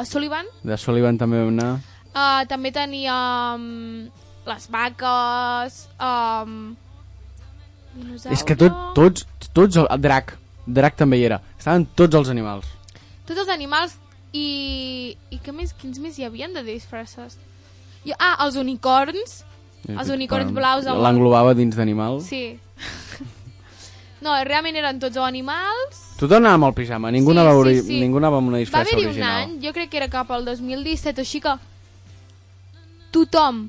Sullivan, 0.10 0.50
De 0.64 0.78
Sullivan 0.78 1.18
també 1.22 1.44
vam 1.44 1.54
anar. 1.54 1.70
uh, 2.16 2.42
també 2.50 2.72
teníem 2.74 4.10
les 4.48 4.68
vaques, 4.74 5.80
um, 6.02 6.76
dinosaure... 7.94 8.34
És 8.34 8.44
que 8.44 8.56
tot, 8.58 8.74
tots, 8.98 9.28
tots, 9.54 9.78
el 9.84 10.02
drac, 10.02 10.34
drac 10.66 10.98
també 10.98 11.20
hi 11.22 11.28
era. 11.30 11.42
Estaven 11.60 11.86
tots 11.96 12.16
els 12.16 12.30
animals. 12.34 12.66
Tots 13.28 13.40
els 13.46 13.50
animals 13.54 13.98
i... 14.34 15.16
I 15.30 15.38
què 15.44 15.54
més, 15.54 15.74
quins 15.78 16.00
més 16.00 16.18
hi 16.18 16.26
havien 16.26 16.54
de 16.58 16.64
disfresses? 16.66 17.38
I, 18.08 18.14
ah, 18.18 18.38
els 18.46 18.56
unicorns. 18.56 19.44
Els 19.88 20.10
unicorns 20.12 20.52
blaus 20.56 20.88
amb- 20.88 21.00
L'englobava 21.04 21.54
dins 21.56 21.76
d'animal. 21.76 22.18
Sí. 22.24 22.58
no, 24.26 24.34
realment 24.48 24.76
eren 24.80 25.00
tots 25.00 25.16
animals... 25.22 26.02
Tothom 26.18 26.42
anava 26.42 26.56
amb 26.58 26.66
el 26.72 26.74
pijama, 26.80 27.12
ningú, 27.14 27.32
Sí, 27.32 27.38
anava, 27.38 27.64
sí, 27.70 27.82
sí. 27.86 28.00
ningú 28.02 28.18
anava 28.20 28.40
amb 28.42 28.50
una 28.50 28.58
Va 28.58 28.64
disfressa 28.64 28.82
haver-hi 28.90 29.06
un 29.06 29.12
original. 29.14 29.44
any, 29.44 29.58
jo 29.64 29.74
crec 29.76 29.92
que 29.94 29.98
era 30.02 30.08
cap 30.10 30.32
al 30.34 30.44
2017 30.48 31.22
o 31.22 31.24
així 31.28 31.40
que 31.44 31.54
tothom, 33.14 33.68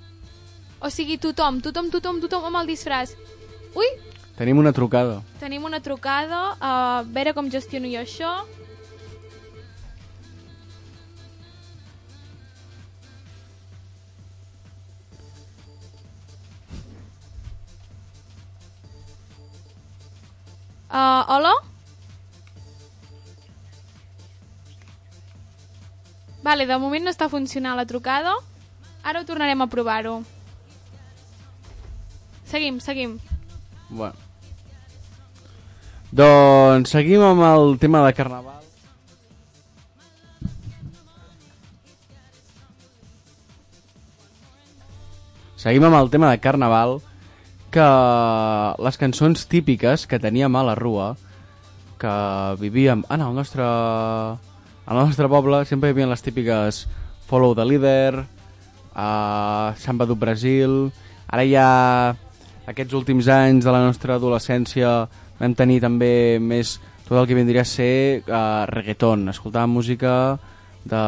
o 0.80 0.90
sigui 0.90 1.18
tothom, 1.18 1.60
tothom, 1.64 1.90
tothom, 1.92 2.20
tothom 2.24 2.46
amb 2.50 2.62
el 2.62 2.70
disfraç. 2.72 3.12
Ui, 3.76 3.86
Tenim 4.38 4.58
una 4.58 4.72
trucada. 4.72 5.20
tenim 5.40 5.64
una 5.66 5.80
trucada, 5.82 6.56
a 6.60 7.02
veure 7.06 7.34
com 7.34 7.50
gestiono 7.50 7.88
jo 7.90 8.00
això. 8.00 8.32
Uh, 20.88 21.24
hola? 21.28 21.52
Vale, 26.42 26.64
de 26.64 26.78
moment 26.80 27.04
no 27.04 27.12
està 27.12 27.28
funcionant 27.28 27.76
la 27.76 27.84
trucada. 27.84 28.32
Ara 29.04 29.20
ho 29.20 29.26
tornarem 29.28 29.60
a 29.60 29.68
provar-ho. 29.68 30.22
Seguim, 32.48 32.78
seguim. 32.80 33.18
Bueno. 33.90 34.16
Doncs 36.08 36.94
seguim 36.94 37.20
amb 37.20 37.44
el 37.44 37.76
tema 37.82 38.00
de 38.06 38.14
carnaval. 38.16 38.64
Seguim 45.58 45.84
amb 45.84 45.98
el 45.98 46.08
tema 46.08 46.30
de 46.32 46.40
carnaval 46.40 47.00
que 47.70 47.88
les 48.84 48.98
cançons 49.00 49.46
típiques 49.50 50.06
que 50.08 50.20
teníem 50.20 50.54
a 50.56 50.64
la 50.64 50.76
Rua 50.78 51.14
que 51.98 52.14
vivíem 52.60 53.04
en 53.10 53.24
el 53.24 53.34
nostre 53.34 53.64
al 53.64 54.96
nostre 54.96 55.28
poble 55.28 55.64
sempre 55.68 55.90
hi 55.90 55.96
havia 55.96 56.08
les 56.08 56.24
típiques 56.24 56.86
Follow 57.28 57.54
the 57.54 57.66
Leader 57.66 58.24
uh, 58.24 59.74
Samba 59.76 60.06
do 60.08 60.16
Brasil 60.16 60.88
ara 61.28 61.44
ja 61.44 61.68
aquests 62.68 62.94
últims 62.94 63.28
anys 63.32 63.64
de 63.64 63.72
la 63.72 63.84
nostra 63.84 64.16
adolescència 64.16 65.08
vam 65.38 65.54
tenir 65.56 65.80
també 65.84 66.38
més 66.40 66.78
tot 67.08 67.16
el 67.16 67.26
que 67.28 67.36
vindria 67.38 67.64
a 67.64 67.68
ser 67.68 68.20
uh, 68.28 68.66
reggaeton, 68.68 69.30
escoltàvem 69.32 69.72
música 69.72 70.12
de, 70.84 71.04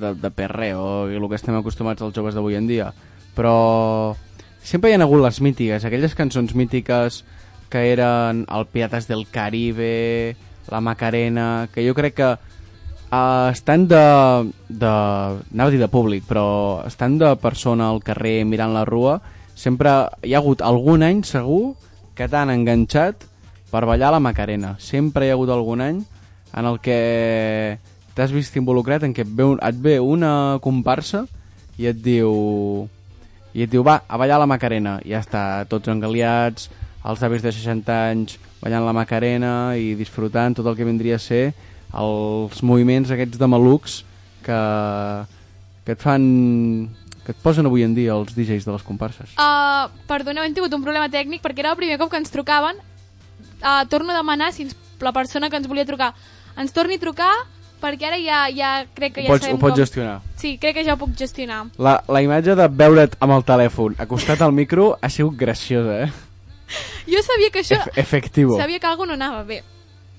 de, 0.00 0.10
de 0.20 0.30
perreo 0.36 1.08
i 1.08 1.16
el 1.16 1.28
que 1.30 1.38
estem 1.40 1.56
acostumats 1.56 2.04
els 2.04 2.12
joves 2.12 2.36
d'avui 2.36 2.58
en 2.58 2.68
dia. 2.68 2.90
Però 3.32 4.12
sempre 4.62 4.90
hi 4.90 4.96
ha 4.96 5.02
hagut 5.02 5.22
les 5.22 5.40
mítiques, 5.42 5.84
aquelles 5.84 6.14
cançons 6.14 6.54
mítiques 6.54 7.22
que 7.72 7.84
eren 7.92 8.44
el 8.52 8.66
Pirates 8.68 9.08
del 9.08 9.26
Caribe, 9.30 10.36
la 10.70 10.80
Macarena, 10.80 11.68
que 11.72 11.84
jo 11.86 11.94
crec 11.94 12.14
que 12.14 12.30
uh, 13.12 13.48
estan 13.50 13.88
de, 13.88 14.02
de... 14.68 14.92
anava 14.92 15.68
a 15.68 15.72
dir 15.72 15.80
de 15.80 15.88
públic, 15.88 16.26
però 16.28 16.82
estan 16.86 17.18
de 17.18 17.34
persona 17.40 17.90
al 17.90 18.02
carrer 18.04 18.42
mirant 18.44 18.74
la 18.76 18.84
rua, 18.88 19.20
sempre 19.54 19.94
hi 20.22 20.34
ha 20.34 20.42
hagut 20.42 20.62
algun 20.64 21.02
any 21.06 21.22
segur 21.24 21.74
que 22.16 22.28
t'han 22.28 22.52
enganxat 22.52 23.24
per 23.72 23.86
ballar 23.88 24.12
la 24.12 24.20
Macarena. 24.20 24.76
Sempre 24.78 25.26
hi 25.26 25.32
ha 25.32 25.38
hagut 25.38 25.50
algun 25.50 25.80
any 25.80 26.02
en 26.52 26.68
el 26.68 26.78
que 26.84 27.78
t'has 28.12 28.32
vist 28.32 28.56
involucrat 28.60 29.04
en 29.06 29.14
què 29.16 29.24
et 29.24 29.32
ve, 29.32 29.46
un, 29.48 29.60
et 29.64 29.78
ve 29.80 29.96
una 30.00 30.58
comparsa 30.60 31.24
i 31.80 31.88
et 31.88 31.96
diu 32.04 32.88
i 33.52 33.64
et 33.64 33.70
diu, 33.70 33.84
va, 33.84 34.00
a 34.08 34.18
ballar 34.20 34.38
la 34.40 34.48
Macarena. 34.48 34.98
I 35.04 35.12
ja 35.14 35.20
està, 35.22 35.42
tots 35.70 35.90
engaliats, 35.92 36.70
els 37.04 37.22
avis 37.26 37.42
de 37.44 37.52
60 37.52 37.98
anys 38.12 38.38
ballant 38.62 38.86
la 38.86 38.94
Macarena 38.96 39.74
i 39.76 39.92
disfrutant 39.98 40.54
tot 40.56 40.68
el 40.70 40.78
que 40.78 40.86
vindria 40.86 41.18
a 41.18 41.22
ser 41.22 41.50
els 41.92 42.62
moviments 42.64 43.10
aquests 43.12 43.40
de 43.40 43.48
malucs 43.50 44.00
que, 44.46 44.58
que 45.84 45.96
et 45.96 46.02
fan 46.02 46.26
que 47.22 47.34
et 47.34 47.42
posen 47.42 47.68
avui 47.68 47.84
en 47.86 47.92
dia 47.94 48.16
els 48.16 48.34
DJs 48.34 48.64
de 48.66 48.72
les 48.74 48.84
comparses. 48.86 49.34
Uh, 49.38 49.90
perdoneu, 50.10 50.42
hem 50.42 50.54
tingut 50.56 50.72
un 50.74 50.82
problema 50.82 51.10
tècnic 51.10 51.42
perquè 51.44 51.62
era 51.62 51.74
el 51.74 51.78
primer 51.78 51.98
cop 52.00 52.10
que 52.10 52.18
ens 52.18 52.32
trucaven. 52.34 52.80
Uh, 53.62 53.84
torno 53.90 54.10
a 54.10 54.18
demanar 54.18 54.50
si 54.54 54.66
ens, 54.66 54.74
la 55.02 55.12
persona 55.14 55.50
que 55.50 55.58
ens 55.58 55.68
volia 55.70 55.86
trucar 55.86 56.12
ens 56.58 56.74
torni 56.74 56.98
a 56.98 57.02
trucar 57.02 57.30
perquè 57.82 58.08
ara 58.08 58.18
ja, 58.22 58.42
ja 58.54 58.72
crec 58.94 59.16
que 59.16 59.24
ho 59.24 59.26
ja 59.26 59.34
pots, 59.34 59.46
sabem 59.46 59.58
ho 59.58 59.62
pots 59.62 59.74
com... 59.74 59.82
gestionar. 59.82 60.16
Sí, 60.38 60.56
crec 60.62 60.78
que 60.78 60.84
ja 60.86 60.94
ho 60.94 61.00
puc 61.00 61.16
gestionar. 61.18 61.64
La, 61.82 61.98
la 62.08 62.22
imatge 62.24 62.56
de 62.58 62.68
veure't 62.70 63.18
amb 63.20 63.36
el 63.36 63.46
telèfon 63.48 63.98
acostat 64.02 64.42
al 64.46 64.54
micro 64.56 64.92
ha 65.00 65.10
sigut 65.10 65.36
graciosa, 65.40 66.04
eh? 66.06 66.12
Jo 67.10 67.20
sabia 67.26 67.50
que 67.52 67.60
això... 67.60 67.78
Ef 67.90 67.98
efectivo. 68.00 68.56
Sabia 68.56 68.80
que 68.80 68.86
alguna 68.88 69.16
no 69.16 69.20
anava 69.20 69.42
bé. 69.44 69.62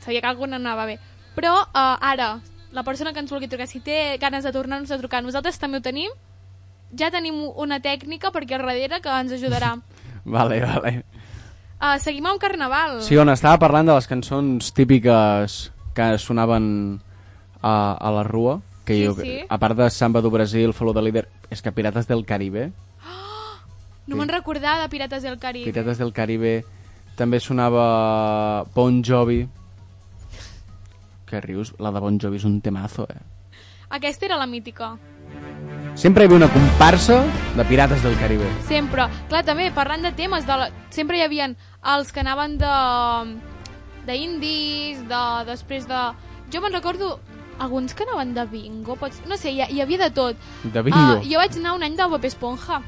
Sabia 0.03 0.21
que 0.21 0.27
alguna 0.27 0.59
no 0.59 0.69
anava 0.69 0.85
bé. 0.85 0.99
Però 1.33 1.55
uh, 1.63 1.95
ara, 1.97 2.35
la 2.73 2.83
persona 2.83 3.13
que 3.13 3.23
ens 3.23 3.31
vulgui 3.31 3.49
trucar, 3.49 3.67
si 3.69 3.81
té 3.81 4.17
ganes 4.21 4.45
de 4.45 4.51
tornar-nos 4.53 4.91
a 4.91 4.99
trucar, 5.01 5.23
nosaltres 5.23 5.57
també 5.61 5.79
ho 5.79 5.85
tenim. 5.85 6.11
Ja 6.99 7.09
tenim 7.09 7.39
una 7.57 7.79
tècnica 7.81 8.29
perquè 8.33 8.59
al 8.59 8.67
darrere 8.67 9.01
que 9.01 9.19
ens 9.23 9.33
ajudarà. 9.39 9.77
Vale, 10.25 10.61
vale. 10.63 10.91
Uh, 11.83 11.97
seguim 11.99 12.23
amb 12.29 12.39
Carnaval. 12.39 13.01
Sí, 13.03 13.17
on 13.19 13.27
estava 13.33 13.57
parlant 13.59 13.89
de 13.89 13.95
les 13.97 14.05
cançons 14.07 14.69
típiques 14.71 15.57
que 15.97 16.05
sonaven 16.15 17.01
a, 17.63 17.95
a 17.97 18.11
la 18.11 18.23
rua, 18.27 18.59
que 18.85 18.97
Sí, 18.99 19.05
jo, 19.07 19.13
sí. 19.15 19.39
a 19.47 19.57
part 19.57 19.77
de 19.79 19.89
Samba 19.89 20.19
do 20.21 20.29
Brasil, 20.29 20.73
Follow 20.75 20.93
the 20.93 21.01
Leader, 21.01 21.29
és 21.49 21.61
que 21.63 21.71
Pirates 21.71 22.05
del 22.07 22.25
Caribe, 22.27 22.69
No 24.07 24.17
me'n 24.19 24.27
recordava 24.27 24.81
de 24.83 24.89
Pirates 24.91 25.23
del 25.23 25.39
Caribe. 25.39 25.71
Pirates 25.71 25.97
del 25.97 26.11
Caribe, 26.11 26.65
també 27.15 27.39
sonava 27.39 28.65
Bon 28.75 28.99
Jovi. 29.01 29.45
Que 31.29 31.39
rius? 31.41 31.71
La 31.79 31.89
de 31.95 32.01
Bon 32.03 32.19
Jovi 32.19 32.37
és 32.37 32.43
un 32.45 32.59
temazo, 32.61 33.07
eh? 33.09 33.21
Aquesta 33.93 34.25
era 34.27 34.37
la 34.37 34.45
mítica. 34.49 34.97
Sempre 35.95 36.23
hi 36.23 36.27
havia 36.27 36.39
una 36.41 36.49
comparsa 36.51 37.21
de 37.55 37.63
Pirates 37.69 38.01
del 38.03 38.17
Caribe. 38.19 38.47
Sempre. 38.67 39.05
Clar, 39.29 39.43
també, 39.45 39.69
parlant 39.71 40.01
de 40.03 40.11
temes, 40.17 40.45
de 40.49 40.57
la... 40.57 40.67
sempre 40.89 41.17
hi 41.19 41.23
havien 41.23 41.55
els 41.95 42.11
que 42.11 42.19
anaven 42.25 42.57
de 42.57 42.73
d'indis, 44.07 45.03
de... 45.07 45.21
després 45.47 45.87
de... 45.87 46.01
Jo 46.51 46.59
me'n 46.61 46.73
recordo 46.73 47.19
alguns 47.59 47.93
que 47.93 48.03
anaven 48.03 48.33
de 48.33 48.45
bingo, 48.45 48.95
pots... 48.95 49.21
no 49.27 49.37
sé, 49.37 49.51
hi, 49.51 49.61
hi 49.69 49.81
havia 49.81 49.97
de 49.97 50.09
tot. 50.11 50.35
De 50.63 50.81
bingo. 50.81 51.19
Uh, 51.19 51.23
jo 51.29 51.37
vaig 51.39 51.55
anar 51.59 51.73
un 51.77 51.83
any 51.83 51.95
del 51.95 52.09
Bob 52.09 52.25
Esponja. 52.25 52.81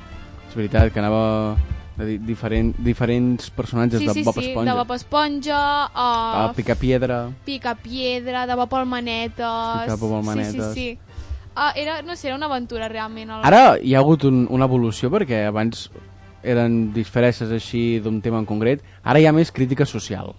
És 0.49 0.55
veritat 0.55 0.91
que 0.93 0.99
anava 0.99 1.55
de 1.95 2.05
di 2.05 2.17
diferent, 2.17 2.73
diferents 2.83 3.49
personatges 3.55 4.01
Sí, 4.01 4.07
de 4.07 4.13
sí, 4.13 4.23
Bob 4.23 4.35
sí, 4.35 4.49
Esponja. 4.49 4.71
de 4.73 4.77
Bob 4.77 4.91
Esponja, 4.95 5.59
Ah, 5.93 6.49
uh, 6.51 6.55
Pica 6.55 6.75
Piedra. 6.75 7.29
Pica 7.45 7.75
Piedra, 7.75 8.45
de 8.47 8.55
Bob 8.55 8.73
Almanetes... 8.75 9.85
Sí, 9.85 9.91
de 9.91 9.95
Bob 9.95 10.15
Almanetes. 10.17 10.53
Sí, 10.53 10.61
sí, 10.61 10.73
sí. 10.73 10.99
Uh, 11.55 11.71
era, 11.75 12.01
no 12.01 12.17
sé, 12.17 12.27
era 12.27 12.35
una 12.35 12.47
aventura 12.47 12.89
realment. 12.89 13.29
El... 13.31 13.45
Ara 13.47 13.77
hi 13.79 13.93
ha 13.95 13.99
hagut 13.99 14.25
un, 14.27 14.41
una 14.51 14.65
evolució 14.67 15.07
perquè 15.13 15.45
abans 15.47 15.85
eren 16.43 16.91
disfresses 16.93 17.49
així 17.55 17.99
d'un 18.03 18.19
tema 18.21 18.41
en 18.43 18.45
concret. 18.45 18.83
Ara 19.03 19.21
hi 19.21 19.25
ha 19.25 19.31
més 19.31 19.53
crítica 19.55 19.85
social. 19.87 20.35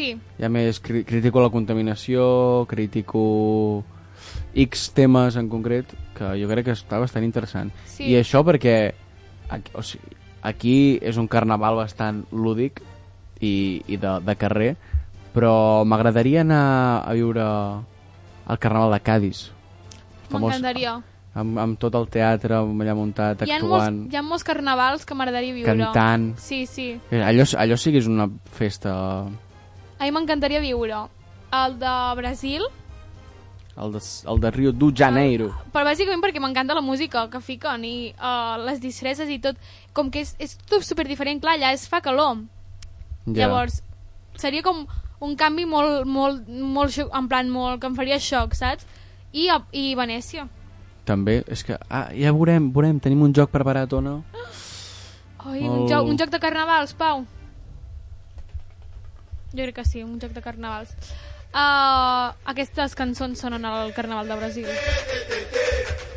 Sí, 0.00 0.14
Hi 0.38 0.46
ha 0.46 0.48
més... 0.52 0.80
Cri 0.80 1.04
critico 1.04 1.42
la 1.44 1.50
contaminació, 1.52 2.64
critico 2.70 3.84
X 4.56 4.90
temes 4.96 5.36
en 5.36 5.50
concret, 5.52 5.92
que 6.16 6.32
jo 6.40 6.48
crec 6.50 6.70
que 6.70 6.76
està 6.76 7.00
bastant 7.02 7.26
interessant. 7.26 7.72
Sí. 7.84 8.08
I 8.08 8.16
això 8.20 8.40
perquè 8.46 8.94
aquí, 9.52 9.74
o 9.76 9.84
sigui, 9.84 10.16
aquí 10.42 10.76
és 11.04 11.20
un 11.20 11.28
carnaval 11.28 11.76
bastant 11.82 12.24
lúdic 12.32 12.80
i, 13.40 13.82
i 13.86 14.00
de, 14.00 14.16
de 14.24 14.36
carrer, 14.40 14.72
però 15.34 15.84
m'agradaria 15.84 16.42
anar 16.46 16.64
a 17.04 17.14
viure 17.14 17.44
al 17.44 18.58
carnaval 18.58 18.96
de 18.96 19.00
Cádiz. 19.04 19.44
M'encantaria. 20.30 20.96
amb, 21.34 21.58
amb 21.58 21.78
tot 21.82 21.94
el 21.98 22.08
teatre 22.10 22.58
allà 22.62 22.94
muntat, 22.96 23.44
Hi 23.46 23.52
ha, 23.52 23.60
molts, 23.60 23.84
actuant, 23.84 24.00
hi 24.10 24.18
ha 24.18 24.24
molts 24.26 24.46
carnavals 24.46 25.06
que 25.06 25.14
m'agradaria 25.18 25.54
viure. 25.54 25.76
cantant. 25.76 26.32
Sí, 26.38 26.64
sí. 26.66 26.92
Allò, 27.10 27.46
allò 27.58 27.78
sí 27.78 27.92
que 27.92 28.02
és 28.02 28.10
una 28.10 28.30
festa... 28.56 28.96
A 30.00 30.04
mi 30.06 30.12
m'encantaria 30.16 30.60
viure. 30.64 31.02
El 31.52 31.74
de 31.80 31.94
Brasil, 32.16 32.62
El 33.80 33.92
de, 33.92 34.00
el 34.28 34.40
de 34.40 34.50
Rio 34.50 34.72
de 34.72 34.88
Janeiro. 34.96 35.50
però 35.72 35.84
bàsicament 35.86 36.20
perquè 36.22 36.40
m'encanta 36.42 36.74
la 36.74 36.80
música 36.84 37.28
que 37.30 37.40
fiquen 37.40 37.84
i 37.84 38.12
uh, 38.18 38.56
les 38.66 38.80
disfresses 38.80 39.28
i 39.30 39.38
tot. 39.40 39.56
Com 39.92 40.10
que 40.10 40.20
és, 40.20 40.34
és 40.38 40.56
tot 40.68 40.82
super 40.84 41.06
diferent, 41.08 41.40
clar, 41.40 41.54
allà 41.58 41.72
es 41.72 41.86
fa 41.88 42.00
calor. 42.00 42.42
Ja. 43.26 43.46
Llavors, 43.46 43.82
seria 44.36 44.62
com 44.62 44.86
un 45.20 45.36
canvi 45.36 45.64
molt, 45.68 46.04
molt, 46.06 46.48
molt, 46.48 46.96
en 46.98 47.28
plan, 47.28 47.48
molt, 47.52 47.80
que 47.80 47.86
em 47.90 47.96
faria 47.96 48.18
xoc, 48.18 48.54
saps? 48.58 48.86
I, 49.32 49.48
i 49.72 49.94
Venècia. 49.94 50.46
També, 51.04 51.42
és 51.48 51.62
que 51.64 51.76
ah, 51.88 52.08
ja 52.14 52.32
veurem, 52.32 52.70
veurem, 52.72 52.98
tenim 53.00 53.22
un 53.22 53.32
joc 53.34 53.50
preparat 53.50 53.92
o 53.92 54.00
no? 54.00 54.22
Ai, 55.40 55.62
Oh. 55.66 55.72
un, 55.72 55.88
joc, 55.88 56.06
un 56.06 56.18
joc 56.20 56.28
de 56.30 56.38
carnavals, 56.38 56.92
Pau. 56.94 57.24
Jo 59.52 59.64
crec 59.64 59.74
que 59.80 59.84
sí, 59.84 60.02
un 60.02 60.20
joc 60.22 60.32
de 60.36 60.42
carnavals. 60.44 60.94
Uh, 61.50 62.30
aquestes 62.52 62.94
cançons 62.94 63.40
sonen 63.42 63.64
al 63.66 63.94
Carnaval 63.96 64.28
de 64.30 64.36
Brasil. 64.38 66.09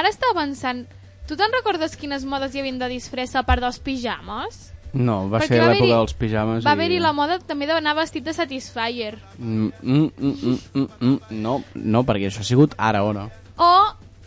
Ara 0.00 0.10
estava 0.12 0.40
pensant, 0.40 0.84
tu 1.28 1.38
te'n 1.38 1.52
recordes 1.60 1.96
quines 2.00 2.26
modes 2.26 2.54
hi 2.54 2.62
havia 2.64 2.78
de 2.80 2.92
disfressa 2.96 3.40
a 3.40 3.46
part 3.46 3.62
dels 3.64 3.80
pijames? 3.84 4.70
No, 4.92 5.28
va 5.30 5.38
Perquè 5.38 5.54
ser 5.54 5.62
l'època 5.62 5.98
dels 6.00 6.14
pijames. 6.18 6.64
Va 6.66 6.72
i... 6.72 6.74
haver-hi 6.74 6.98
la 7.02 7.12
moda 7.14 7.38
també 7.46 7.68
d'anar 7.70 7.94
vestit 7.98 8.26
de 8.26 8.34
Satisfyer. 8.34 9.14
Mm, 9.38 9.68
mm, 9.82 10.08
mm, 10.18 10.32
mm, 10.34 10.56
mm, 10.74 10.88
mm, 10.98 11.42
no, 11.44 11.60
no, 11.74 12.02
perquè 12.08 12.30
això 12.30 12.42
ha 12.42 12.48
sigut 12.48 12.74
ara 12.78 13.04
o 13.06 13.12
no. 13.14 13.28
O 13.60 13.70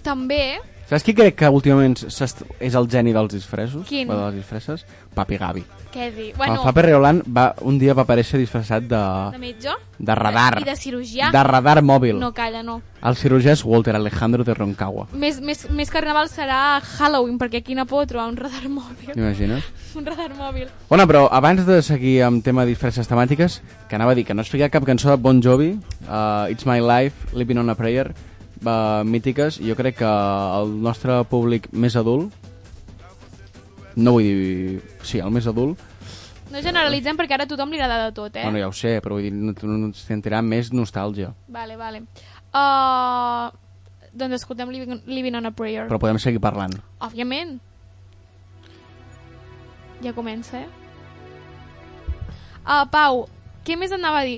també, 0.05 0.61
Saps 0.93 1.07
qui 1.07 1.15
crec 1.17 1.33
que 1.39 1.49
últimament 1.49 1.95
és 2.05 2.75
el 2.77 2.85
geni 2.85 3.15
dels 3.15 3.31
disfressos? 3.33 3.87
Quin? 3.89 4.11
O 4.11 4.13
de 4.13 4.27
les 4.27 4.35
disfresses? 4.43 4.83
Papi 5.17 5.39
Gavi. 5.41 5.63
què 5.89 6.11
dir? 6.13 6.27
Bueno, 6.37 6.59
el 6.59 6.67
Papi 6.67 6.81
Riolant 6.85 7.21
va, 7.25 7.47
un 7.65 7.79
dia 7.81 7.95
va 7.97 8.03
aparèixer 8.05 8.37
disfressat 8.37 8.85
de, 8.85 8.99
de 9.33 9.39
metge? 9.41 9.73
de 9.97 10.15
radar. 10.19 10.59
I 10.61 10.67
de 10.67 10.75
cirurgià? 10.77 11.31
De 11.33 11.43
radar 11.47 11.81
mòbil. 11.81 12.19
No, 12.21 12.29
calla, 12.33 12.61
no. 12.61 12.79
El 13.01 13.17
cirurgià 13.17 13.55
és 13.57 13.63
Walter 13.65 13.95
Alejandro 13.97 14.45
de 14.45 14.53
Roncagua. 14.53 15.07
Més, 15.17 15.39
més, 15.41 15.65
més 15.73 15.89
carnaval 15.93 16.29
serà 16.29 16.79
Halloween, 16.81 17.39
perquè 17.41 17.63
aquí 17.63 17.73
no 17.73 17.87
puc 17.89 18.05
trobar 18.11 18.27
un 18.29 18.37
radar 18.37 18.69
mòbil. 18.69 19.15
Imagines? 19.15 19.65
Un 19.97 20.05
radar 20.05 20.31
mòbil. 20.33 20.69
Bueno, 20.89 21.05
però 21.05 21.27
abans 21.29 21.67
de 21.67 21.75
seguir 21.85 22.23
amb 22.25 22.41
tema 22.45 22.63
de 22.63 22.73
disfresses 22.73 23.09
temàtiques, 23.09 23.59
que 23.89 23.97
anava 23.97 24.13
a 24.13 24.17
dir 24.17 24.25
que 24.25 24.33
no 24.33 24.41
has 24.41 24.49
ficat 24.49 24.73
cap 24.73 24.85
cançó 24.89 25.11
de 25.11 25.17
Bon 25.21 25.41
Jovi, 25.41 25.75
uh, 26.07 26.49
It's 26.49 26.65
My 26.65 26.81
Life, 26.81 27.33
Living 27.37 27.61
on 27.61 27.69
a 27.69 27.77
Prayer, 27.77 28.07
uh, 28.65 29.03
mítiques, 29.05 29.59
jo 29.63 29.75
crec 29.79 29.99
que 30.01 30.09
el 30.59 30.75
nostre 30.83 31.19
públic 31.29 31.69
més 31.71 31.95
adult, 31.99 32.33
no 33.95 34.15
vull 34.17 34.25
dir... 34.25 34.79
Sí, 35.05 35.19
el 35.19 35.33
més 35.35 35.47
adult, 35.49 35.81
No 36.53 36.61
generalitzem 36.61 37.17
perquè 37.17 37.33
ara 37.33 37.47
a 37.47 37.49
tothom 37.49 37.71
li 37.73 37.79
agrada 37.81 38.11
de 38.11 38.13
tot, 38.13 38.35
eh? 38.37 38.43
bueno, 38.45 38.59
ja 38.61 38.67
ho 38.69 38.73
sé, 38.77 38.99
però 39.01 39.15
vull 39.17 39.25
dir, 39.25 39.31
no, 39.33 39.55
no, 39.57 39.77
no 39.87 39.87
sentirà 39.97 40.43
més 40.45 40.69
nostàlgia. 40.69 41.31
Vale, 41.49 41.77
vale. 41.79 42.03
Uh, 42.53 43.49
doncs 44.13 44.37
escoltem 44.37 44.69
Living, 44.69 45.01
Living 45.09 45.39
on 45.39 45.49
a 45.49 45.51
Prayer. 45.57 45.87
Però 45.89 45.97
podem 45.97 46.19
seguir 46.21 46.43
parlant. 46.43 46.75
Òbviament. 47.01 47.55
Ja 50.05 50.13
comença, 50.13 50.61
eh? 50.61 50.69
Uh, 52.61 52.85
Pau, 52.91 53.25
què 53.65 53.79
més 53.79 53.95
anava 53.95 54.21
a 54.21 54.27
dir? 54.27 54.37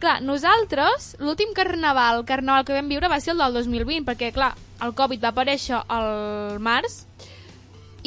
Clar, 0.00 0.22
nosaltres, 0.24 1.14
l'últim 1.20 1.50
carnaval, 1.52 2.22
carnaval 2.24 2.64
que 2.64 2.72
vam 2.72 2.88
viure 2.88 3.08
va 3.12 3.18
ser 3.20 3.34
el 3.34 3.42
del 3.42 3.52
2020, 3.58 4.06
perquè, 4.08 4.30
clar, 4.32 4.54
el 4.80 4.94
Covid 4.96 5.20
va 5.20 5.32
aparèixer 5.34 5.76
al 5.92 6.56
març 6.64 7.02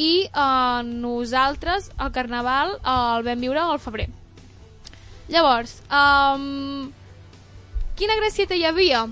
i 0.02 0.26
uh, 0.34 0.82
nosaltres 0.82 1.92
el 2.02 2.10
carnaval 2.10 2.74
uh, 2.80 3.18
el 3.20 3.26
vam 3.28 3.44
viure 3.46 3.62
al 3.62 3.78
febrer. 3.78 4.08
Llavors, 5.30 5.76
um, 5.86 6.90
quina 7.96 8.16
gracieta 8.18 8.58
hi 8.58 8.66
havia 8.68 9.04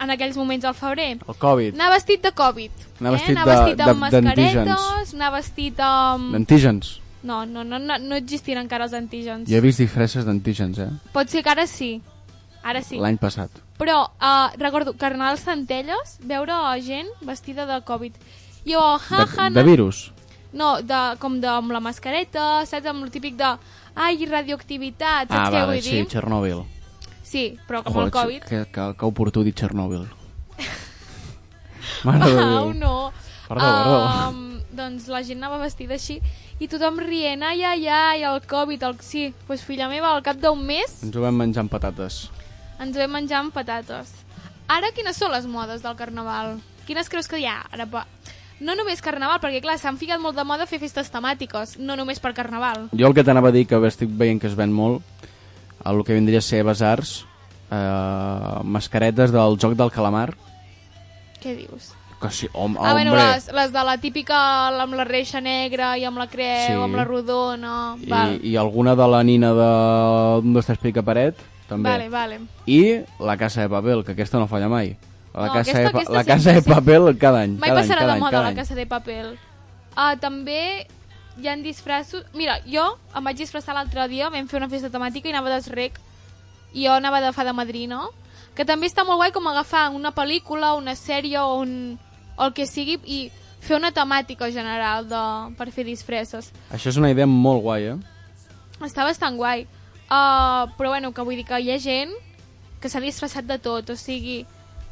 en 0.00 0.10
aquells 0.16 0.36
moments 0.40 0.64
al 0.64 0.74
febrer? 0.74 1.10
El 1.20 1.36
Covid, 1.40 1.76
Anar 1.76 1.92
vestit 1.92 2.24
de 2.24 2.32
Covid. 2.32 2.72
Anar 3.00 3.12
vestit 3.18 3.28
eh? 3.28 3.36
Anar 3.36 3.44
de- 3.44 3.52
vestit 3.52 3.80
amb 3.84 3.92
de- 3.92 4.00
mascaretes, 4.06 5.14
anar 5.20 5.32
vestit 5.36 5.84
amb... 5.84 6.32
d'antígens. 6.32 6.96
No, 7.26 7.40
no, 7.44 7.64
no, 7.66 7.80
no, 7.82 7.98
no 7.98 8.18
existien 8.18 8.60
encara 8.60 8.86
els 8.86 8.94
antígens. 8.94 9.48
Jo 9.50 9.58
he 9.58 9.64
vist 9.64 9.82
disfresses 9.82 10.26
d'antígens, 10.28 10.78
eh? 10.78 10.90
Pot 11.14 11.32
ser 11.32 11.42
que 11.42 11.50
ara 11.50 11.66
sí. 11.66 11.96
Ara 12.62 12.82
sí. 12.86 13.00
L'any 13.02 13.18
passat. 13.18 13.50
Però 13.80 13.98
uh, 14.06 14.52
recordo 14.60 14.94
Carnaval 14.98 15.38
Centelles 15.38 16.16
veure 16.22 16.54
gent 16.86 17.10
vestida 17.26 17.66
de 17.66 17.80
Covid. 17.86 18.14
Jo, 18.66 18.82
ha, 18.94 19.24
De, 19.24 19.42
ha, 19.42 19.50
de 19.50 19.64
virus. 19.66 20.12
No, 20.52 20.76
de, 20.82 21.00
com 21.18 21.40
de, 21.42 21.50
amb 21.50 21.74
la 21.74 21.82
mascareta, 21.82 22.64
saps? 22.66 22.86
Amb 22.90 23.04
el 23.04 23.12
típic 23.14 23.36
de... 23.38 23.50
Ai, 23.96 24.18
radioactivitat, 24.28 25.30
saps 25.30 25.38
ah, 25.38 25.50
què 25.50 25.60
vale, 25.60 25.68
vull 25.72 25.84
sí, 25.84 25.92
dir? 25.96 26.06
Txernòbil. 26.12 26.64
Sí, 27.26 27.44
però 27.66 27.82
com 27.84 28.02
el 28.02 28.10
Covid. 28.12 28.44
Que, 28.46 28.64
que, 28.70 28.88
que 28.98 29.06
oportú 29.08 29.42
dir 29.46 29.54
Txernòbil. 29.56 30.04
Mare 32.06 32.26
de 32.26 32.34
Au, 32.42 32.66
Déu. 32.68 32.74
no. 32.80 32.96
Perdó, 33.46 33.62
perdó. 33.62 33.96
Um, 34.28 34.42
doncs 34.76 35.06
la 35.08 35.22
gent 35.24 35.40
anava 35.40 35.62
vestida 35.62 35.96
així 35.96 36.18
i 36.60 36.68
tothom 36.68 36.98
rient, 37.02 37.42
ai, 37.44 37.62
ai, 37.62 37.86
ai, 37.88 38.22
el 38.24 38.40
Covid, 38.48 38.82
el... 38.88 38.96
sí, 39.04 39.26
doncs 39.30 39.46
pues, 39.48 39.64
filla 39.66 39.88
meva, 39.92 40.14
al 40.14 40.22
cap 40.24 40.38
d'un 40.40 40.62
mes 40.64 41.02
Ens 41.04 41.16
ho 41.16 41.24
vam 41.24 41.36
menjar 41.36 41.64
amb 41.64 41.72
patates. 41.72 42.30
ens 42.80 42.96
ho 42.96 43.00
vam 43.00 43.12
menjar 43.12 43.42
amb 43.42 43.52
patates. 43.52 44.12
Ara, 44.68 44.90
quines 44.96 45.16
són 45.16 45.32
les 45.32 45.46
modes 45.46 45.82
del 45.84 45.96
carnaval? 45.96 46.56
Quines 46.86 47.08
creus 47.12 47.28
que 47.28 47.38
hi 47.38 47.46
ha? 47.46 47.60
Ara, 47.72 47.86
pa... 47.86 48.06
No 48.58 48.72
només 48.74 49.02
carnaval, 49.04 49.36
perquè 49.42 49.60
clar, 49.60 49.76
s'han 49.76 49.98
ficat 50.00 50.20
molt 50.20 50.36
de 50.36 50.44
moda 50.48 50.64
fer 50.66 50.78
festes 50.80 51.10
temàtiques, 51.12 51.76
no 51.76 51.92
només 51.94 52.18
per 52.24 52.32
carnaval. 52.32 52.86
Jo 52.96 53.10
el 53.10 53.14
que 53.14 53.24
t'anava 53.24 53.50
a 53.52 53.52
dir, 53.52 53.66
que 53.68 53.76
estic 53.84 54.08
veient 54.08 54.40
que 54.40 54.48
es 54.48 54.56
ven 54.56 54.72
molt, 54.72 55.04
el 55.84 56.00
que 56.08 56.16
vindria 56.16 56.40
a 56.40 56.46
ser 56.46 56.62
Besars, 56.64 57.26
eh, 57.68 58.62
mascaretes 58.64 59.30
del 59.30 59.58
joc 59.60 59.76
del 59.76 59.92
calamar, 59.92 60.30
Què 61.42 61.52
dius? 61.54 61.92
Que 62.20 62.30
sí, 62.30 62.48
home, 62.52 62.78
ah, 62.80 62.92
bueno, 62.92 63.14
les, 63.14 63.50
les 63.52 63.72
de 63.72 63.82
la 63.84 63.98
típica 63.98 64.68
amb 64.68 64.94
la 64.96 65.04
reixa 65.04 65.40
negra 65.40 65.98
i 65.98 66.04
amb 66.08 66.16
la 66.18 66.26
creu, 66.26 66.66
Sí. 66.66 66.72
amb 66.72 66.94
la 66.96 67.04
rodona... 67.04 67.96
Val. 68.08 68.38
I, 68.42 68.52
I 68.52 68.56
alguna 68.56 68.94
de 68.96 69.06
la 69.08 69.22
nina 69.22 69.52
de 69.52 70.40
un, 70.40 70.54
dos, 70.54 70.64
tres, 70.66 70.78
pica 70.78 71.02
paret, 71.02 71.36
també. 71.68 71.90
Vale, 71.90 72.08
vale. 72.08 72.40
I 72.66 73.02
la 73.20 73.36
Casa 73.36 73.60
de 73.62 73.68
Papel, 73.68 74.02
que 74.04 74.12
aquesta 74.16 74.38
no 74.38 74.46
falla 74.48 74.68
mai. 74.68 74.96
La 75.34 75.48
No, 75.48 75.52
Casa, 75.52 75.70
aquesta- 75.70 75.82
de, 75.82 75.88
aquesta 75.88 76.12
la 76.14 76.24
casa 76.24 76.52
de. 76.52 76.62
Papel 76.62 77.18
cada 77.18 77.40
any. 77.42 77.58
Mai 77.60 77.68
cada 77.68 77.82
passarà 77.82 78.02
any, 78.06 78.14
de 78.14 78.20
moda 78.20 78.40
la 78.42 78.54
casa 78.54 78.74
de 78.74 78.86
paper. 78.86 79.26
Uh, 79.96 80.14
també 80.18 80.86
hi 81.36 81.48
han 81.48 81.60
disfressos... 81.62 82.24
Mira, 82.32 82.60
jo 82.64 82.96
em 83.14 83.24
vaig 83.28 83.36
disfressar 83.36 83.74
l'altre 83.76 84.08
dia, 84.08 84.30
vam 84.32 84.48
fer 84.48 84.56
una 84.56 84.70
festa 84.72 84.88
temàtica 84.88 85.28
i 85.28 85.34
anava 85.34 85.52
d'esrec. 85.52 86.00
I 86.72 86.86
jo 86.86 86.94
anava 86.96 87.20
de 87.20 87.34
fada 87.36 87.52
madrina. 87.52 88.06
Que 88.56 88.64
també 88.64 88.88
està 88.88 89.04
molt 89.04 89.20
guai 89.20 89.32
com 89.36 89.44
agafar 89.50 89.90
una 89.92 90.14
pel·lícula, 90.16 90.72
una 90.80 90.94
sèrie 90.96 91.36
o, 91.44 91.58
un, 91.60 91.98
o 92.36 92.46
el 92.46 92.54
que 92.56 92.66
sigui 92.68 92.98
i 93.04 93.20
fer 93.66 93.78
una 93.80 93.90
temàtica 93.94 94.48
general 94.52 95.08
de, 95.08 95.22
per 95.58 95.70
fer 95.74 95.86
disfresses. 95.88 96.52
Això 96.70 96.92
és 96.92 97.00
una 97.00 97.10
idea 97.10 97.26
molt 97.26 97.64
guai, 97.64 97.90
eh? 97.94 97.96
Està 98.84 99.06
bastant 99.08 99.36
guai. 99.40 99.66
Uh, 100.06 100.70
però 100.78 100.92
bueno, 100.92 101.10
que 101.12 101.24
vull 101.26 101.40
dir 101.40 101.46
que 101.48 101.58
hi 101.58 101.72
ha 101.74 101.80
gent 101.82 102.12
que 102.80 102.90
s'ha 102.92 103.02
disfressat 103.02 103.48
de 103.48 103.58
tot, 103.58 103.90
o 103.90 103.98
sigui... 103.98 104.44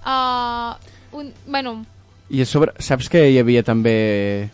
Uh, 0.05 0.75
un, 1.15 1.31
bueno, 1.47 1.85
I 2.29 2.43
a 2.43 2.47
sobre, 2.49 2.73
saps 2.83 3.09
que 3.13 3.21
hi 3.31 3.39
havia 3.39 3.63
també 3.63 4.51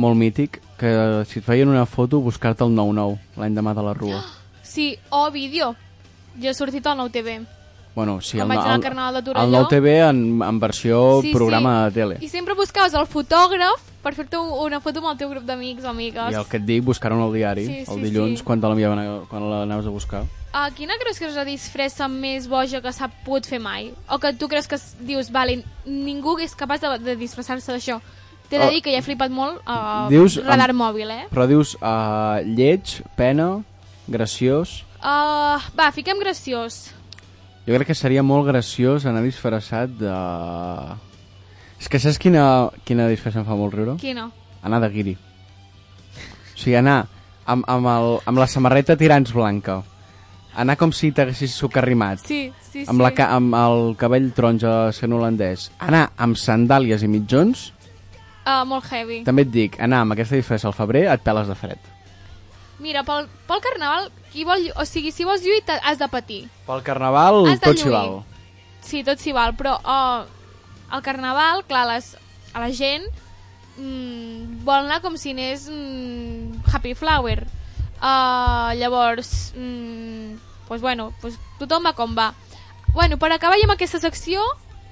molt 0.00 0.16
mític? 0.16 0.60
Que 0.80 0.90
si 1.28 1.42
et 1.42 1.46
feien 1.46 1.68
una 1.68 1.84
foto, 1.84 2.22
buscar-te 2.24 2.64
el 2.64 2.72
9-9, 2.72 3.18
l'any 3.42 3.58
demà 3.58 3.74
de 3.76 3.84
la 3.84 3.94
Rua. 3.98 4.22
sí, 4.62 4.94
o 5.10 5.28
vídeo. 5.34 5.74
Jo 6.40 6.50
he 6.50 6.54
sortit 6.54 6.86
al 6.86 7.02
9TV. 7.02 7.42
Bueno, 7.94 8.20
sí, 8.20 8.38
Quan 8.38 8.42
el, 8.50 8.56
vaig 8.56 8.58
anar 8.60 8.70
al 8.72 8.76
el, 8.76 8.82
Carnaval 8.82 9.14
de 9.14 9.18
el 9.18 9.24
Torelló. 9.24 9.68
9TV 9.68 10.10
en, 10.10 10.42
en 10.42 10.60
versió 10.60 11.22
programa 11.32 11.86
de 11.86 11.90
tele. 11.90 12.18
I 12.20 12.28
sempre 12.28 12.54
buscaves 12.54 12.94
el 12.94 13.06
fotògraf 13.06 13.80
per 14.02 14.14
fer-te 14.14 14.38
un- 14.38 14.52
una 14.66 14.78
foto 14.80 15.00
amb 15.00 15.10
el 15.10 15.18
teu 15.18 15.28
grup 15.28 15.44
d'amics 15.44 15.84
o 15.84 15.88
amigues. 15.90 16.30
I 16.32 16.36
el 16.38 16.46
que 16.46 16.56
et 16.56 16.64
dic, 16.64 16.84
buscar-ho 16.84 17.18
al 17.22 17.32
diari, 17.34 17.66
Sí, 17.66 17.84
sí, 17.84 17.92
el 17.92 18.02
dilluns, 18.02 18.38
sí. 18.38 18.44
quan 18.44 18.60
te 18.60 18.66
a- 18.66 18.70
l'anaves 19.40 19.86
a 19.86 19.90
buscar. 19.90 20.22
Uh, 20.52 20.72
quina 20.74 20.94
creus 20.98 21.18
que 21.18 21.26
és 21.28 21.34
la 21.34 21.44
disfressa 21.44 22.08
més 22.08 22.48
boja 22.48 22.80
que 22.80 22.90
s'ha 22.92 23.06
pogut 23.24 23.46
fer 23.46 23.60
mai? 23.60 23.92
O 24.08 24.18
que 24.18 24.32
tu 24.34 24.48
creus 24.48 24.66
que 24.66 24.78
dius, 25.00 25.30
vale, 25.30 25.64
ningú 25.86 26.38
és 26.40 26.54
capaç 26.56 26.80
de, 26.80 26.98
de 26.98 27.16
disfressar-se 27.16 27.70
d'això? 27.72 28.00
T'he 28.48 28.58
de 28.58 28.64
Oh. 28.66 28.70
dir 28.70 28.82
que 28.82 28.90
ja 28.90 28.98
he 28.98 29.02
flipat 29.02 29.30
molt 29.30 29.60
uh, 29.68 30.08
Dius 30.08 30.36
radar 30.42 30.70
amb- 30.70 30.80
mòbil, 30.80 31.10
eh? 31.10 31.26
Però 31.30 31.46
dius 31.46 31.76
uh, 31.82 32.40
lleig, 32.42 33.02
pena, 33.16 33.62
graciós... 34.08 34.84
Uh, 35.00 35.58
va, 35.78 35.92
fiquem 35.94 36.18
graciós. 36.18 36.90
Jo 37.70 37.76
crec 37.78 37.92
que 37.92 37.94
seria 37.94 38.24
molt 38.26 38.48
graciós 38.48 39.04
anar 39.06 39.20
disfressat 39.22 39.92
de... 39.94 40.14
És 41.78 41.86
que 41.86 42.00
saps 42.02 42.16
quina, 42.18 42.42
quina 42.82 43.06
disfressa 43.06 43.38
em 43.38 43.46
fa 43.46 43.54
molt 43.54 43.76
riure? 43.76 43.94
Quina? 44.00 44.24
Anar 44.66 44.80
de 44.82 44.88
guiri. 44.90 45.12
O 45.14 46.56
sigui, 46.58 46.74
anar 46.80 47.04
amb, 47.46 47.62
amb, 47.70 47.86
el, 47.92 48.16
amb 48.26 48.42
la 48.42 48.48
samarreta 48.50 48.98
tirants 48.98 49.30
blanca. 49.36 49.78
Anar 50.58 50.74
com 50.80 50.90
si 50.90 51.12
t'haguessis 51.14 51.54
socarrimat. 51.62 52.24
Sí, 52.26 52.40
sí, 52.58 52.80
sí. 52.80 52.88
Amb, 52.90 53.04
la, 53.06 53.14
amb 53.28 53.54
el 53.60 53.94
cabell 54.02 54.32
taronja 54.34 54.74
sent 54.96 55.14
holandès. 55.14 55.70
Anar 55.78 56.08
amb 56.18 56.42
sandàlies 56.42 57.06
i 57.06 57.12
mitjons. 57.12 57.68
Uh, 58.40 58.64
molt 58.66 58.90
heavy. 58.90 59.22
També 59.30 59.46
et 59.46 59.54
dic, 59.54 59.78
anar 59.78 60.02
amb 60.02 60.18
aquesta 60.18 60.34
disfressa 60.34 60.66
al 60.66 60.74
febrer 60.74 61.06
et 61.14 61.22
peles 61.22 61.46
de 61.46 61.54
fred. 61.54 61.90
Mira, 62.82 63.06
pel, 63.06 63.30
pel 63.46 63.62
carnaval, 63.62 64.10
qui 64.32 64.44
vol, 64.46 64.68
o 64.76 64.84
sigui, 64.86 65.10
si 65.12 65.24
vols 65.26 65.42
lluir, 65.42 65.62
t'ha- 65.66 65.80
has 65.82 65.98
de 65.98 66.08
patir. 66.08 66.42
Pel 66.66 66.82
carnaval 66.86 67.44
tot 67.60 67.78
s'hi 67.78 67.90
val. 67.92 68.20
Sí, 68.80 69.02
tot 69.04 69.18
s'hi 69.20 69.32
val, 69.36 69.54
però 69.58 69.76
uh, 69.82 70.24
al 70.90 71.02
carnaval, 71.02 71.64
clar, 71.68 71.86
les, 71.90 72.12
a 72.54 72.60
la 72.62 72.70
gent 72.74 73.04
mm, 73.78 74.60
vol 74.66 74.86
anar 74.86 75.00
com 75.02 75.16
si 75.20 75.32
anés 75.34 75.68
mm, 75.70 76.62
Happy 76.72 76.94
Flower. 76.94 77.44
Uh, 78.00 78.72
llavors, 78.80 79.52
mm, 79.56 80.36
pues 80.68 80.80
bueno, 80.80 81.12
pues 81.20 81.36
tothom 81.58 81.84
va 81.86 81.92
com 81.92 82.14
va. 82.16 82.32
Bueno, 82.94 83.18
per 83.18 83.30
acabar 83.32 83.58
amb 83.62 83.74
aquesta 83.74 84.00
secció, 84.02 84.42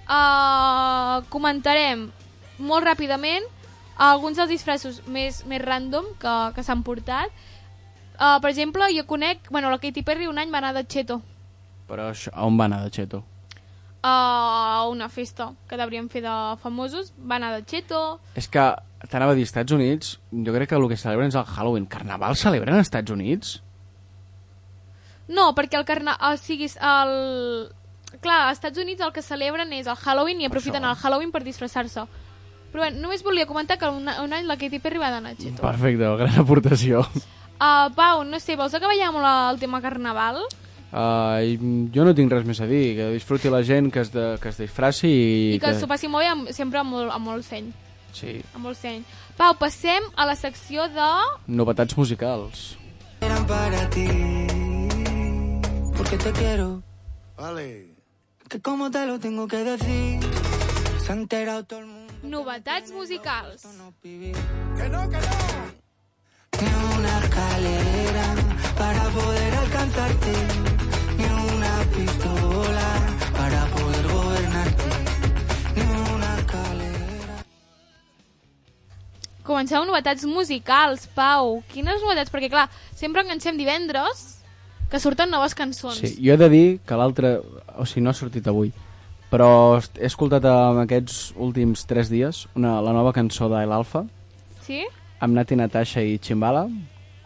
uh, 0.09 1.22
comentarem 1.33 2.09
molt 2.59 2.85
ràpidament 2.87 3.46
alguns 3.98 4.38
dels 4.38 4.51
disfressos 4.53 5.01
més, 5.11 5.40
més 5.51 5.62
random 5.62 6.07
que, 6.22 6.35
que 6.55 6.62
s'han 6.62 6.85
portat. 6.87 7.33
Uh, 8.19 8.41
per 8.43 8.51
exemple, 8.51 8.89
jo 8.97 9.07
conec... 9.07 9.47
Bueno, 9.51 9.71
la 9.71 9.79
Katy 9.79 10.03
Perry 10.03 10.27
un 10.27 10.39
any 10.39 10.51
va 10.51 10.59
anar 10.59 10.73
de 10.75 10.83
Cheto 10.85 11.21
Però 11.87 12.09
això, 12.11 12.33
on 12.45 12.59
va 12.59 12.67
anar 12.67 12.83
de 12.85 12.91
Cheto? 12.91 13.23
a 14.03 14.87
una 14.89 15.09
festa 15.09 15.53
que 15.69 15.77
devríem 15.77 16.09
fer 16.09 16.23
de 16.23 16.35
famosos. 16.63 17.13
Va 17.19 17.37
anar 17.37 17.53
de 17.57 17.65
Cheto. 17.67 18.21
És 18.39 18.49
que 18.49 18.63
t'anava 19.11 19.33
a 19.33 19.39
dir, 19.39 19.47
Estats 19.47 19.73
Units, 19.75 20.19
jo 20.31 20.55
crec 20.55 20.71
que 20.71 20.77
el 20.79 20.89
que 20.89 20.97
celebren 20.97 21.29
és 21.29 21.39
el 21.39 21.45
Halloween. 21.45 21.87
Carnaval 21.87 22.37
celebren 22.37 22.77
als 22.77 22.89
Estats 22.89 23.11
Units? 23.11 23.63
No, 25.29 25.53
perquè 25.55 25.79
el 25.79 25.85
carnaval... 25.85 26.35
O 26.35 26.41
sigui, 26.41 26.71
el... 26.81 27.13
Clar, 28.23 28.49
als 28.49 28.59
Estats 28.59 28.79
Units 28.81 29.05
el 29.05 29.13
que 29.13 29.23
celebren 29.23 29.73
és 29.77 29.87
el 29.87 29.97
Halloween 29.97 30.41
i 30.41 30.49
aprofiten 30.49 30.83
Això. 30.83 30.95
el 30.95 31.03
Halloween 31.03 31.33
per 31.35 31.43
disfressar-se. 31.45 32.07
Però 32.73 32.85
bé, 32.85 32.93
només 32.97 33.25
volia 33.25 33.49
comentar 33.49 33.79
que 33.81 33.89
un, 33.89 34.09
un 34.09 34.33
any 34.33 34.47
la 34.49 34.57
Katy 34.61 34.81
Perry 34.81 35.01
va 35.01 35.11
d'anar 35.13 35.35
a 35.35 35.41
Cheto. 35.41 35.61
Perfecte, 35.65 36.15
gran 36.23 36.39
aportació. 36.41 37.05
Uh, 37.59 37.90
Pau, 37.97 38.23
no 38.25 38.38
sé, 38.38 38.55
vols 38.57 38.75
acabar 38.75 38.94
ja 38.94 39.09
amb 39.11 39.18
la, 39.18 39.51
el 39.51 39.59
tema 39.59 39.81
carnaval? 39.83 40.44
Uh, 40.88 41.42
jo 41.92 42.05
no 42.07 42.14
tinc 42.16 42.31
res 42.33 42.47
més 42.49 42.61
a 42.64 42.68
dir, 42.71 42.94
que 42.97 43.09
disfruti 43.16 43.51
la 43.53 43.61
gent, 43.66 43.90
que 43.92 44.01
es, 44.01 44.12
de, 44.14 44.38
que 44.40 44.49
es 44.53 44.61
disfraci 44.62 45.11
i, 45.11 45.55
I, 45.57 45.59
que 45.61 45.75
s'ho 45.77 45.88
passi 45.90 46.09
molt 46.09 46.25
bé, 46.25 46.31
amb, 46.31 46.53
sempre 46.55 46.81
amb 46.81 46.94
molt, 46.94 47.11
amb 47.12 47.27
molt 47.29 47.44
seny. 47.44 47.68
Sí, 48.14 48.38
Amb 48.57 48.64
molt 48.64 48.79
seny. 48.79 49.03
Pau, 49.37 49.53
passem 49.61 50.07
a 50.16 50.25
la 50.27 50.35
secció 50.38 50.87
de... 50.94 51.09
novetats 51.47 51.99
musicals. 51.99 52.79
eran 53.21 53.47
para 53.47 53.90
ti. 53.90 54.07
Porque 55.97 56.16
te 56.16 56.33
quiero. 56.33 56.83
Vale. 57.37 57.94
Que 58.49 58.61
como 58.61 58.90
te 58.90 59.05
lo 59.05 59.18
tengo 59.18 59.47
que 59.47 59.59
decir. 59.59 60.21
Se 61.05 61.12
ha 61.12 61.14
enterado 61.14 61.64
todo 61.64 61.81
el 61.81 61.87
mundo. 61.87 62.14
Novetats 62.23 62.92
musicals. 62.92 63.62
Que 64.03 64.88
no, 64.88 65.09
que 65.11 65.16
no. 65.16 65.58
Ni 66.61 66.71
una 66.99 67.18
escalera 67.23 68.27
para 68.77 69.03
poder 69.16 69.55
alcanzarte. 69.55 70.33
Ni 71.18 71.27
una 71.55 71.75
pistola 71.94 72.88
para 73.37 73.61
poder 73.77 74.05
gobernarte. 74.12 74.88
Ni 75.77 75.85
una 76.14 76.31
escalera. 76.38 77.37
Comencem 79.42 79.87
novetats 79.87 80.25
musicals, 80.25 81.07
Pau. 81.14 81.62
Quines 81.73 82.03
novetats? 82.03 82.33
Perquè, 82.35 82.51
clar, 82.51 82.68
sempre 82.94 83.23
enganxem 83.23 83.57
divendres 83.57 84.27
que 84.90 85.01
surten 85.01 85.31
noves 85.31 85.55
cançons. 85.55 86.01
Sí, 86.01 86.14
jo 86.25 86.35
he 86.35 86.40
de 86.40 86.49
dir 86.53 86.66
que 86.87 86.97
l'altre... 86.97 87.38
O 87.79 87.87
sigui, 87.87 88.03
no 88.03 88.11
ha 88.11 88.16
sortit 88.16 88.47
avui, 88.51 88.73
però 89.31 89.51
he 89.79 90.07
escoltat 90.09 90.47
en 90.49 90.81
aquests 90.83 91.35
últims 91.37 91.85
3 91.87 92.09
dies 92.11 92.47
una, 92.57 92.79
la 92.83 92.94
nova 92.97 93.12
cançó 93.14 93.47
d'El 93.53 93.71
Alfa, 93.77 94.07
Sí? 94.68 94.83
Amb 95.21 95.35
Nati 95.35 95.57
Natasha 95.57 96.03
i 96.03 96.19
Chimbala. 96.19 96.67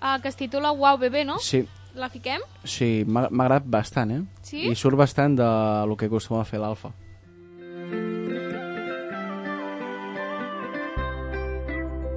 Ah, 0.01 0.19
que 0.23 0.29
es 0.29 0.37
titula 0.37 0.71
Wow 0.73 0.99
Bebé, 0.99 1.25
no? 1.25 1.39
Sí, 1.39 1.67
La 1.95 2.09
fiquem? 2.09 2.41
sí 2.65 3.05
m'ha 3.07 3.27
agradat 3.29 3.65
bastant, 3.67 4.11
eh? 4.11 4.23
Sí? 4.43 4.63
I 4.71 4.75
surt 4.75 4.97
bastant 4.97 5.37
de 5.37 5.49
lo 5.87 5.97
que 5.97 6.07
acostuma 6.07 6.41
a 6.41 6.45
fer 6.49 6.59
l'Alfa. 6.61 6.91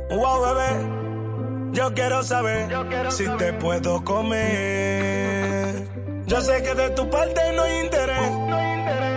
Wow, 0.09 0.41
bebé, 0.45 1.71
yo 1.73 1.93
quiero 1.93 2.23
saber 2.23 2.69
si 3.11 3.25
te 3.37 3.53
puedo 3.53 4.03
comer. 4.03 5.87
Yo 6.27 6.41
sé 6.41 6.63
que 6.63 6.73
de 6.73 6.89
tu 6.91 7.09
parte 7.09 7.41
no 7.55 7.63
hay 7.63 7.81
interés, 7.85 8.31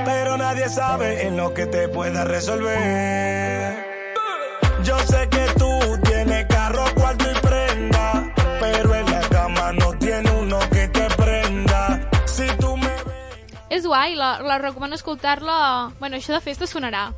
pero 0.04 0.36
nadie 0.36 0.68
sabe 0.68 1.26
en 1.26 1.36
lo 1.36 1.54
que 1.54 1.66
te 1.66 1.88
pueda 1.88 2.24
resolver. 2.24 3.76
Yo 4.82 4.98
sé 5.00 5.28
que 5.30 5.37
guai, 13.88 14.14
la, 14.14 14.36
la 14.44 14.58
recomano 14.60 14.94
escoltar-la... 14.94 15.94
Bueno, 15.98 16.20
això 16.20 16.36
de 16.36 16.44
festa 16.44 16.68
sonarà. 16.68 17.08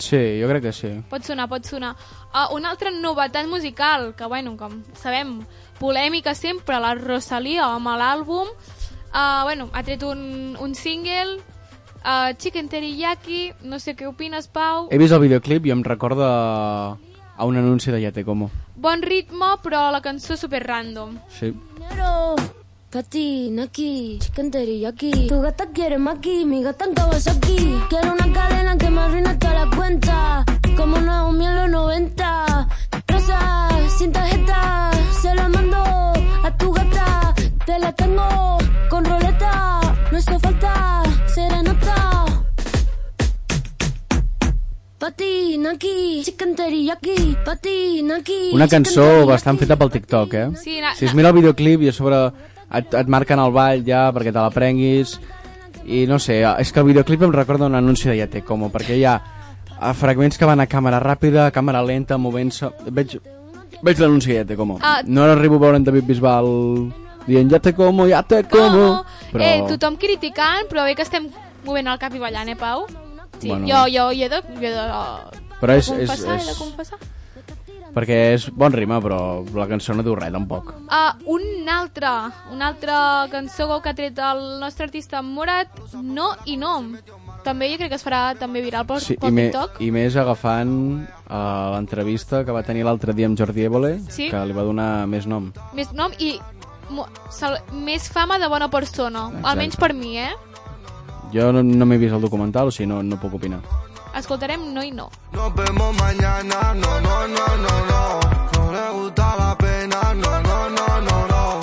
Sí, 0.00 0.40
jo 0.40 0.48
crec 0.48 0.62
que 0.64 0.72
sí. 0.72 0.90
Pot 1.10 1.26
sonar, 1.28 1.44
pot 1.50 1.66
sonar. 1.68 1.92
Uh, 2.32 2.54
una 2.56 2.70
altra 2.72 2.90
novetat 2.94 3.46
musical, 3.50 4.14
que, 4.16 4.24
bueno, 4.24 4.54
com 4.56 4.78
sabem, 4.96 5.40
polèmica 5.80 6.32
sempre, 6.34 6.78
la 6.80 6.94
Rosalia 6.96 7.66
amb 7.68 7.92
l'àlbum. 8.00 8.48
Uh, 9.10 9.42
bueno, 9.44 9.68
ha 9.74 9.82
tret 9.84 10.06
un, 10.06 10.56
un 10.56 10.74
single, 10.78 11.36
uh, 12.00 12.32
Chicken 12.38 12.70
Teriyaki, 12.72 13.42
no 13.68 13.82
sé 13.82 13.92
què 13.98 14.08
opines, 14.08 14.48
Pau. 14.48 14.88
He 14.88 14.98
vist 15.02 15.12
el 15.12 15.20
videoclip 15.26 15.68
i 15.68 15.74
em 15.74 15.84
recorda 15.84 16.30
a 17.36 17.48
un 17.48 17.60
anunci 17.60 17.92
de 17.92 18.00
Yate 18.00 18.24
Como. 18.24 18.48
Bon 18.80 19.02
ritme, 19.02 19.56
però 19.60 19.90
la 19.92 20.00
cançó 20.00 20.36
super 20.36 20.62
random. 20.64 21.18
Sí. 21.28 21.52
Dinero, 21.76 22.36
patina 22.90 23.64
aquí, 23.64 24.18
chicken 24.20 24.50
teriyaki. 24.50 25.26
Tu 25.28 25.40
gata 25.40 25.66
quiere 25.72 25.98
maki, 25.98 26.44
mi 26.44 26.62
gata 26.62 26.84
en 26.86 26.94
Kawasaki. 26.94 27.74
Quiero 27.88 28.12
una 28.12 28.32
cadena 28.32 28.76
que 28.76 28.90
me 28.90 29.00
arruine 29.00 29.34
toda 29.36 29.64
la 29.64 29.76
cuenta, 29.76 30.44
como 30.76 30.98
Naomi 30.98 31.46
en 31.46 31.56
los 31.56 31.70
90. 31.70 32.68
Rosa, 33.08 33.68
sin 33.98 34.12
tarjeta, 34.12 34.90
se 35.22 35.34
la 35.34 35.48
mando 35.48 35.76
a 35.78 36.56
tu 36.58 36.72
gata. 36.72 37.34
Te 37.66 37.78
la 37.78 37.92
tengo 37.92 38.58
con 38.88 39.04
roleta, 39.04 39.80
no 40.10 40.18
hizo 40.18 40.38
falta 40.40 41.02
serenata. 41.32 42.24
Patina 44.98 45.70
aquí, 45.72 46.20
chicken 46.24 46.54
teriyaki. 46.56 47.36
Patina 47.44 48.16
aquí. 48.16 48.50
Una 48.52 48.68
cançó 48.68 49.24
bastant 49.26 49.58
feta 49.58 49.76
pel 49.80 49.90
TikTok, 49.90 50.34
eh? 50.34 50.48
Sí, 50.62 50.80
na- 50.80 50.94
Si 50.94 51.06
es 51.06 51.14
mira 51.14 51.28
el 51.30 51.34
videoclip 51.36 51.80
i 51.82 51.88
a 51.88 51.92
sobre 51.92 52.18
et, 52.72 52.94
et 52.94 53.08
marquen 53.10 53.40
el 53.42 53.52
ball 53.52 53.84
ja 53.86 54.08
perquè 54.14 54.32
te 54.32 54.38
la 54.38 54.50
prenguis 54.54 55.18
i 55.86 56.04
no 56.06 56.18
sé, 56.22 56.40
és 56.44 56.70
que 56.72 56.80
el 56.82 56.86
videoclip 56.90 57.22
em 57.26 57.32
recorda 57.34 57.66
un 57.66 57.74
anunci 57.74 58.08
de 58.08 58.16
Yate 58.20 58.42
Como 58.46 58.70
perquè 58.70 58.98
hi 58.98 59.04
ha 59.08 59.16
eh, 59.80 59.92
fragments 59.96 60.38
que 60.38 60.46
van 60.48 60.60
a 60.60 60.68
càmera 60.70 61.00
ràpida, 61.02 61.46
a 61.48 61.54
càmera 61.54 61.82
lenta, 61.82 62.18
movent-se... 62.18 62.68
Veig, 62.90 63.16
veig 63.82 64.02
l'anunci 64.02 64.30
de 64.30 64.40
Yate 64.42 64.56
Como. 64.56 64.78
Ah. 64.82 65.00
No 65.06 65.24
arribo 65.24 65.56
a 65.56 65.64
veure 65.66 65.80
en 65.80 65.86
David 65.88 66.04
Bisbal 66.10 66.50
dient 67.26 67.50
Yate 67.50 67.74
Como, 67.74 68.06
Yate 68.06 68.44
Como... 68.50 69.04
Però... 69.32 69.44
Eh, 69.46 69.62
tothom 69.68 69.96
criticant, 69.96 70.68
però 70.70 70.84
bé 70.84 70.96
que 70.98 71.06
estem 71.06 71.30
movent 71.64 71.88
el 71.90 71.98
cap 72.02 72.14
i 72.14 72.22
ballant, 72.22 72.48
eh, 72.50 72.58
Pau? 72.58 72.86
Sí, 73.40 73.48
Bueno. 73.48 73.66
jo, 73.66 73.86
jo, 73.88 74.10
jo 74.12 74.26
he 74.26 74.28
de, 74.28 74.42
jo 74.42 74.66
he 74.68 74.74
de, 74.74 74.86
Però 75.60 75.76
és, 75.76 75.88
de 75.88 76.02
és, 76.04 76.10
confessar, 76.10 76.36
he 76.36 76.44
de 76.44 76.52
és, 76.52 76.58
confessar. 76.58 76.98
Perquè 77.94 78.18
és 78.34 78.48
bon 78.54 78.72
rima, 78.72 79.00
però 79.02 79.42
la 79.56 79.66
cançó 79.70 79.94
no 79.94 80.04
diu 80.06 80.14
res, 80.18 80.32
tampoc. 80.32 80.72
Uh, 80.86 81.12
un 81.34 81.68
altre, 81.68 82.10
una 82.52 82.68
altra 82.72 83.26
cançó 83.32 83.80
que 83.82 83.90
ha 83.90 83.96
tret 83.96 84.18
el 84.18 84.60
nostre 84.60 84.86
artista 84.88 85.22
Morat, 85.22 85.68
No 86.02 86.34
i 86.46 86.56
No. 86.56 86.78
També 87.44 87.70
jo 87.70 87.78
crec 87.80 87.88
que 87.88 87.96
es 87.96 88.04
farà 88.04 88.34
també 88.36 88.60
viral 88.60 88.84
pel, 88.86 89.00
Sí, 89.00 89.14
i, 89.14 89.16
pel 89.20 89.32
me, 89.32 89.46
TikTok. 89.48 89.80
I 89.80 89.90
més 89.94 90.16
agafant 90.20 90.72
uh, 91.00 91.72
l'entrevista 91.74 92.44
que 92.44 92.52
va 92.52 92.62
tenir 92.62 92.84
l'altre 92.84 93.14
dia 93.16 93.30
amb 93.30 93.38
Jordi 93.38 93.64
Évole, 93.64 93.94
Sí. 94.12 94.28
que 94.28 94.44
li 94.44 94.52
va 94.56 94.66
donar 94.66 95.06
més 95.08 95.26
nom. 95.26 95.48
Més 95.74 95.92
nom 95.96 96.12
i 96.18 96.34
més 97.72 98.08
fama 98.10 98.38
de 98.38 98.48
bona 98.50 98.68
persona. 98.68 99.28
Exacte. 99.28 99.48
Almenys 99.48 99.76
per 99.76 99.92
mi, 99.94 100.18
eh? 100.18 100.32
Jo 101.32 101.52
no, 101.54 101.62
no 101.62 101.86
m'he 101.86 101.98
vist 101.98 102.14
el 102.14 102.20
documental, 102.20 102.68
o 102.68 102.74
sigui, 102.74 102.88
no, 102.90 103.02
no 103.06 103.18
puc 103.22 103.38
opinar. 103.38 103.60
Escoltarem 104.14 104.72
No 104.74 104.82
i 104.82 104.90
No. 104.90 105.10
Nos 105.32 105.54
vemos 105.54 105.96
mañana, 105.96 106.74
no, 106.74 107.00
no, 107.00 107.28
no, 107.28 107.46
no, 107.56 107.86
no. 107.86 108.20
No 108.54 108.72
le 108.72 108.90
gusta 108.90 109.36
la 109.36 109.56
pena, 109.56 110.14
no, 110.14 110.40
no, 110.40 110.70
no, 110.70 111.00
no, 111.00 111.26
no. 111.26 111.60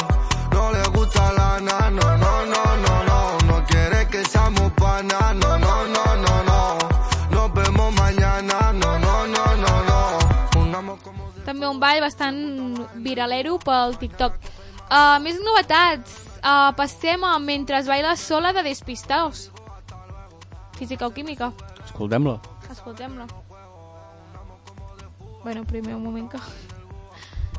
No 0.51 0.71
le 0.71 0.83
gusta 0.89 1.33
la 1.33 1.59
na, 1.59 1.89
no, 1.89 2.17
no, 2.17 2.45
no, 2.45 2.77
no, 2.77 3.03
no. 3.03 3.37
No 3.47 3.65
quiere 3.65 4.07
que 4.07 4.23
seamos 4.25 4.71
panas, 4.73 5.35
no, 5.35 5.57
no, 5.57 5.87
no, 5.87 6.15
no, 6.15 6.43
no. 6.43 6.77
Nos 7.31 7.53
vemos 7.53 7.93
mañana, 7.95 8.73
no, 8.73 8.99
no, 8.99 9.27
no, 9.27 9.55
no, 9.55 9.83
no. 9.83 10.97
Como. 11.03 11.27
També 11.45 11.67
un 11.67 11.79
ball 11.79 12.01
bastant 12.01 12.37
viralero 13.03 13.57
pel 13.59 13.97
TikTok. 13.99 14.33
Uh, 14.87 15.19
més 15.19 15.39
novetats. 15.43 16.23
Uh, 16.37 16.71
passem 16.77 17.23
a 17.27 17.37
Mentre 17.39 17.77
es 17.77 17.87
baila 17.87 18.15
sola 18.15 18.53
de 18.53 18.63
Despistaos. 18.63 19.49
Física 20.77 21.07
o 21.07 21.11
química. 21.11 21.51
Escoltem-la. 21.97 22.39
Escoltem-la. 22.71 23.25
Bueno, 25.43 25.63
primer 25.65 25.95
un 25.95 26.03
moment 26.03 26.29
que... 26.31 26.37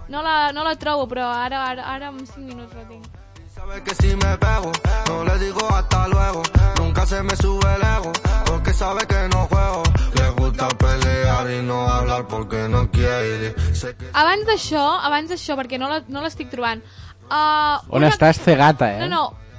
No 0.08 0.22
la, 0.22 0.52
no 0.52 0.62
la 0.64 0.76
trobo, 0.76 1.06
però 1.08 1.26
ara, 1.28 1.66
ara, 1.68 1.84
ara 1.94 2.08
en 2.08 2.24
5 2.26 2.38
minuts 2.46 2.72
la 2.74 2.84
tinc. 2.88 3.04
Sabe 3.52 3.82
que 3.82 3.94
si 3.96 4.14
me 4.14 4.36
pego, 4.38 4.70
no 5.08 5.24
le 5.24 5.38
digo 5.38 5.66
hasta 5.74 6.06
luego. 6.08 6.42
Nunca 6.78 7.04
se 7.04 7.22
me 7.22 7.34
sube 7.36 7.74
el 7.74 7.82
ego, 7.82 8.12
porque 8.46 8.72
sabe 8.72 9.06
que 9.06 9.28
no 9.28 9.46
juego. 9.48 9.82
Le 10.14 10.30
gusta 10.30 10.68
pelear 10.68 11.50
y 11.50 11.62
no 11.62 11.88
hablar 11.88 12.26
porque 12.28 12.68
no 12.68 12.88
quiere. 12.90 13.54
Que 13.54 14.10
Abans 14.14 14.46
d'això, 14.46 14.86
abans 15.02 15.28
d'això, 15.30 15.56
perquè 15.58 15.78
no 15.78 15.88
la- 15.90 16.04
no 16.08 16.22
l'estic 16.22 16.48
trobant... 16.50 16.80
Uh, 17.28 17.76
On 17.90 18.04
estàs, 18.04 18.38
cegata, 18.40 18.88
eh? 18.94 19.00
No, 19.08 19.08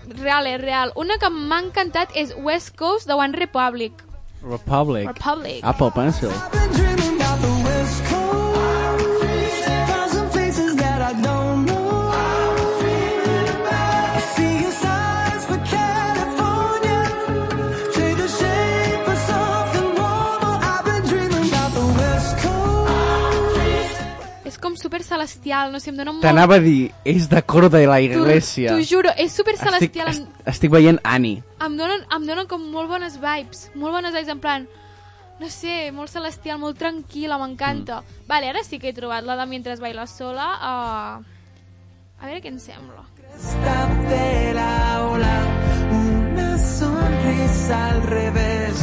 no, 0.08 0.16
real, 0.24 0.48
és 0.48 0.62
real. 0.62 0.92
Una 0.96 1.20
que 1.22 1.30
m'ha 1.30 1.60
encantat 1.68 2.16
és 2.16 2.34
West 2.38 2.76
Coast 2.80 3.06
de 3.08 3.14
One 3.14 3.38
Republic. 3.38 4.06
Republic. 4.42 5.08
Republic. 5.08 5.64
Apple 5.64 5.92
Pencil. 5.92 6.32
Celestial, 25.04 25.72
no 25.72 25.80
sé, 25.80 25.90
em 25.92 25.98
dona 25.98 26.12
molt... 26.14 26.24
T'anava 26.24 26.56
a 26.56 26.60
dir, 26.64 26.92
és 27.04 27.28
de 27.30 27.42
cor 27.44 27.70
de 27.70 27.86
la 27.88 28.00
iglesia. 28.02 28.72
T'ho 28.74 28.82
juro, 28.84 29.10
és 29.18 29.32
super 29.36 29.54
Estic, 29.56 29.68
celestial. 29.68 30.08
est, 30.10 30.20
Em, 30.22 30.28
estic 30.46 30.72
veient 30.72 31.00
Annie. 31.04 31.44
em, 31.60 31.76
donen, 31.78 32.06
em 32.16 32.26
donen 32.26 32.48
com 32.48 32.62
molt 32.72 32.90
bones 32.90 33.18
vibes. 33.20 33.70
Molt 33.76 33.94
bones 33.94 34.14
vibes, 34.14 34.30
en 34.30 34.40
plan... 34.40 34.68
No 35.40 35.48
sé, 35.48 35.92
molt 35.96 36.12
celestial, 36.12 36.58
molt 36.60 36.76
tranquil·la, 36.78 37.38
m'encanta. 37.40 38.02
Mm. 38.02 38.26
Vale, 38.28 38.50
ara 38.50 38.64
sí 38.68 38.78
que 38.78 38.90
he 38.90 38.94
trobat 38.94 39.24
la 39.24 39.38
de 39.40 39.46
Mientras 39.48 39.80
bailas 39.80 40.12
sola. 40.18 40.50
Uh... 40.60 41.24
A 42.20 42.26
veure 42.28 42.42
què 42.44 42.50
em 42.52 42.60
sembla. 42.60 43.06
De 44.10 44.54
la 44.54 45.06
ola, 45.08 45.36
una 45.96 46.58
sonrisa 46.58 47.78
al 47.92 48.04
revés, 48.04 48.82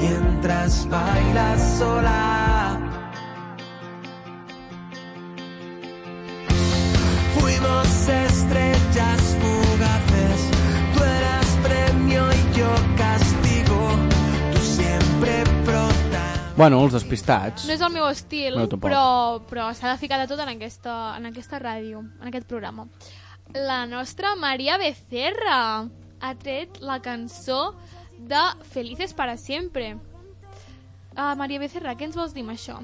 mientras 0.00 0.88
bailas 0.88 1.60
sola. 1.78 3.01
Bueno, 16.62 16.78
els 16.84 16.92
despistats. 16.94 17.64
No 17.66 17.72
és 17.74 17.80
el 17.82 17.90
meu 17.90 18.04
estil, 18.06 18.54
No, 18.54 18.68
tampoc. 18.68 18.90
però, 18.90 19.40
però 19.50 19.64
s'ha 19.74 19.90
de 19.90 19.98
ficar 19.98 20.20
de 20.20 20.28
tot 20.30 20.38
en 20.38 20.50
aquesta, 20.52 21.16
en 21.16 21.26
aquesta 21.26 21.58
ràdio, 21.58 22.04
en 22.20 22.28
aquest 22.28 22.46
programa. 22.46 22.84
La 23.54 23.86
nostra 23.86 24.36
Maria 24.36 24.76
Becerra 24.78 25.88
ha 26.20 26.34
tret 26.38 26.78
la 26.80 27.00
cançó 27.02 27.74
de 28.18 28.42
Felices 28.70 29.12
para 29.12 29.36
siempre. 29.36 29.96
Uh, 31.16 31.34
Maria 31.36 31.58
Becerra, 31.58 31.96
què 31.96 32.06
ens 32.06 32.14
vols 32.16 32.32
dir 32.32 32.44
amb 32.46 32.54
això? 32.54 32.78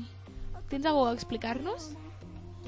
Tens 0.69 0.85
algú 0.85 1.07
a 1.07 1.13
explicar-nos? 1.13 1.93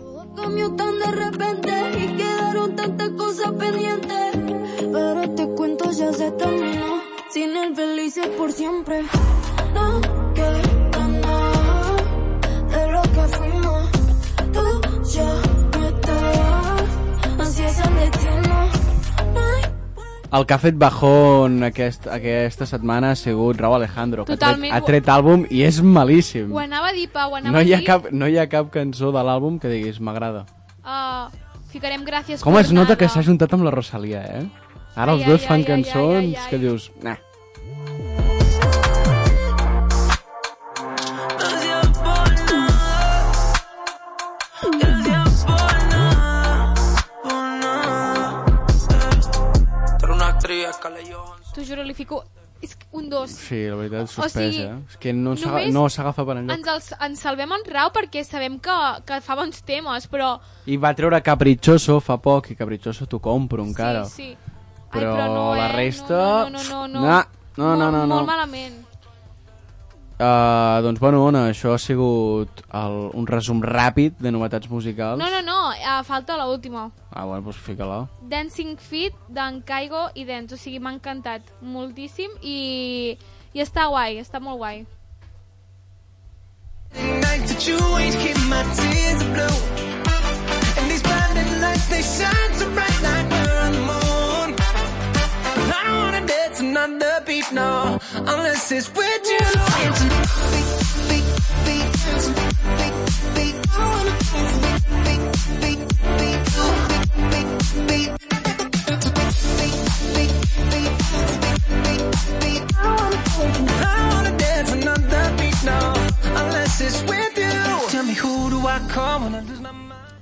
Todo 0.01 0.34
cambió 0.34 0.74
tan 0.76 0.98
de 0.98 1.11
repente 1.12 1.72
y 1.98 2.16
quedaron 2.16 2.74
tantas 2.74 3.11
cosas 3.11 3.53
pendientes. 3.53 4.36
Pero 4.78 5.22
este 5.22 5.48
cuento 5.51 5.90
ya 5.90 6.12
se 6.12 6.30
terminó. 6.32 7.03
Sin 7.30 7.55
el 7.57 7.76
felices 7.76 8.26
por 8.28 8.51
siempre. 8.51 9.05
El 20.33 20.45
que 20.47 20.55
ha 20.55 20.59
fet 20.62 20.76
bajón 20.78 21.64
aquest, 21.66 22.05
aquesta 22.07 22.66
setmana 22.66 23.11
ha 23.11 23.16
sigut 23.18 23.59
Raúl 23.59 23.81
Alejandro, 23.81 24.24
que 24.24 24.33
ha 24.33 24.37
tret, 24.37 24.47
Totalment. 24.47 24.72
ha 24.76 24.81
tret 24.87 25.09
àlbum 25.11 25.43
i 25.51 25.64
és 25.66 25.81
malíssim. 25.83 26.53
Ho 26.55 26.61
anava 26.62 26.93
a 26.93 26.93
dir, 26.95 27.09
Pau, 27.11 27.33
ho 27.33 27.37
anava 27.41 27.57
No 27.57 27.62
hi, 27.64 27.72
a 27.72 27.76
ha 27.76 27.81
dir. 27.81 27.87
cap, 27.89 28.07
no 28.12 28.28
hi 28.31 28.39
ha 28.39 28.47
cap 28.49 28.70
cançó 28.70 29.11
de 29.11 29.24
l'àlbum 29.26 29.59
que 29.59 29.68
diguis 29.72 29.99
m'agrada. 30.01 30.45
Uh, 30.87 31.26
ficarem 31.72 32.05
gràcies 32.07 32.43
Com 32.47 32.55
per 32.55 32.62
es 32.62 32.70
nota 32.70 32.93
nada. 32.95 32.97
que 33.03 33.09
s'ha 33.09 33.22
juntat 33.26 33.53
amb 33.59 33.64
la 33.66 33.72
Rosalia, 33.74 34.22
eh? 34.22 34.45
Ara 34.95 35.12
Ai, 35.12 35.18
els 35.18 35.26
dos 35.26 35.41
ai, 35.43 35.47
fan 35.49 35.57
ai, 35.57 35.64
ai, 35.64 35.66
cançons 35.66 36.14
ai, 36.14 36.26
ai, 36.31 36.37
ai. 36.37 36.51
que 36.51 36.59
dius... 36.62 36.91
Nah. 37.03 37.16
Li 51.91 51.97
fico... 51.99 52.22
És 52.61 52.74
un 52.93 53.07
dos. 53.09 53.32
Sí, 53.32 53.57
la 53.72 53.76
veritat, 53.78 54.03
O 54.05 54.11
suspès, 54.12 54.51
sigui, 54.53 54.66
eh? 54.66 54.74
És 54.93 54.99
que 55.01 55.14
no 55.16 55.32
s'aga- 55.32 55.62
només 55.62 55.72
no 55.72 55.84
s'agafa 55.88 56.26
per 56.28 56.34
enlloc. 56.43 56.59
Ens, 56.59 56.66
els, 56.68 56.91
ens 57.07 57.22
salvem 57.24 57.55
en 57.57 57.62
rau 57.72 57.88
perquè 57.95 58.20
sabem 58.26 58.59
que, 58.61 58.74
que 59.09 59.16
fa 59.24 59.36
bons 59.38 59.62
temes, 59.64 60.05
però... 60.12 60.34
I 60.68 60.76
va 60.76 60.91
treure 60.99 61.22
Caprichoso 61.24 61.97
fa 62.05 62.18
poc, 62.20 62.51
i 62.53 62.59
Caprichoso 62.59 63.07
t'ho 63.09 63.16
compro 63.24 63.64
encara. 63.64 64.05
Sí, 64.05 64.34
sí. 64.36 64.57
Però 64.93 65.14
Ai, 65.14 65.22
però 65.22 65.26
no, 65.32 65.47
la 65.57 65.70
eh? 65.70 65.72
resta- 65.72 66.20
No, 66.20 66.51
no, 66.51 66.62
no, 66.68 66.82
no. 66.84 67.01
no. 67.01 67.24
No, 67.57 67.64
no, 67.64 67.64
no, 67.64 67.76
molt, 67.78 67.93
no, 67.97 68.05
no. 68.05 68.14
Molt 68.18 68.28
malament. 68.28 68.76
Uh, 70.21 70.83
doncs, 70.85 71.01
bueno, 71.01 71.23
Ona, 71.25 71.47
això 71.49 71.73
ha 71.73 71.81
sigut 71.81 72.61
el, 72.77 72.97
un 73.16 73.25
resum 73.31 73.62
ràpid 73.64 74.21
de 74.21 74.29
novetats 74.35 74.68
musicals. 74.68 75.16
No, 75.16 75.31
no, 75.33 75.41
no, 75.41 75.59
uh, 75.73 76.03
falta 76.05 76.37
la 76.37 76.45
última. 76.53 76.91
Ah, 77.09 77.25
bueno, 77.25 77.41
doncs 77.49 77.57
fica-la. 77.64 78.03
Dancing 78.29 78.77
Feet 78.77 79.16
d'en 79.33 79.62
Caigo 79.64 80.11
i 80.14 80.29
Dance. 80.29 80.55
O 80.55 80.61
sigui, 80.61 80.79
m'ha 80.79 80.93
encantat 80.93 81.49
moltíssim 81.64 82.37
i, 82.45 83.16
i 83.57 83.64
està 83.64 83.89
guai, 83.89 84.21
està 84.21 84.45
molt 84.45 84.61
guai. 84.61 84.85
night 87.41 87.47
that 87.49 87.66
you 87.66 87.79
ain't 87.97 88.16
keep 88.23 88.37
my 88.49 88.62
tears 88.77 89.23
blue. 89.33 89.59
And 90.79 90.91
these 90.91 91.03
blinding 91.03 91.61
lights, 91.61 91.87
they 91.87 92.03
shine 92.03 92.53
so 92.55 92.66
bright 92.77 92.99
like 93.03 93.27
we're 93.31 93.61
on 93.66 93.73
the 93.73 93.85
moon. 93.91 94.49
I 95.77 95.81
don't 95.85 95.97
wanna 96.05 96.27
dance 96.27 96.61
another 96.61 97.23
beat, 97.27 97.51
no, 97.53 97.99
unless 98.16 98.73
it's 98.73 98.93
with 98.95 99.20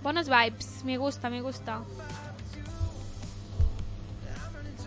Buenos 0.03 0.29
vibes, 0.29 0.85
me 0.85 0.97
gusta, 0.97 1.29
me 1.29 1.41
gusta. 1.41 1.83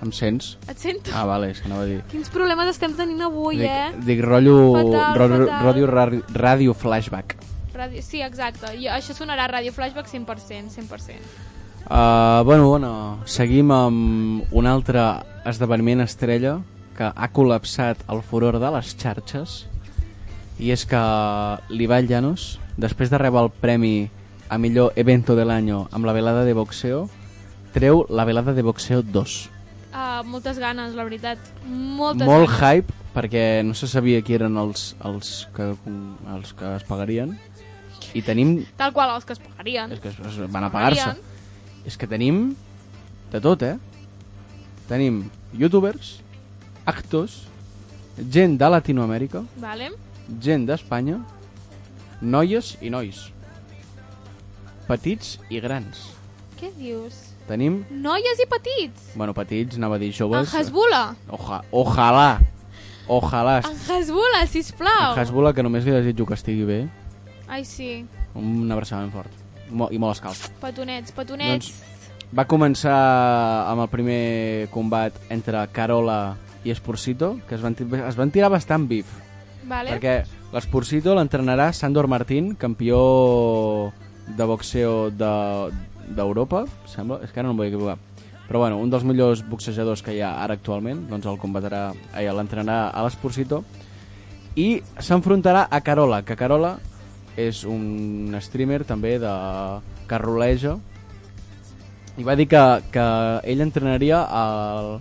Em 0.01 0.11
sents? 0.11 0.55
Et 0.67 0.77
sento? 0.81 1.11
Ah, 1.13 1.25
vale, 1.29 1.51
és 1.53 1.59
que 1.61 1.67
anava 1.69 1.83
a 1.85 1.89
dir... 1.89 1.99
Quins 2.09 2.29
problemes 2.33 2.71
estem 2.71 2.95
tenint 2.97 3.21
avui, 3.21 3.59
Dic, 3.59 3.67
eh? 3.69 3.91
dic 4.07 4.23
rotllo, 4.25 4.55
Fatal, 4.73 5.17
rotllo, 5.19 5.45
fatal. 5.45 5.65
rotllo 5.67 5.89
ràdio, 5.91 6.21
ràdio 6.33 6.73
flashback. 6.73 7.35
Radio... 7.75 8.01
Sí, 8.01 8.21
exacte. 8.25 8.73
I 8.81 8.89
això 8.89 9.13
sonarà 9.15 9.45
Radio 9.51 9.71
Flashback 9.73 10.09
100%, 10.09 10.73
100%. 10.73 11.21
Uh, 11.91 12.43
bueno, 12.45 12.67
bueno, 12.69 12.91
seguim 13.25 13.71
amb 13.73 14.43
un 14.55 14.67
altre 14.69 15.01
esdeveniment 15.45 16.01
estrella 16.03 16.57
que 16.97 17.09
ha 17.13 17.29
col·lapsat 17.33 18.03
el 18.11 18.21
furor 18.23 18.59
de 18.61 18.69
les 18.75 18.91
xarxes 18.97 19.65
i 20.61 20.69
és 20.71 20.83
que 20.85 20.99
l'Ibai 21.73 22.05
Llanos, 22.07 22.59
després 22.77 23.09
de 23.09 23.17
rebre 23.21 23.41
el 23.45 23.49
premi 23.51 24.09
a 24.49 24.57
millor 24.61 24.93
evento 24.95 25.35
de 25.35 25.45
l'any 25.47 25.71
amb 25.73 26.05
la 26.05 26.13
velada 26.13 26.43
de 26.45 26.53
boxeo, 26.53 27.07
treu 27.73 28.05
la 28.09 28.25
velada 28.25 28.53
de 28.53 28.61
boxeo 28.61 29.01
2. 29.01 29.39
Uh, 29.91 30.21
moltes 30.23 30.57
ganes, 30.59 30.93
la 30.95 31.03
veritat. 31.03 31.37
Moltes 31.67 32.27
Molt 32.27 32.47
ganes. 32.49 32.61
hype 32.61 32.93
perquè 33.11 33.61
no 33.67 33.73
se 33.75 33.89
sabia 33.91 34.21
qui 34.23 34.33
eren 34.37 34.55
els, 34.57 34.93
els, 35.03 35.47
que, 35.55 35.73
els 36.31 36.53
que 36.55 36.69
es 36.77 36.85
pagarien 36.87 37.33
i 38.15 38.21
tenim 38.23 38.61
Tal 38.79 38.93
qual, 38.95 39.11
els 39.17 39.25
que 39.27 39.33
es 39.35 39.39
pagarien. 39.43 39.91
és 39.91 39.99
que 39.99 40.07
es, 40.13 40.19
es 40.29 40.37
van 40.51 40.63
a 40.63 40.71
pagar-se 40.71 41.17
és 41.85 41.97
que 41.97 42.07
tenim 42.07 42.53
de 43.31 43.41
tot, 43.43 43.63
eh? 43.63 43.75
Tenim 44.87 45.25
youtubers, 45.55 46.21
actors, 46.85 47.41
gent 48.31 48.57
de 48.59 48.69
Latinoamèrica, 48.69 49.43
Vale. 49.59 49.91
gent 50.39 50.65
d'Espanya, 50.67 51.19
noies 52.21 52.77
i 52.81 52.89
nois, 52.93 53.25
petits 54.87 55.37
i 55.49 55.59
grans. 55.63 56.11
Què 56.59 56.71
dius? 56.77 57.30
Tenim, 57.47 57.83
Noies 57.89 58.39
i 58.39 58.47
petits. 58.47 59.11
bueno, 59.15 59.33
petits, 59.33 59.75
anava 59.77 59.95
a 59.95 59.99
dir 59.99 60.07
En 60.11 60.13
joves... 60.13 60.53
Hasbula. 60.55 61.15
Oja, 61.29 61.61
ojalà, 61.71 62.39
ojalà. 63.07 63.57
En 63.67 63.77
Hasbula, 63.91 64.45
sisplau. 64.47 65.13
En 65.13 65.19
Hasbula, 65.19 65.53
que 65.53 65.63
només 65.63 65.83
li 65.85 65.91
desitjo 65.91 66.25
que 66.25 66.33
estigui 66.37 66.63
bé, 66.63 66.81
Ai, 67.47 67.65
sí. 67.65 68.05
un 68.35 68.71
abraçament 68.71 69.11
fort 69.11 69.31
i 69.91 69.97
molt 69.99 70.15
escalf. 70.17 70.49
Petonets, 70.61 71.11
petonets. 71.15 71.71
Doncs 71.71 72.29
va 72.35 72.45
començar 72.47 72.95
amb 73.71 73.81
el 73.83 73.89
primer 73.91 74.67
combat 74.71 75.15
entre 75.31 75.65
Carola 75.71 76.37
i 76.63 76.71
Esporcito, 76.71 77.37
que 77.47 77.55
es 77.55 77.61
van, 77.63 77.75
es 78.07 78.15
van 78.19 78.31
tirar 78.31 78.49
bastant 78.51 78.87
bif, 78.87 79.07
vale. 79.67 79.91
perquè 79.95 80.21
l'Esporcito 80.53 81.15
l'entrenarà 81.15 81.71
Sandor 81.73 82.07
Martín, 82.07 82.53
campió 82.55 83.91
de 84.27 84.43
boxeo 84.45 85.09
de- 85.11 85.71
d'Europa, 86.09 86.65
sembla, 86.89 87.21
és 87.25 87.31
que 87.31 87.41
ara 87.41 87.49
no 87.49 87.55
em 87.55 87.61
vull 87.61 87.69
equivocar. 87.69 87.97
Però 88.47 88.59
bueno, 88.59 88.81
un 88.83 88.89
dels 88.91 89.05
millors 89.07 89.45
boxejadors 89.47 90.01
que 90.03 90.15
hi 90.17 90.21
ha 90.25 90.33
ara 90.43 90.57
actualment, 90.59 91.05
doncs 91.09 91.27
el 91.29 91.39
combatrà, 91.39 91.91
ai, 92.11 92.27
l'entrenarà 92.27 92.89
a 92.89 93.03
l'Esporcito, 93.05 93.61
i 94.59 94.81
s'enfrontarà 94.99 95.67
a 95.71 95.79
Carola, 95.79 96.21
que 96.27 96.35
Carola 96.35 96.75
és 97.39 97.63
un 97.63 98.35
streamer 98.43 98.81
també 98.83 99.15
de 99.21 99.31
que 100.09 100.19
roleja 100.19 100.75
i 102.19 102.25
va 102.27 102.35
dir 102.35 102.49
que, 102.51 102.61
que 102.91 103.03
ell 103.47 103.63
entrenaria 103.63 104.19
al, 104.27 104.97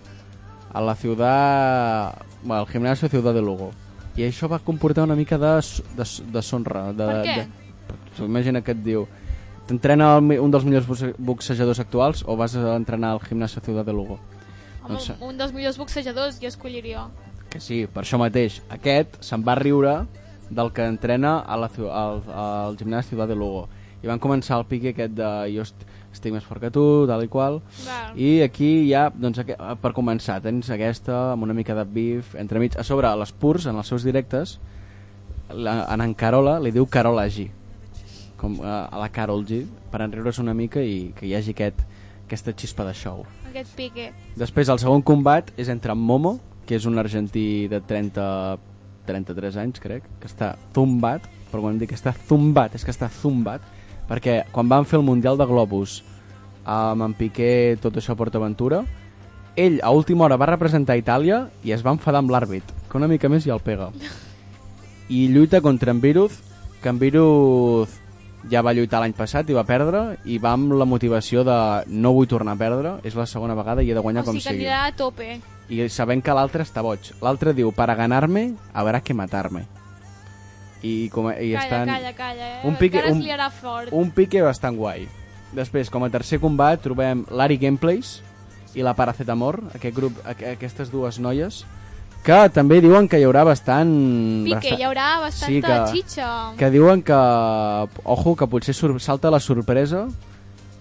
a 0.70 0.82
la 0.86 0.94
ciutat 0.94 2.22
bueno, 2.44 2.60
al 2.60 2.68
gimnasio 2.68 3.08
Ciudad 3.08 3.34
de 3.34 3.42
Lugo. 3.42 3.72
I 4.16 4.28
això 4.28 4.48
va 4.50 4.60
comportar 4.62 5.04
una 5.04 5.16
mica 5.18 5.38
de, 5.38 5.56
de, 5.98 6.06
de 6.32 6.42
sonra 6.42 6.92
de, 6.92 7.06
Per 7.06 7.24
què? 7.26 7.36
De, 8.16 8.24
imagina 8.26 8.62
que 8.62 8.76
et 8.76 8.84
diu 8.84 9.06
t'entrena 9.70 10.16
un 10.18 10.50
dels 10.50 10.64
millors 10.66 10.86
boxe- 10.88 11.14
boxejadors 11.18 11.78
actuals 11.80 12.24
o 12.26 12.36
vas 12.36 12.56
a 12.58 12.74
entrenar 12.76 13.12
al 13.14 13.20
gimnasio 13.22 13.62
Ciudad 13.62 13.86
de 13.86 13.92
Lugo? 13.94 14.18
Home, 14.84 14.96
Doncs- 14.96 15.14
un 15.22 15.36
dels 15.38 15.52
millors 15.54 15.78
boxejadors 15.78 16.40
jo 16.42 16.48
escolliria. 16.50 17.06
Que 17.50 17.60
sí, 17.60 17.84
per 17.86 18.02
això 18.04 18.18
mateix. 18.18 18.60
Aquest 18.70 19.16
se'n 19.22 19.42
va 19.46 19.54
riure 19.58 20.06
del 20.50 20.72
que 20.74 20.84
entrena 20.86 21.38
a 21.46 21.56
la, 21.56 21.70
al, 21.90 22.22
al 22.34 22.76
gimnàs 22.78 23.06
Ciudad 23.06 23.28
de 23.30 23.36
Lugo. 23.38 23.68
I 24.02 24.08
van 24.08 24.18
començar 24.18 24.56
el 24.58 24.64
pique 24.66 24.90
aquest 24.94 25.12
de 25.14 25.28
jo 25.54 25.62
est 25.62 25.86
estic 26.10 26.32
més 26.34 26.42
fort 26.42 26.60
que 26.62 26.70
tu, 26.74 27.06
tal 27.06 27.22
i 27.22 27.28
qual. 27.30 27.60
Val. 27.86 28.16
I 28.18 28.40
aquí 28.42 28.88
ja, 28.90 29.10
doncs, 29.14 29.38
aqu- 29.44 29.58
per 29.82 29.92
començar, 29.94 30.40
tens 30.42 30.70
aquesta 30.72 31.32
amb 31.34 31.44
una 31.46 31.54
mica 31.54 31.74
de 31.76 31.84
bif 31.84 32.34
entremig. 32.34 32.74
A 32.80 32.82
sobre, 32.82 33.06
a 33.06 33.14
les 33.20 33.30
Purs, 33.30 33.66
en 33.70 33.76
els 33.78 33.86
seus 33.86 34.02
directes, 34.02 34.58
la, 35.52 35.84
en 35.92 36.00
en 36.00 36.14
Carola 36.14 36.58
li 36.60 36.70
diu 36.74 36.86
Carola 36.86 37.28
G. 37.28 37.50
Com 38.40 38.56
eh, 38.60 38.66
a 38.66 39.00
la 39.00 39.10
Carol 39.12 39.44
G, 39.44 39.64
per 39.92 40.02
enriure's 40.06 40.40
una 40.40 40.54
mica 40.56 40.80
i 40.80 41.10
que 41.16 41.28
hi 41.28 41.34
hagi 41.36 41.52
aquest, 41.52 41.82
aquesta 42.24 42.54
xispa 42.56 42.86
de 42.88 42.94
show. 42.96 43.24
Aquest 43.50 43.74
pique. 43.76 44.10
Després, 44.40 44.70
el 44.72 44.80
segon 44.80 45.04
combat 45.04 45.52
és 45.60 45.68
entre 45.68 45.94
Momo, 45.94 46.38
que 46.66 46.78
és 46.78 46.86
un 46.86 46.98
argentí 47.02 47.66
de 47.68 47.80
30, 47.82 48.24
33 49.08 49.58
anys, 49.60 49.82
crec, 49.82 50.06
que 50.22 50.30
està 50.30 50.54
zumbat, 50.76 51.26
però 51.50 51.64
quan 51.64 51.80
dic 51.80 51.90
que 51.92 51.98
està 51.98 52.14
zumbat, 52.28 52.76
és 52.78 52.86
que 52.86 52.94
està 52.94 53.10
zumbat, 53.10 53.64
perquè 54.08 54.44
quan 54.54 54.70
van 54.70 54.86
fer 54.86 55.00
el 55.00 55.06
Mundial 55.06 55.38
de 55.38 55.46
Globus 55.50 56.00
amb 56.64 57.02
en 57.08 57.14
Piqué, 57.18 57.76
tot 57.82 57.96
això 57.98 58.14
a 58.14 58.20
PortAventura, 58.20 58.84
ell 59.58 59.80
a 59.82 59.90
última 59.90 60.24
hora 60.26 60.38
va 60.38 60.48
representar 60.50 60.98
Itàlia 61.00 61.48
i 61.66 61.74
es 61.74 61.82
va 61.82 61.94
enfadar 61.96 62.22
amb 62.22 62.30
l'àrbit, 62.30 62.62
que 62.88 62.98
una 62.98 63.08
mica 63.10 63.28
més 63.28 63.46
i 63.46 63.54
el 63.54 63.62
pega. 63.64 63.90
I 65.10 65.26
lluita 65.34 65.60
contra 65.60 65.90
en 65.90 66.00
Viruz, 66.00 66.38
que 66.82 66.88
en 66.88 67.00
Viruz 67.02 67.98
ja 68.48 68.62
va 68.62 68.72
lluitar 68.72 69.00
l'any 69.02 69.12
passat 69.12 69.50
i 69.50 69.56
va 69.56 69.64
perdre, 69.68 70.16
i 70.24 70.38
va 70.38 70.52
amb 70.56 70.72
la 70.72 70.86
motivació 70.88 71.44
de 71.44 71.56
no 71.92 72.12
vull 72.16 72.26
tornar 72.30 72.54
a 72.56 72.60
perdre, 72.60 72.94
és 73.04 73.14
la 73.14 73.26
segona 73.26 73.54
vegada 73.54 73.82
i 73.82 73.90
he 73.90 73.94
de 73.94 74.00
guanyar 74.00 74.22
o 74.22 74.30
com 74.30 74.34
sigui 74.38 74.44
que 74.44 74.54
sigui. 74.54 74.64
anirà 74.66 74.86
a 74.86 74.96
tope. 74.96 75.40
I 75.70 75.88
sabent 75.88 76.22
que 76.24 76.32
l'altre 76.34 76.64
està 76.64 76.82
boig. 76.82 77.12
L'altre 77.22 77.52
diu, 77.54 77.70
para 77.70 77.94
ganarme, 77.94 78.54
habrá 78.72 79.00
que 79.00 79.14
matarme. 79.14 79.66
I, 80.82 81.10
com, 81.12 81.28
i 81.30 81.52
Calla, 81.52 81.60
estan... 81.62 81.88
calla, 81.92 82.12
calla, 82.16 82.46
eh? 82.56 82.60
Un 82.66 82.76
pique- 82.76 82.96
Encara 82.98 83.12
un- 83.12 83.20
es 83.20 83.26
liarà 83.26 83.50
fort. 83.52 83.88
Un 83.92 84.10
pique 84.10 84.40
bastant 84.42 84.76
guai. 84.80 85.06
Després, 85.52 85.90
com 85.90 86.02
a 86.06 86.10
tercer 86.10 86.40
combat, 86.40 86.80
trobem 86.80 87.26
l'Ari 87.30 87.58
Gameplays 87.58 88.22
i 88.74 88.82
la 88.86 88.94
Paracetamor, 88.94 89.60
aquest 89.74 89.94
grup, 89.96 90.16
aqu 90.24 90.46
aquestes 90.54 90.90
dues 90.90 91.18
noies, 91.20 91.64
que 92.24 92.36
també 92.52 92.80
diuen 92.84 93.06
que 93.08 93.18
hi 93.20 93.24
haurà 93.24 93.44
bastant... 93.48 93.90
Pique, 94.44 94.56
bastant- 94.58 94.78
hi 94.80 94.84
haurà 94.84 95.06
bastanta 95.22 95.46
Sí, 95.48 95.60
que- 95.64 95.78
xitxa. 95.94 96.28
que 96.58 96.70
diuen 96.70 97.02
que, 97.02 97.16
ojo, 98.04 98.36
que 98.36 98.46
potser 98.46 98.74
sur 98.74 98.92
salta 99.00 99.30
la 99.32 99.40
sorpresa 99.40 100.06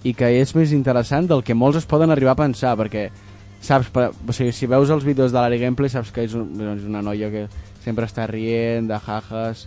i 0.04 0.14
que 0.14 0.30
és 0.42 0.52
més 0.56 0.72
interessant 0.76 1.28
del 1.28 1.44
que 1.44 1.56
molts 1.56 1.78
es 1.80 1.86
poden 1.88 2.12
arribar 2.12 2.34
a 2.36 2.42
pensar, 2.44 2.76
perquè 2.80 3.10
saps, 3.62 3.90
per, 3.92 4.10
o 4.28 4.36
sigui, 4.36 4.52
si 4.56 4.68
veus 4.72 4.90
els 4.92 5.04
vídeos 5.04 5.32
de 5.32 5.40
l'Ari 5.40 5.60
Gameplay 5.60 5.90
saps 5.92 6.12
que 6.16 6.24
és, 6.28 6.36
un, 6.36 6.54
és 6.78 6.84
una 6.88 7.02
noia 7.04 7.28
que 7.32 7.48
sempre 7.84 8.06
està 8.08 8.28
rient, 8.28 8.88
de 8.88 9.00
jajas, 9.00 9.66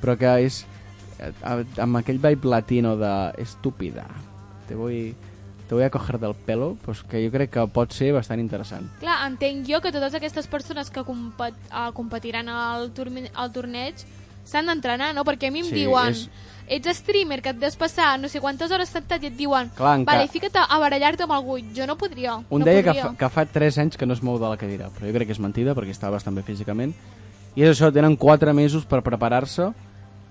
però 0.00 0.16
que 0.20 0.30
és 0.46 0.62
eh, 1.20 1.32
amb 1.80 1.96
aquell 2.00 2.20
vibe 2.20 2.48
latino 2.48 2.94
de 3.00 3.12
estúpida, 3.40 4.06
te 4.68 4.74
voy, 4.76 5.14
te 5.70 5.76
voy 5.76 5.84
a 5.86 5.90
coger 5.94 6.18
del 6.18 6.34
pelo, 6.34 6.72
pues 6.82 7.04
que 7.06 7.20
jo 7.22 7.30
crec 7.30 7.52
que 7.54 7.62
pot 7.70 7.92
ser 7.94 8.08
bastant 8.12 8.40
interessant. 8.42 8.88
Clar, 8.98 9.20
entenc 9.28 9.68
jo 9.70 9.78
que 9.80 9.92
totes 9.94 10.16
aquestes 10.18 10.48
persones 10.50 10.90
que 10.90 11.04
compet, 11.06 11.54
uh, 11.70 11.92
competiran 11.94 12.48
al, 12.50 12.88
al 13.38 13.52
torneig 13.54 14.02
s'han 14.42 14.66
d'entrenar, 14.66 15.12
no? 15.14 15.22
Perquè 15.22 15.46
a 15.46 15.52
mi 15.54 15.60
em 15.62 15.68
Sí, 15.68 15.76
diuen, 15.84 16.10
és- 16.10 16.24
ets 16.66 16.96
streamer, 16.98 17.38
que 17.42 17.50
et 17.54 17.58
des 17.62 17.76
passar 17.78 18.16
no 18.18 18.26
sé 18.28 18.40
quantes 18.42 18.72
hores 18.74 18.88
sentat 18.90 19.22
i 19.22 19.28
et 19.30 19.36
diuen, 19.38 19.70
Clar, 19.76 20.00
vale, 20.02 20.26
ca- 20.26 20.32
fica't 20.32 20.58
a 20.58 20.78
barallar-te 20.82 21.22
amb 21.22 21.32
algú. 21.36 21.60
Jo 21.76 21.86
no 21.86 21.94
podria. 21.96 22.34
Un 22.50 22.60
no 22.60 22.66
deia 22.66 22.82
que 22.82 22.88
podria. 22.90 23.04
fa, 23.12 23.16
que 23.16 23.28
fa 23.28 23.44
3 23.46 23.78
anys 23.78 23.96
que 23.96 24.06
no 24.06 24.14
es 24.14 24.22
mou 24.26 24.40
de 24.40 24.48
la 24.50 24.56
cadira, 24.56 24.88
però 24.90 25.06
jo 25.06 25.12
crec 25.14 25.28
que 25.28 25.36
és 25.38 25.40
mentida 25.40 25.74
perquè 25.78 25.94
està 25.94 26.10
bastant 26.10 26.34
bé 26.34 26.42
físicament. 26.42 26.92
I 27.54 27.62
és 27.62 27.70
això, 27.78 27.92
tenen 27.94 28.16
4 28.16 28.52
mesos 28.54 28.84
per 28.86 29.02
preparar-se 29.02 29.70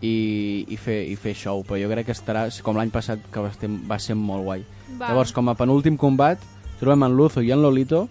i, 0.01 0.65
i, 0.67 0.75
fer, 0.75 0.99
i 1.11 1.15
fer 1.15 1.33
show, 1.35 1.63
però 1.63 1.79
jo 1.79 1.87
crec 1.91 2.05
que 2.07 2.15
estarà 2.15 2.47
com 2.63 2.75
l'any 2.75 2.91
passat 2.91 3.19
que 3.31 3.39
va 3.39 3.53
ser, 3.53 3.69
va 3.87 3.99
ser 3.99 4.15
molt 4.15 4.43
guai. 4.43 4.65
Val. 4.97 5.11
Llavors, 5.11 5.33
com 5.35 5.49
a 5.51 5.55
penúltim 5.59 5.97
combat, 5.97 6.41
trobem 6.79 7.05
en 7.05 7.17
Luzo 7.17 7.43
i 7.45 7.51
en 7.51 7.61
Lolito, 7.61 8.07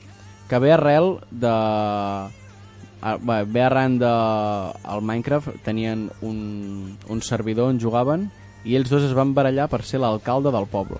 que 0.49 0.59
ve 0.59 0.73
arrel 0.73 1.19
de... 1.31 1.53
Ah, 3.01 3.15
bé, 3.21 3.45
ve 3.47 3.63
arran 3.63 3.99
de... 4.01 4.09
al 4.09 5.03
Minecraft 5.03 5.63
tenien 5.63 6.09
un, 6.21 6.99
un 7.07 7.23
servidor 7.23 7.71
on 7.71 7.79
jugaven 7.79 8.27
i 8.67 8.75
ells 8.75 8.91
dos 8.91 9.05
es 9.07 9.15
van 9.15 9.37
barallar 9.37 9.69
per 9.71 9.85
ser 9.87 10.01
l'alcalde 10.03 10.51
del 10.51 10.67
poble. 10.67 10.99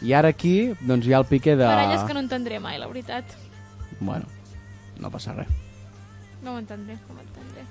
I 0.00 0.14
ara 0.16 0.30
aquí, 0.32 0.72
doncs 0.80 1.06
hi 1.06 1.12
ha 1.12 1.20
el 1.20 1.28
pique 1.28 1.56
de... 1.56 1.64
Baralles 1.64 2.06
que 2.08 2.16
no 2.16 2.24
entendré 2.24 2.60
mai, 2.60 2.78
la 2.80 2.88
veritat. 2.88 3.36
Bueno, 4.00 4.24
no 5.00 5.10
passa 5.12 5.34
res. 5.36 5.52
No 6.42 6.54
ho 6.54 6.58
entendré, 6.62 6.96
no 7.08 7.16
ho 7.16 7.22
entendré. 7.22 7.64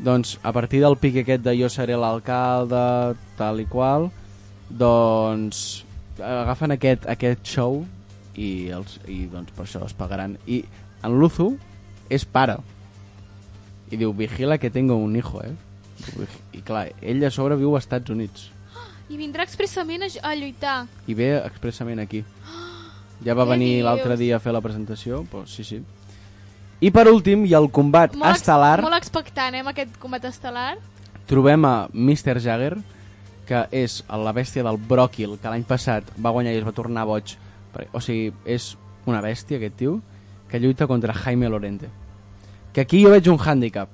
Doncs 0.00 0.38
a 0.42 0.52
partir 0.52 0.80
del 0.82 0.96
pic 1.00 1.20
aquest 1.22 1.42
de 1.44 1.54
jo 1.58 1.68
seré 1.72 1.98
l'alcalde, 1.98 3.16
tal 3.38 3.60
i 3.60 3.66
qual, 3.68 4.10
doncs 4.70 5.82
agafen 6.22 6.74
aquest, 6.76 7.06
aquest 7.10 7.44
show 7.46 7.82
i, 8.36 8.70
els, 8.74 8.98
i 9.10 9.24
doncs 9.30 9.52
per 9.56 9.66
això 9.66 9.82
es 9.86 9.94
pagaran. 9.96 10.36
I 10.46 10.62
en 11.04 11.18
Luzu 11.18 11.54
és 12.10 12.24
pare. 12.24 12.58
I 13.90 13.98
diu, 13.98 14.12
vigila 14.14 14.58
que 14.58 14.70
tengo 14.70 14.96
un 14.96 15.16
hijo, 15.16 15.42
eh? 15.42 15.54
I 16.56 16.62
clar, 16.64 16.88
ell 17.02 17.24
a 17.26 17.30
sobre 17.30 17.56
viu 17.60 17.74
als 17.74 17.84
Estats 17.84 18.10
Units. 18.10 18.48
I 19.10 19.18
vindrà 19.18 19.42
expressament 19.42 20.04
a, 20.06 20.10
a 20.30 20.34
lluitar. 20.38 20.76
I 21.10 21.14
ve 21.18 21.32
expressament 21.44 22.00
aquí. 22.02 22.24
Ja 23.20 23.34
va 23.36 23.44
Què 23.44 23.50
venir 23.50 23.82
l'altre 23.84 24.14
dia 24.16 24.38
a 24.38 24.40
fer 24.40 24.52
la 24.54 24.62
presentació, 24.64 25.18
doncs 25.28 25.52
sí, 25.52 25.60
sí. 25.68 25.82
I 26.80 26.88
per 26.88 27.02
últim 27.10 27.42
hi 27.44 27.52
ha 27.52 27.58
el 27.60 27.66
combat 27.68 28.14
Molt, 28.16 28.38
estel·lar. 28.38 28.78
molt 28.80 28.96
expectant, 28.96 29.52
eh, 29.52 29.60
amb 29.60 29.68
aquest 29.74 29.98
combat 30.00 30.24
estel·lar. 30.24 30.78
trobem 31.28 31.66
a 31.68 31.90
Mr. 31.92 32.40
Jagger, 32.40 32.78
que 33.50 33.64
és 33.74 33.96
la 34.06 34.30
bèstia 34.30 34.62
del 34.62 34.78
bròquil, 34.78 35.34
que 35.42 35.50
l'any 35.50 35.64
passat 35.66 36.12
va 36.22 36.30
guanyar 36.30 36.52
i 36.54 36.60
es 36.60 36.66
va 36.66 36.74
tornar 36.76 37.02
boig. 37.08 37.32
O 37.90 37.98
sigui, 37.98 38.30
és 38.46 38.76
una 39.10 39.18
bèstia, 39.24 39.58
aquest 39.58 39.74
tio, 39.80 39.96
que 40.50 40.60
lluita 40.62 40.86
contra 40.86 41.16
Jaime 41.18 41.50
Lorente. 41.50 41.90
Que 42.72 42.84
aquí 42.84 43.02
jo 43.02 43.10
veig 43.10 43.26
un 43.26 43.40
hàndicap, 43.42 43.90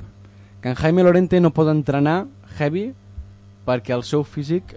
que 0.61 0.69
en 0.69 0.77
Jaime 0.77 1.07
Lorente 1.07 1.41
no 1.41 1.55
pot 1.57 1.71
entrenar 1.73 2.27
heavy 2.59 2.91
perquè 3.65 3.97
el 3.97 4.05
seu 4.05 4.27
físic 4.29 4.77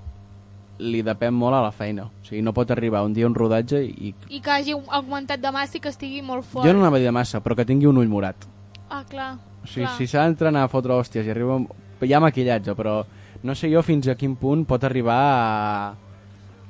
li 0.80 1.04
depèn 1.04 1.36
molt 1.36 1.60
a 1.60 1.62
la 1.66 1.76
feina. 1.76 2.08
O 2.08 2.24
sigui, 2.24 2.40
no 2.46 2.56
pot 2.56 2.72
arribar 2.72 3.04
un 3.04 3.12
dia 3.14 3.28
a 3.28 3.34
un 3.34 3.36
rodatge 3.36 3.84
i... 3.84 4.16
I 4.32 4.40
que 4.40 4.56
hagi 4.56 4.80
augmentat 4.80 5.44
de 5.44 5.52
massa 5.52 5.76
i 5.76 5.84
que 5.84 5.92
estigui 5.92 6.24
molt 6.24 6.48
fort. 6.48 6.64
Jo 6.64 6.72
no 6.72 6.86
anava 6.86 6.96
a 6.96 7.04
dir 7.04 7.12
de 7.12 7.16
massa, 7.20 7.44
però 7.44 7.60
que 7.60 7.68
tingui 7.68 7.92
un 7.92 8.00
ull 8.00 8.08
morat. 8.08 8.48
Ah, 8.88 9.04
clar. 9.04 9.34
O 9.60 9.68
sigui, 9.68 9.84
clar. 9.84 9.96
si 10.00 10.08
s'ha 10.08 10.24
d'entrenar 10.24 10.64
a 10.64 10.72
fotre 10.72 10.96
hòsties 10.96 11.28
i 11.28 11.36
arriba... 11.36 11.60
Hi 12.00 12.14
ha 12.16 12.22
maquillatge, 12.24 12.72
però 12.80 13.02
no 13.44 13.56
sé 13.56 13.70
jo 13.72 13.82
fins 13.84 14.08
a 14.08 14.16
quin 14.20 14.36
punt 14.36 14.66
pot 14.68 14.84
arribar 14.84 15.20
a... 15.20 15.96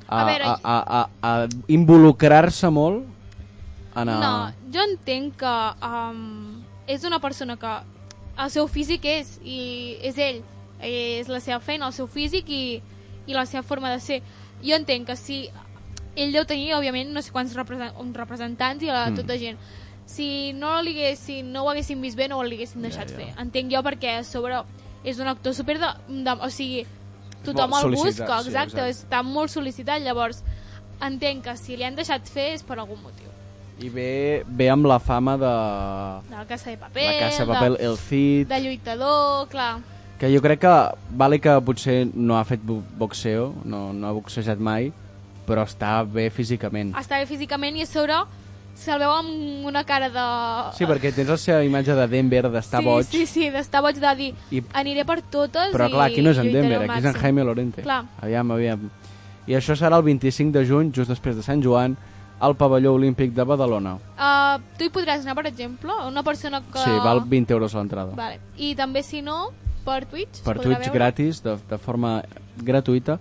A, 0.09 0.22
A 0.22 0.26
veure, 0.26 0.45
a, 0.45 0.55
a, 0.63 0.78
a, 0.99 1.01
a 1.22 1.47
involucrar-se 1.70 2.70
molt 2.74 3.03
en 3.95 4.09
el... 4.09 4.20
No, 4.20 4.51
jo 4.74 4.82
entenc 4.82 5.36
que 5.38 5.55
um, 5.86 6.63
és 6.89 7.03
una 7.05 7.20
persona 7.22 7.57
que 7.61 7.74
el 8.41 8.49
seu 8.49 8.65
físic 8.72 9.05
és, 9.05 9.36
i 9.45 9.97
és 10.09 10.17
ell, 10.17 10.39
és 10.82 11.30
la 11.30 11.41
seva 11.43 11.59
feina, 11.61 11.86
el 11.91 11.93
seu 11.93 12.07
físic 12.09 12.49
i, 12.49 12.80
i 13.30 13.38
la 13.38 13.45
seva 13.45 13.61
forma 13.61 13.91
de 13.93 13.99
ser. 14.01 14.22
Jo 14.65 14.80
entenc 14.80 15.11
que 15.11 15.15
si 15.20 15.43
ell 16.17 16.34
deu 16.34 16.47
tenir, 16.49 16.72
òbviament, 16.74 17.13
no 17.13 17.22
sé 17.22 17.30
quants 17.36 17.53
representants 17.53 18.82
i 18.82 18.89
la, 18.89 19.11
Mm. 19.11 19.22
tota 19.22 19.38
gent. 19.38 19.61
Si 20.09 20.53
no, 20.57 20.80
li 20.82 20.95
haguessin, 20.97 21.51
no 21.53 21.67
ho 21.67 21.70
haguessin 21.70 22.01
vist 22.01 22.17
bé, 22.17 22.28
no 22.28 22.39
ho 22.39 22.41
haguessin 22.41 22.82
deixat 22.82 23.11
ja. 23.13 23.15
fer. 23.20 23.30
Entenc 23.38 23.70
jo 23.72 23.84
perquè 23.86 24.17
a 24.17 24.24
sobre 24.26 24.63
és 25.04 25.20
un 25.20 25.28
actor 25.28 25.54
super 25.54 25.78
de... 25.80 25.89
de 26.10 26.36
o 26.39 26.50
sigui, 26.54 26.86
tothom 27.45 27.72
Molt 27.72 27.86
el 27.88 27.95
busca, 27.95 28.41
sí, 28.43 28.50
exacte, 28.52 28.84
exacte. 28.84 28.88
està 28.91 29.22
molt 29.24 29.52
sol·licitat, 29.54 30.02
llavors 30.04 30.41
entenc 31.02 31.45
que 31.45 31.54
si 31.56 31.78
li 31.80 31.86
han 31.88 31.95
deixat 31.95 32.28
fer 32.28 32.50
és 32.58 32.64
per 32.68 32.76
algun 32.80 33.00
motiu. 33.02 33.30
I 33.80 33.88
ve, 33.88 34.43
ve 34.43 34.68
amb 34.68 34.89
la 34.91 34.97
fama 35.00 35.38
de... 35.39 35.54
de 36.28 36.36
la 36.36 36.43
Casa 36.50 36.74
de 36.74 36.76
Paper, 36.82 37.06
La 37.06 37.20
Casa 37.30 37.45
de 37.45 37.54
Papel, 37.54 37.78
El 37.80 37.95
Cid... 37.97 38.50
de 38.50 38.60
lluitador, 38.66 39.47
clar. 39.47 39.78
Que 40.20 40.28
jo 40.34 40.41
crec 40.43 40.60
que, 40.66 40.74
vale 41.16 41.39
que 41.39 41.54
potser 41.64 42.02
no 42.12 42.36
ha 42.36 42.43
fet 42.43 42.60
bo- 42.60 42.82
boxeo, 43.00 43.54
no, 43.64 43.93
no 43.95 44.10
ha 44.10 44.12
boxejat 44.18 44.60
mai, 44.60 44.91
però 45.47 45.64
està 45.64 46.02
bé 46.04 46.28
físicament. 46.30 46.91
Està 47.00 47.22
bé 47.24 47.30
físicament 47.30 47.80
i 47.80 47.88
a 47.88 47.88
sobre 47.88 48.20
se'l 48.80 49.00
veu 49.02 49.12
amb 49.12 49.66
una 49.68 49.84
cara 49.84 50.08
de... 50.14 50.26
Sí, 50.78 50.86
perquè 50.88 51.12
tens 51.16 51.28
la 51.30 51.38
seva 51.38 51.64
imatge 51.68 51.96
de 51.98 52.06
Denver, 52.08 52.46
d'estar 52.52 52.80
sí, 52.82 52.88
boig, 52.88 53.08
Sí, 53.12 53.26
sí, 53.28 53.50
d'estar 53.54 53.82
boig 53.84 54.00
de 54.00 54.14
dir 54.16 54.30
I- 54.56 54.64
aniré 54.80 55.04
per 55.06 55.20
totes 55.22 55.74
però 55.76 55.90
i 55.90 55.94
clar, 55.94 56.08
aquí 56.10 56.24
no 56.24 56.32
és 56.32 56.40
en 56.40 56.52
Denver, 56.54 56.84
aquí 56.86 57.00
és 57.02 57.10
en. 57.12 57.18
Jaime 57.22 57.44
Lorente. 57.44 57.84
Clar. 57.84 58.06
Aviam, 58.24 58.52
aviam. 58.56 58.88
I 59.50 59.58
això 59.58 59.76
serà 59.76 59.98
el 60.00 60.04
25 60.08 60.54
de 60.56 60.66
juny, 60.66 60.92
just 60.96 61.10
després 61.12 61.36
de 61.36 61.44
Sant 61.44 61.62
Joan, 61.66 61.98
al 62.40 62.54
pavelló 62.56 62.94
olímpic 62.96 63.34
de 63.36 63.44
Badalona. 63.44 63.98
Uh, 64.16 64.62
tu 64.78 64.86
hi 64.88 64.92
podràs 64.96 65.26
anar, 65.26 65.36
per 65.36 65.48
exemple? 65.50 65.92
Una 66.08 66.24
persona 66.24 66.62
que... 66.62 66.80
Sí, 66.80 66.94
val 67.04 67.20
20 67.28 67.52
euros 67.58 67.74
l'entrada. 67.76 68.14
Vale. 68.16 68.40
I 68.56 68.76
també, 68.80 69.04
si 69.04 69.20
no, 69.22 69.50
per 69.84 70.06
Twitch? 70.06 70.40
Per 70.46 70.56
Twitch 70.62 70.86
veure? 70.86 70.94
gratis, 70.94 71.42
de, 71.44 71.58
de 71.68 71.78
forma 71.78 72.22
gratuïta. 72.64 73.20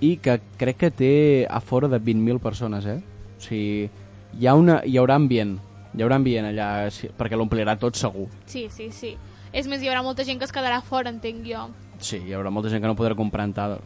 i 0.00 0.14
que 0.16 0.38
crec 0.56 0.78
que 0.80 0.88
té 0.90 1.46
a 1.50 1.58
fora 1.60 1.88
de 1.88 1.98
20.000 2.00 2.38
persones, 2.40 2.86
eh? 2.86 3.00
O 3.36 3.42
sigui, 3.44 3.90
hi, 4.38 4.46
ha 4.46 4.54
una, 4.54 4.80
hi 4.84 4.96
haurà 5.00 5.16
ambient, 5.20 5.56
hi 5.94 6.04
haurà 6.04 6.18
ambient 6.20 6.50
allà, 6.50 6.90
sí, 6.94 7.10
perquè 7.18 7.38
l'omplirà 7.38 7.76
tot 7.80 7.98
segur. 7.98 8.28
Sí, 8.50 8.68
sí, 8.70 8.90
sí. 8.94 9.14
És 9.52 9.66
més, 9.66 9.82
hi 9.82 9.90
haurà 9.90 10.02
molta 10.06 10.24
gent 10.26 10.38
que 10.38 10.46
es 10.46 10.54
quedarà 10.54 10.80
fora, 10.86 11.10
entenc 11.10 11.42
jo. 11.46 11.66
Sí, 11.98 12.20
hi 12.26 12.36
haurà 12.36 12.52
molta 12.54 12.70
gent 12.70 12.82
que 12.82 12.90
no 12.90 12.96
podrà 12.98 13.16
comprar 13.18 13.48
entrada. 13.48 13.80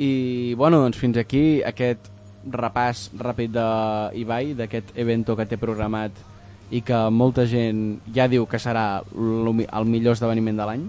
I, 0.00 0.54
bueno, 0.56 0.80
doncs 0.80 0.96
fins 0.98 1.18
aquí 1.20 1.60
aquest 1.68 2.08
repàs 2.50 3.10
ràpid 3.20 3.52
d'Ibai, 3.54 4.54
d'aquest 4.58 4.96
evento 4.98 5.36
que 5.38 5.46
té 5.46 5.58
programat 5.60 6.16
i 6.72 6.80
que 6.80 6.96
molta 7.12 7.44
gent 7.46 8.00
ja 8.16 8.24
diu 8.32 8.46
que 8.48 8.58
serà 8.58 9.02
el 9.12 9.86
millor 9.92 10.16
esdeveniment 10.16 10.56
de 10.56 10.66
l'any. 10.66 10.88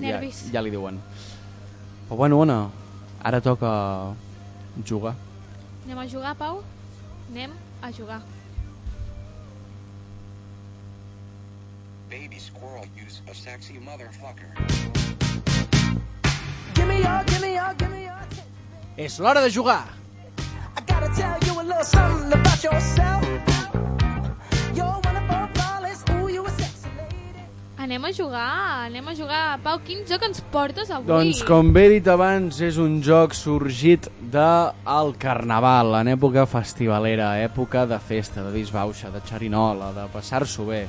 Nervis. 0.00 0.42
Ja, 0.48 0.58
ja 0.58 0.64
li 0.66 0.74
diuen. 0.74 0.98
Però 2.08 2.18
bueno, 2.18 2.40
Ona, 2.42 2.58
ara 3.22 3.40
toca 3.40 3.70
jugar. 4.84 5.14
Anem 5.86 6.02
a 6.02 6.06
jugar, 6.10 6.34
Pau? 6.36 6.60
Anem 7.30 7.52
a 7.80 7.92
jugar. 7.92 8.22
Baby 12.08 12.40
squirrel 12.40 12.84
use 12.96 13.22
a 13.30 13.34
sexy 13.34 13.74
motherfucker. 13.74 14.50
Give 16.74 16.88
me 16.88 16.98
your, 16.98 17.22
give 17.26 17.40
me 17.40 17.54
your, 17.54 17.74
give 17.74 17.90
me 17.90 18.02
your. 18.02 18.18
És 18.96 19.20
l'hora 19.20 19.40
de 19.42 19.50
jugar! 19.50 19.86
I 20.76 20.80
gotta 20.80 21.08
tell 21.14 21.38
you 21.46 21.60
a 21.60 21.62
little 21.62 21.84
something 21.84 22.32
about 22.32 22.64
yourself. 22.64 23.59
Anem 27.80 28.04
a 28.04 28.12
jugar, 28.12 28.84
anem 28.84 29.06
a 29.08 29.14
jugar. 29.16 29.58
Pau, 29.64 29.78
quin 29.80 30.02
joc 30.04 30.26
ens 30.26 30.42
portes 30.52 30.90
avui? 30.92 31.08
Doncs 31.08 31.38
com 31.48 31.70
bé 31.72 31.86
dit 31.88 32.08
abans, 32.12 32.58
és 32.60 32.76
un 32.76 32.98
joc 33.00 33.32
sorgit 33.32 34.10
del 34.34 35.14
Carnaval, 35.22 35.94
en 36.02 36.10
època 36.12 36.44
festivalera, 36.44 37.30
època 37.40 37.86
de 37.88 37.96
festa, 38.04 38.44
de 38.44 38.52
disbauxa, 38.52 39.08
de 39.14 39.24
xerinola, 39.24 39.94
de 39.96 40.04
passar-s'ho 40.12 40.68
bé. 40.68 40.82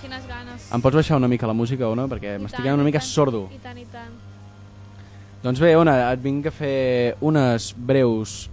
Quines 0.00 0.24
ganes. 0.24 0.72
Em 0.72 0.80
pots 0.80 0.96
baixar 1.02 1.20
una 1.20 1.28
mica 1.28 1.50
la 1.50 1.52
música, 1.52 1.92
Ona? 1.92 2.08
Perquè 2.08 2.38
m'estic 2.40 2.64
quedant 2.64 2.80
una 2.80 2.88
mica 2.88 3.04
tant, 3.04 3.12
sordo. 3.12 3.44
I 3.52 3.60
tant, 3.60 3.76
i 3.76 3.84
tant. 3.92 4.16
Doncs 5.44 5.60
bé, 5.60 5.76
Ona, 5.76 6.00
et 6.08 6.24
vinc 6.24 6.48
a 6.48 6.56
fer 6.56 7.18
unes 7.20 7.74
breus... 7.76 8.46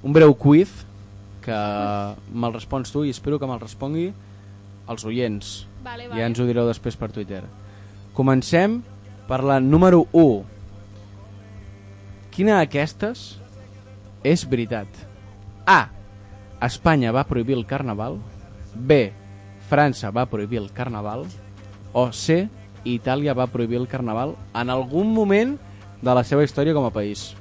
un 0.00 0.16
breu 0.16 0.32
quiz 0.32 0.72
que 1.44 1.64
me'l 2.32 2.56
respons 2.56 2.88
tu 2.88 3.04
i 3.04 3.12
espero 3.12 3.36
que 3.36 3.44
me'l 3.44 3.60
respongui 3.60 4.08
els 4.88 5.04
oients. 5.04 5.58
Vale, 5.82 6.08
vale. 6.08 6.20
Ja 6.20 6.28
ens 6.28 6.40
ho 6.40 6.46
direu 6.48 6.68
després 6.68 6.96
per 6.96 7.10
Twitter. 7.14 7.42
Comencem 8.16 8.80
per 9.28 9.42
la 9.46 9.60
número 9.60 10.04
1. 10.12 10.42
Quina 12.34 12.58
d'aquestes 12.60 13.38
és 14.26 14.44
veritat? 14.48 14.88
A. 15.66 15.88
Espanya 16.60 17.12
va 17.12 17.26
prohibir 17.28 17.56
el 17.56 17.66
carnaval. 17.66 18.18
B. 18.74 19.12
França 19.70 20.10
va 20.10 20.26
prohibir 20.26 20.60
el 20.60 20.72
carnaval. 20.74 21.24
O 21.92 22.10
C. 22.12 22.48
Itàlia 22.84 23.34
va 23.36 23.48
prohibir 23.52 23.78
el 23.80 23.88
carnaval 23.88 24.34
en 24.56 24.70
algun 24.72 25.12
moment 25.12 25.56
de 26.00 26.14
la 26.16 26.24
seva 26.24 26.44
història 26.44 26.74
com 26.74 26.86
a 26.88 26.92
país. 26.94 27.34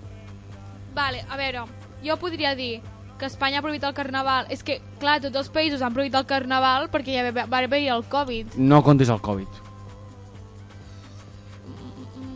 Vale, 0.95 1.23
a 1.29 1.37
veure, 1.39 1.63
jo 2.03 2.17
podria 2.19 2.55
dir 2.59 2.81
que 3.19 3.27
Espanya 3.27 3.59
ha 3.59 3.63
prohibit 3.65 3.83
el 3.85 3.93
carnaval. 3.93 4.47
És 4.49 4.63
que, 4.65 4.79
clar, 5.01 5.19
tots 5.21 5.37
els 5.43 5.51
països 5.53 5.83
han 5.85 5.93
prohibit 5.93 6.15
el 6.17 6.25
carnaval 6.29 6.87
perquè 6.93 7.17
ja 7.17 7.25
va 7.29 7.45
va 7.51 7.61
haver-hi 7.61 7.91
el 7.93 8.05
Covid. 8.09 8.55
No 8.57 8.81
comptis 8.85 9.11
el 9.13 9.21
Covid. 9.21 9.59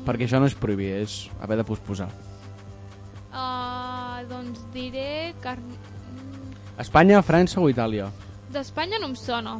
Perquè 0.03 0.27
això 0.27 0.43
no 0.43 0.51
és 0.51 0.55
prohibir, 0.59 0.91
és 0.99 1.17
haver 1.41 1.57
de 1.61 1.65
posposar. 1.67 2.09
Uh, 3.31 4.19
doncs 4.29 4.65
diré... 4.75 5.34
Car... 5.41 5.57
Espanya, 6.84 7.23
França 7.23 7.61
o 7.61 7.69
Itàlia? 7.71 8.11
D'Espanya 8.53 8.99
no 8.99 9.13
em 9.13 9.15
sona. 9.17 9.57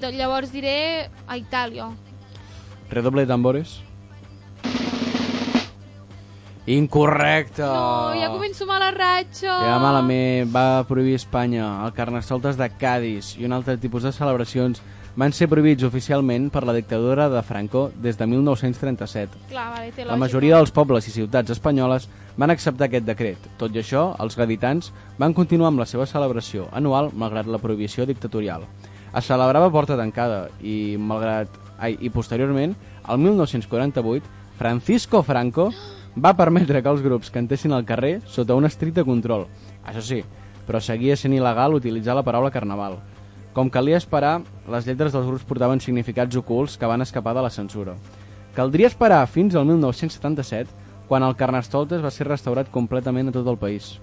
Llavors 0.00 0.52
diré 0.52 1.08
a 1.26 1.36
Itàlia. 1.40 1.88
Redoble 2.90 3.24
de 3.24 3.32
tambores. 3.32 3.80
Incorrecte! 6.70 7.62
No, 7.66 8.14
ja 8.14 8.28
començo 8.30 8.66
mala 8.68 8.92
ratxa. 8.94 9.56
Ja 9.66 9.78
malament, 9.82 10.50
va 10.54 10.84
prohibir 10.86 11.16
Espanya 11.18 11.66
el 11.82 11.92
Carnestoltes 11.96 12.58
de 12.60 12.68
Cádiz 12.78 13.32
i 13.40 13.46
un 13.48 13.56
altre 13.56 13.74
tipus 13.80 14.06
de 14.06 14.12
celebracions 14.14 14.78
van 15.18 15.34
ser 15.34 15.48
prohibits 15.50 15.82
oficialment 15.82 16.46
per 16.54 16.62
la 16.62 16.72
dictadura 16.76 17.26
de 17.28 17.42
Franco 17.42 17.88
des 17.98 18.16
de 18.16 18.26
1937. 18.30 19.42
Clar, 19.50 19.66
vale, 19.74 19.90
té 19.90 20.04
La 20.04 20.12
lògica. 20.12 20.20
majoria 20.22 20.56
dels 20.60 20.70
pobles 20.70 21.08
i 21.08 21.10
ciutats 21.10 21.50
espanyoles 21.50 22.06
van 22.38 22.54
acceptar 22.54 22.86
aquest 22.86 23.04
decret. 23.08 23.50
Tot 23.58 23.74
i 23.74 23.82
això, 23.82 24.14
els 24.22 24.38
gaditans 24.38 24.92
van 25.18 25.34
continuar 25.34 25.68
amb 25.74 25.82
la 25.82 25.86
seva 25.90 26.06
celebració 26.06 26.68
anual 26.72 27.10
malgrat 27.12 27.46
la 27.50 27.58
prohibició 27.58 28.06
dictatorial. 28.06 28.62
Es 29.10 29.26
celebrava 29.26 29.66
a 29.66 29.74
porta 29.74 29.96
tancada 29.98 30.48
i, 30.62 30.96
malgrat, 30.96 31.48
ai, 31.80 31.96
i 32.00 32.10
posteriorment, 32.10 32.76
al 33.02 33.18
1948, 33.18 34.24
Francisco 34.56 35.24
Franco 35.24 35.72
va 36.16 36.34
permetre 36.36 36.82
que 36.82 36.88
els 36.90 37.02
grups 37.02 37.30
cantessin 37.30 37.72
al 37.72 37.84
carrer 37.84 38.20
sota 38.26 38.54
un 38.58 38.64
estricte 38.66 39.04
control. 39.04 39.46
Això 39.86 40.02
sí, 40.02 40.22
però 40.66 40.80
seguia 40.80 41.16
sent 41.16 41.34
il·legal 41.34 41.74
utilitzar 41.74 42.14
la 42.16 42.22
paraula 42.26 42.50
carnaval. 42.50 42.98
Com 43.52 43.70
calia 43.70 43.96
esperar, 43.98 44.40
les 44.70 44.86
lletres 44.86 45.12
dels 45.12 45.26
grups 45.26 45.44
portaven 45.44 45.80
significats 45.80 46.36
ocults 46.36 46.76
que 46.78 46.86
van 46.86 47.02
escapar 47.02 47.34
de 47.34 47.42
la 47.42 47.50
censura. 47.50 47.94
Caldria 48.54 48.86
esperar 48.86 49.26
fins 49.26 49.54
al 49.54 49.66
1977, 49.66 50.70
quan 51.08 51.22
el 51.26 51.34
Carnestoltes 51.36 52.02
va 52.04 52.10
ser 52.14 52.28
restaurat 52.28 52.70
completament 52.70 53.28
a 53.28 53.32
tot 53.34 53.46
el 53.50 53.58
país. 53.58 53.98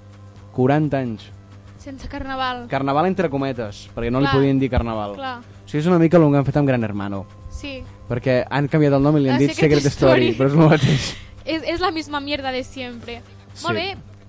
40 0.56 0.98
anys. 1.00 1.30
Sense 1.78 2.08
carnaval. 2.10 2.66
Carnaval 2.68 3.06
entre 3.08 3.30
cometes, 3.30 3.86
perquè 3.96 4.10
no 4.12 4.20
li 4.20 4.26
Clar. 4.28 4.36
podien 4.36 4.60
dir 4.60 4.70
carnaval. 4.70 5.14
Clar, 5.16 5.38
O 5.40 5.70
sigui, 5.70 5.80
és 5.84 5.88
una 5.88 6.00
mica 6.00 6.18
el 6.18 6.24
que 6.32 6.38
han 6.38 6.46
fet 6.46 6.58
amb 6.58 6.68
Gran 6.68 6.84
Hermano. 6.84 7.26
sí. 7.50 7.84
Perquè 8.08 8.46
han 8.50 8.68
canviat 8.72 8.94
el 8.94 9.04
nom 9.04 9.18
i 9.18 9.20
li 9.20 9.28
han 9.30 9.36
La 9.36 9.40
dit 9.40 9.52
Secret 9.52 9.82
Secret 9.84 9.92
Story, 9.94 10.30
Story. 10.32 10.38
però 10.40 10.48
és 10.48 10.54
el 10.54 10.70
mateix. 10.70 11.27
És, 11.48 11.64
és 11.64 11.80
la 11.80 11.90
misma 11.96 12.20
mierda 12.20 12.52
de 12.52 12.62
sempre. 12.68 13.22
Sí. 13.54 13.64
Molt 13.64 13.76
bé, 13.80 13.86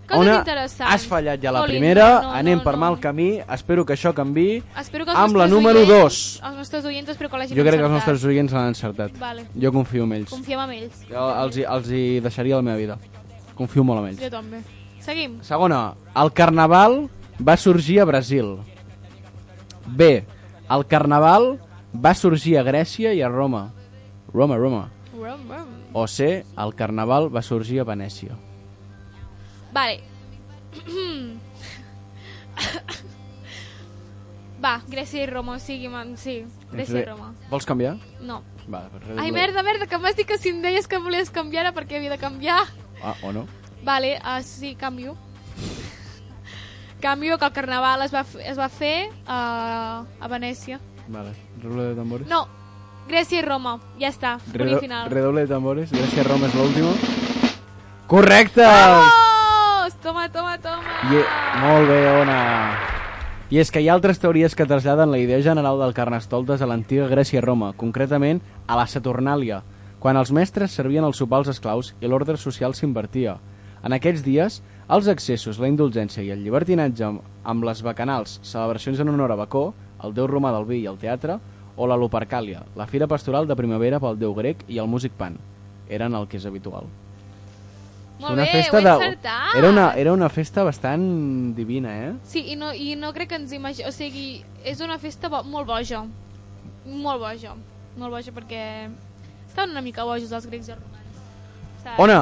coses 0.09 0.21
Ona, 0.23 0.37
interessants. 0.39 0.93
has 0.95 1.05
fallat 1.11 1.43
ja 1.43 1.51
la 1.53 1.61
Jolín, 1.65 1.77
primera, 1.77 2.07
no, 2.23 2.31
anem 2.39 2.59
no, 2.61 2.65
per 2.65 2.73
no. 2.77 2.81
mal 2.85 2.97
camí, 3.03 3.41
espero 3.45 3.85
que 3.85 3.93
això 3.97 4.15
canvi. 4.17 4.63
Espero 4.79 5.05
que 5.05 5.13
amb 5.13 5.37
la 5.37 5.49
número 5.51 5.83
oients, 5.83 6.39
2. 6.41 6.41
Els 6.49 6.57
nostres 6.63 6.87
oients 6.89 7.11
espero 7.13 7.29
que 7.29 7.43
l'hagin 7.43 7.59
Jo 7.59 7.67
crec 7.67 7.75
que 7.75 7.85
els 7.85 7.91
encertat. 7.91 8.15
nostres 8.15 8.25
oients 8.31 8.53
l'han 8.57 8.69
encertat. 8.73 9.19
Vale. 9.19 9.45
Jo 9.61 9.73
confio 9.75 10.05
en 10.05 10.13
ells. 10.21 10.31
Confiem 10.31 10.61
en 10.65 10.71
ells. 10.79 11.05
Jo 11.11 11.29
els, 11.43 11.61
els 11.77 11.91
hi 11.91 12.03
deixaria 12.25 12.57
la 12.57 12.63
meva 12.63 12.77
vida. 12.81 12.99
Confio 13.59 13.85
molt 13.85 14.05
en 14.05 14.11
ells. 14.15 14.23
Jo 14.23 14.31
també. 14.31 14.63
Seguim. 15.05 15.39
Segona, 15.43 15.95
el 16.17 16.33
carnaval 16.33 17.09
va 17.43 17.57
sorgir 17.57 18.01
a 18.01 18.05
Brasil. 18.09 18.57
B, 19.87 20.25
el 20.71 20.87
carnaval 20.87 21.59
va 21.95 22.15
sorgir 22.15 22.59
a 22.59 22.63
Grècia 22.63 23.13
i 23.17 23.23
a 23.23 23.29
Roma. 23.29 23.73
Roma, 24.33 24.57
Roma. 24.57 24.89
Rum, 25.15 25.47
rum. 25.51 25.78
O 25.93 26.07
C, 26.07 26.45
el 26.57 26.75
carnaval 26.77 27.31
va 27.35 27.43
sorgir 27.43 27.81
a 27.81 27.85
Venècia. 27.89 28.37
Vale. 29.73 30.01
Va, 34.63 34.81
Grècia 34.91 35.23
i 35.23 35.27
Roma, 35.31 35.55
o 35.55 35.63
sigui, 35.63 35.89
man, 35.93 36.17
sí, 36.19 36.41
Grècia 36.73 36.99
i 37.01 37.05
Roma. 37.07 37.31
Vols 37.51 37.67
canviar? 37.69 37.95
No. 38.21 38.43
Va, 38.69 38.83
Ai, 39.17 39.31
merda, 39.33 39.63
merda, 39.63 39.87
que 39.89 39.99
m'has 40.03 40.17
dit 40.19 40.27
que 40.29 40.37
si 40.37 40.51
em 40.53 40.61
deies 40.61 40.89
que 40.91 40.99
volies 41.01 41.31
canviar 41.33 41.63
era 41.65 41.73
perquè 41.77 41.97
havia 41.97 42.11
de 42.13 42.19
canviar. 42.21 42.67
Ah, 43.01 43.15
o 43.23 43.33
no? 43.33 43.47
Vale, 43.87 44.19
uh, 44.19 44.43
sí, 44.43 44.75
canvio. 44.75 45.17
canvio 47.01 47.39
que 47.39 47.47
el 47.47 47.53
carnaval 47.53 48.03
es 48.03 48.13
va, 48.13 48.27
es 48.43 48.59
va 48.59 48.69
fer 48.69 49.09
uh, 49.25 50.03
a 50.05 50.29
Venècia. 50.29 50.81
Vale. 51.07 51.33
Redoble 51.63 51.83
de 51.85 51.95
tambores. 51.95 52.27
No, 52.29 52.49
Grècia 53.09 53.41
i 53.41 53.43
Roma, 53.45 53.79
ja 54.01 54.11
està, 54.13 54.35
punt 54.45 54.59
Redo 54.61 54.77
i 54.77 54.81
final. 54.85 55.09
redoble 55.11 55.47
de 55.47 55.49
tambores. 55.49 55.91
Grècia, 55.91 56.25
Roma 56.27 56.47
és 56.47 56.55
l'última. 56.55 56.93
Correcte! 58.07 58.63
Vamos! 58.65 59.97
Toma, 60.03 60.29
toma, 60.33 60.59
toma! 60.61 60.83
I, 61.09 61.23
molt 61.63 61.89
bé, 61.89 61.99
Ona. 62.21 62.39
I 63.49 63.63
és 63.63 63.71
que 63.73 63.81
hi 63.81 63.89
ha 63.89 63.95
altres 63.97 64.21
teories 64.21 64.55
que 64.55 64.67
traslladen 64.69 65.11
la 65.11 65.19
idea 65.19 65.41
general 65.41 65.81
del 65.81 65.95
Carnestoltes 65.97 66.61
a 66.61 66.69
l'antiga 66.69 67.09
Grècia 67.09 67.41
i 67.41 67.45
Roma, 67.45 67.73
concretament 67.81 68.43
a 68.67 68.77
la 68.77 68.85
Saturnàlia, 68.87 69.63
quan 69.99 70.21
els 70.21 70.31
mestres 70.31 70.77
servien 70.77 71.05
el 71.09 71.17
sopar 71.17 71.41
als 71.41 71.49
esclaus 71.57 71.95
i 72.01 72.07
l'ordre 72.07 72.37
social 72.37 72.75
s'invertia. 72.77 73.39
En 73.83 73.95
aquests 73.97 74.23
dies, 74.27 74.61
els 74.89 75.09
excessos, 75.09 75.59
la 75.59 75.69
indulgència 75.71 76.23
i 76.23 76.31
el 76.35 76.43
llibertinatge 76.45 77.09
amb 77.09 77.65
les 77.65 77.81
bacanals, 77.83 78.39
celebracions 78.43 79.01
en 79.01 79.09
honor 79.09 79.33
a 79.33 79.39
Bacó, 79.41 79.71
el 80.05 80.13
déu 80.15 80.29
romà 80.29 80.53
del 80.53 80.67
vi 80.69 80.83
i 80.83 80.91
el 80.91 80.99
teatre, 81.01 81.39
o 81.79 81.87
la 81.87 81.97
Lupercàlia, 81.97 82.65
la 82.77 82.87
fira 82.91 83.07
pastoral 83.09 83.47
de 83.49 83.57
primavera 83.57 84.01
pel 84.03 84.19
déu 84.19 84.35
grec 84.37 84.65
i 84.69 84.81
el 84.83 84.91
músic 84.91 85.15
pan. 85.17 85.39
Eren 85.89 86.17
el 86.19 86.27
que 86.29 86.37
és 86.37 86.47
habitual. 86.49 86.89
Molt 88.19 88.35
una 88.35 88.45
bé, 88.45 88.51
festa 88.59 88.77
ho 88.77 88.83
de... 88.83 88.95
encertat! 88.97 89.55
Era 89.61 89.71
una, 89.71 89.87
era 89.95 90.13
una 90.13 90.29
festa 90.29 90.65
bastant 90.67 91.05
divina, 91.55 91.95
eh? 92.09 92.13
Sí, 92.27 92.43
i 92.53 92.57
no, 92.59 92.73
i 92.75 92.97
no 92.99 93.13
crec 93.15 93.31
que 93.31 93.39
ens 93.39 93.55
imagi... 93.55 93.87
O 93.87 93.93
sigui, 93.95 94.43
és 94.67 94.83
una 94.83 94.99
festa 94.99 95.31
bo 95.31 95.45
molt 95.47 95.71
boja. 95.71 96.03
Molt 96.85 97.23
boja. 97.23 97.55
Molt 97.99 98.19
boja 98.19 98.35
perquè 98.35 98.65
estaven 99.47 99.71
una 99.71 99.87
mica 99.87 100.05
bojos 100.05 100.35
els 100.35 100.51
grecs 100.51 100.69
i 100.69 100.75
els 100.75 100.83
romans. 100.83 101.25
Saps? 101.85 102.03
Ona, 102.03 102.21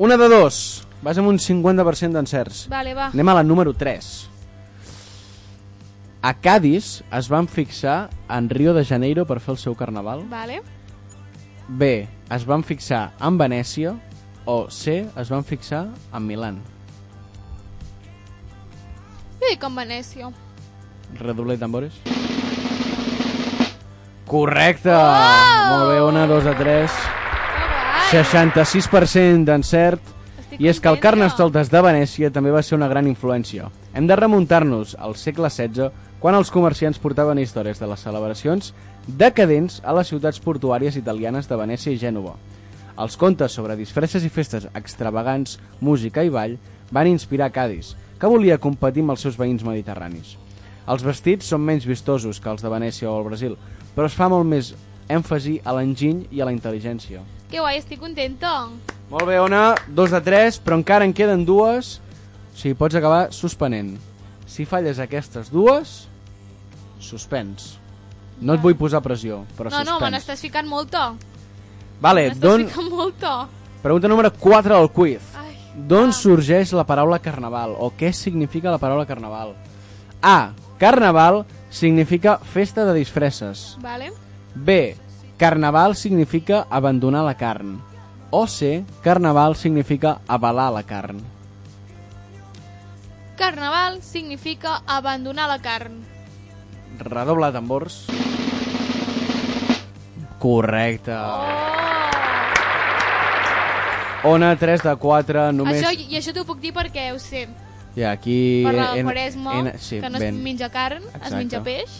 Una 0.00 0.16
de 0.16 0.30
dos. 0.32 0.86
Vas 1.04 1.18
amb 1.20 1.28
un 1.28 1.36
50% 1.36 2.16
d'encerts. 2.16 2.62
Vale, 2.72 2.94
va. 2.96 3.10
Anem 3.12 3.28
a 3.28 3.34
la 3.36 3.42
número 3.44 3.74
3. 3.76 4.29
A 6.22 6.34
Cádiz 6.34 7.02
es 7.16 7.28
van 7.28 7.48
fixar 7.48 8.10
en 8.28 8.50
Rio 8.50 8.74
de 8.74 8.84
Janeiro 8.84 9.24
per 9.24 9.38
fer 9.40 9.54
el 9.54 9.58
seu 9.58 9.74
carnaval. 9.74 10.26
Vale. 10.28 10.60
B. 11.68 12.08
Es 12.28 12.44
van 12.44 12.60
fixar 12.62 13.14
en 13.24 13.38
Venècia. 13.40 13.94
O 14.44 14.68
C. 14.68 15.06
Es 15.16 15.30
van 15.32 15.44
fixar 15.48 15.86
en 16.12 16.26
Milan. 16.26 16.58
Jo 19.40 19.48
dic 19.48 19.64
en 19.64 19.80
Venècia. 19.80 20.28
Redoble 21.16 21.56
de 21.56 21.64
tambores. 21.64 21.96
Correcte! 24.28 24.92
Oh! 24.92 25.72
Molt 25.72 25.88
bé, 25.88 26.02
una, 26.04 26.26
dos 26.26 26.44
de 26.44 26.54
tres. 26.54 26.92
Guai. 26.92 27.20
66% 28.10 29.48
d'encert. 29.48 30.16
I 30.58 30.68
és 30.68 30.80
que 30.82 30.90
el. 30.90 30.98
Carnestoltes 31.00 31.70
de 31.70 31.80
Venècia 31.80 32.28
també 32.34 32.50
va 32.52 32.60
ser 32.66 32.76
una 32.76 32.88
gran 32.90 33.06
influència. 33.08 33.70
Hem 33.94 34.08
de 34.10 34.16
remuntar-nos 34.18 34.96
al 34.98 35.14
segle 35.16 35.48
XVI, 35.48 35.88
quan 36.20 36.36
els 36.36 36.52
comerciants 36.52 37.00
portaven 37.00 37.40
històries 37.40 37.80
de 37.80 37.88
les 37.88 38.02
celebracions 38.04 38.74
decadents 39.08 39.80
a 39.82 39.94
les 39.96 40.10
ciutats 40.12 40.40
portuàries 40.44 40.98
italianes 41.00 41.48
de 41.48 41.56
Venècia 41.56 41.92
i 41.92 41.98
Gènova. 41.98 42.34
Els 43.00 43.16
contes 43.16 43.56
sobre 43.56 43.78
disfresses 43.78 44.26
i 44.26 44.28
festes 44.28 44.66
extravagants, 44.76 45.56
música 45.80 46.22
i 46.22 46.28
ball 46.30 46.58
van 46.92 47.08
inspirar 47.08 47.48
Cádiz, 47.54 47.94
que 48.20 48.28
volia 48.28 48.60
competir 48.60 49.00
amb 49.00 49.14
els 49.14 49.24
seus 49.24 49.38
veïns 49.40 49.64
mediterranis. 49.64 50.36
Els 50.90 51.04
vestits 51.06 51.48
són 51.48 51.64
menys 51.64 51.86
vistosos 51.88 52.40
que 52.40 52.50
els 52.52 52.60
de 52.60 52.68
Venècia 52.68 53.08
o 53.08 53.16
el 53.16 53.28
Brasil, 53.30 53.56
però 53.96 54.10
es 54.10 54.16
fa 54.16 54.28
molt 54.28 54.44
més 54.44 54.74
èmfasi 55.08 55.60
a 55.64 55.72
l'enginy 55.76 56.26
i 56.30 56.42
a 56.42 56.48
la 56.48 56.52
intel·ligència. 56.52 57.24
Que 57.50 57.62
guai, 57.62 57.80
estic 57.80 58.02
contenta. 58.02 58.68
Molt 59.10 59.26
bé, 59.26 59.40
Ona, 59.40 59.74
dos 59.88 60.12
de 60.12 60.20
tres, 60.22 60.60
però 60.60 60.76
encara 60.78 61.08
en 61.08 61.16
queden 61.16 61.46
dues. 61.48 61.96
O 62.52 62.60
sigui, 62.60 62.76
pots 62.78 62.94
acabar 62.98 63.32
suspenent. 63.34 63.96
Si 64.46 64.66
falles 64.68 65.00
aquestes 65.02 65.48
dues, 65.50 66.09
suspens. 67.00 67.76
No 68.40 68.54
et 68.54 68.60
vull 68.62 68.76
posar 68.76 69.02
pressió, 69.04 69.42
però 69.56 69.68
no, 69.70 69.76
no, 69.78 69.84
me 69.84 69.90
suspens. 69.90 70.12
n'estàs 70.14 70.40
ficant 70.40 70.68
molta. 70.68 71.14
Vale, 72.00 72.28
M'estàs 72.30 72.40
don... 72.40 72.66
ficant 72.68 72.88
molta. 72.90 73.48
pregunta 73.82 74.08
número 74.08 74.32
4 74.32 74.76
del 74.78 74.90
quiz. 74.90 75.20
D'on 75.76 76.08
Ah. 76.08 76.12
sorgeix 76.12 76.72
la 76.72 76.84
paraula 76.84 77.18
carnaval? 77.20 77.76
O 77.78 77.92
què 77.96 78.12
significa 78.12 78.70
la 78.70 78.78
paraula 78.78 79.06
carnaval? 79.06 79.54
A. 80.22 80.52
Carnaval 80.78 81.44
significa 81.70 82.38
festa 82.38 82.84
de 82.84 82.94
disfresses. 82.94 83.76
Vale. 83.80 84.12
B. 84.54 84.96
Carnaval 85.38 85.94
significa 85.96 86.66
abandonar 86.70 87.24
la 87.24 87.36
carn. 87.36 87.80
O 88.30 88.46
C. 88.46 88.84
Carnaval 89.02 89.56
significa 89.56 90.20
avalar 90.26 90.72
la 90.72 90.82
carn. 90.82 91.20
Carnaval 93.36 94.02
significa 94.02 94.82
abandonar 94.86 95.48
la 95.48 95.58
carn. 95.60 96.02
Redoble 97.04 97.46
de 97.46 97.52
tambors. 97.52 98.04
Correcte. 100.38 101.12
Oh! 101.14 101.44
Ona 104.22 104.54
3 104.56 104.82
de 104.84 104.94
4, 104.96 105.52
només... 105.56 105.80
Això, 105.80 105.94
I 105.96 106.18
això 106.18 106.32
t'ho 106.36 106.44
puc 106.44 106.60
dir 106.60 106.74
perquè 106.76 107.06
ho 107.14 107.18
sé. 107.18 107.46
Ja, 107.96 108.10
aquí... 108.12 108.62
Per 108.66 108.74
la 108.76 108.90
en- 109.00 109.06
quaresma, 109.08 109.54
en- 109.58 109.78
sí, 109.80 109.98
que 110.00 110.10
no 110.12 110.18
es 110.18 110.24
ben. 110.26 110.42
menja 110.44 110.68
carn, 110.70 111.02
es 111.02 111.14
Exacte. 111.14 111.36
menja 111.36 111.62
peix. 111.64 111.90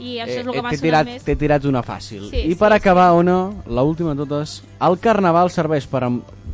I 0.00 0.14
això 0.24 0.38
és 0.40 0.46
el 0.46 0.48
Eh, 0.48 0.52
que 0.56 0.62
m'ha 0.64 0.70
t'he 0.72 0.78
sonat 0.78 0.86
tirat, 0.86 1.06
més. 1.10 1.24
T'he 1.26 1.36
tirat 1.36 1.64
una 1.68 1.82
fàcil. 1.84 2.30
Sí, 2.30 2.38
I 2.46 2.52
sí, 2.54 2.56
per 2.56 2.70
sí. 2.72 2.76
acabar, 2.78 3.10
Ona, 3.12 3.36
la 3.68 3.82
última 3.84 4.14
de 4.14 4.24
totes, 4.24 4.62
el 4.80 4.96
carnaval 4.98 5.50
serveix 5.52 5.84
per... 5.86 6.00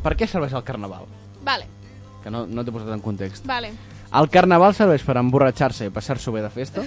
Per 0.03 0.13
què 0.19 0.27
serveix 0.27 0.51
el 0.53 0.63
carnaval? 0.67 1.05
Vale, 1.47 1.65
Que 2.23 2.29
no, 2.29 2.43
no 2.45 2.63
t'he 2.65 2.71
posat 2.75 2.91
en 2.91 2.99
context. 2.99 3.45
vale. 3.47 3.71
El 4.17 4.29
carnaval 4.31 4.73
serveix 4.75 5.03
per 5.03 5.15
emborratxar-se 5.19 5.85
i 5.87 5.89
passar-s'ho 5.91 6.31
bé 6.35 6.41
de 6.43 6.49
festa? 6.51 6.83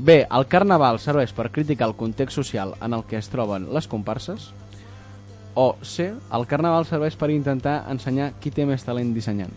B. 0.00 0.24
El 0.24 0.46
carnaval 0.48 0.96
serveix 1.02 1.32
per 1.36 1.50
criticar 1.52 1.90
el 1.90 1.96
context 1.98 2.38
social 2.38 2.72
en 2.80 2.94
el 2.96 3.02
que 3.04 3.18
es 3.18 3.28
troben 3.28 3.66
les 3.74 3.88
comparses? 3.90 4.48
O 5.54 5.74
C. 5.84 6.06
El 6.32 6.46
carnaval 6.48 6.86
serveix 6.88 7.18
per 7.20 7.28
intentar 7.34 7.82
ensenyar 7.92 8.30
qui 8.40 8.52
té 8.54 8.64
més 8.64 8.86
talent 8.86 9.10
dissenyant? 9.12 9.52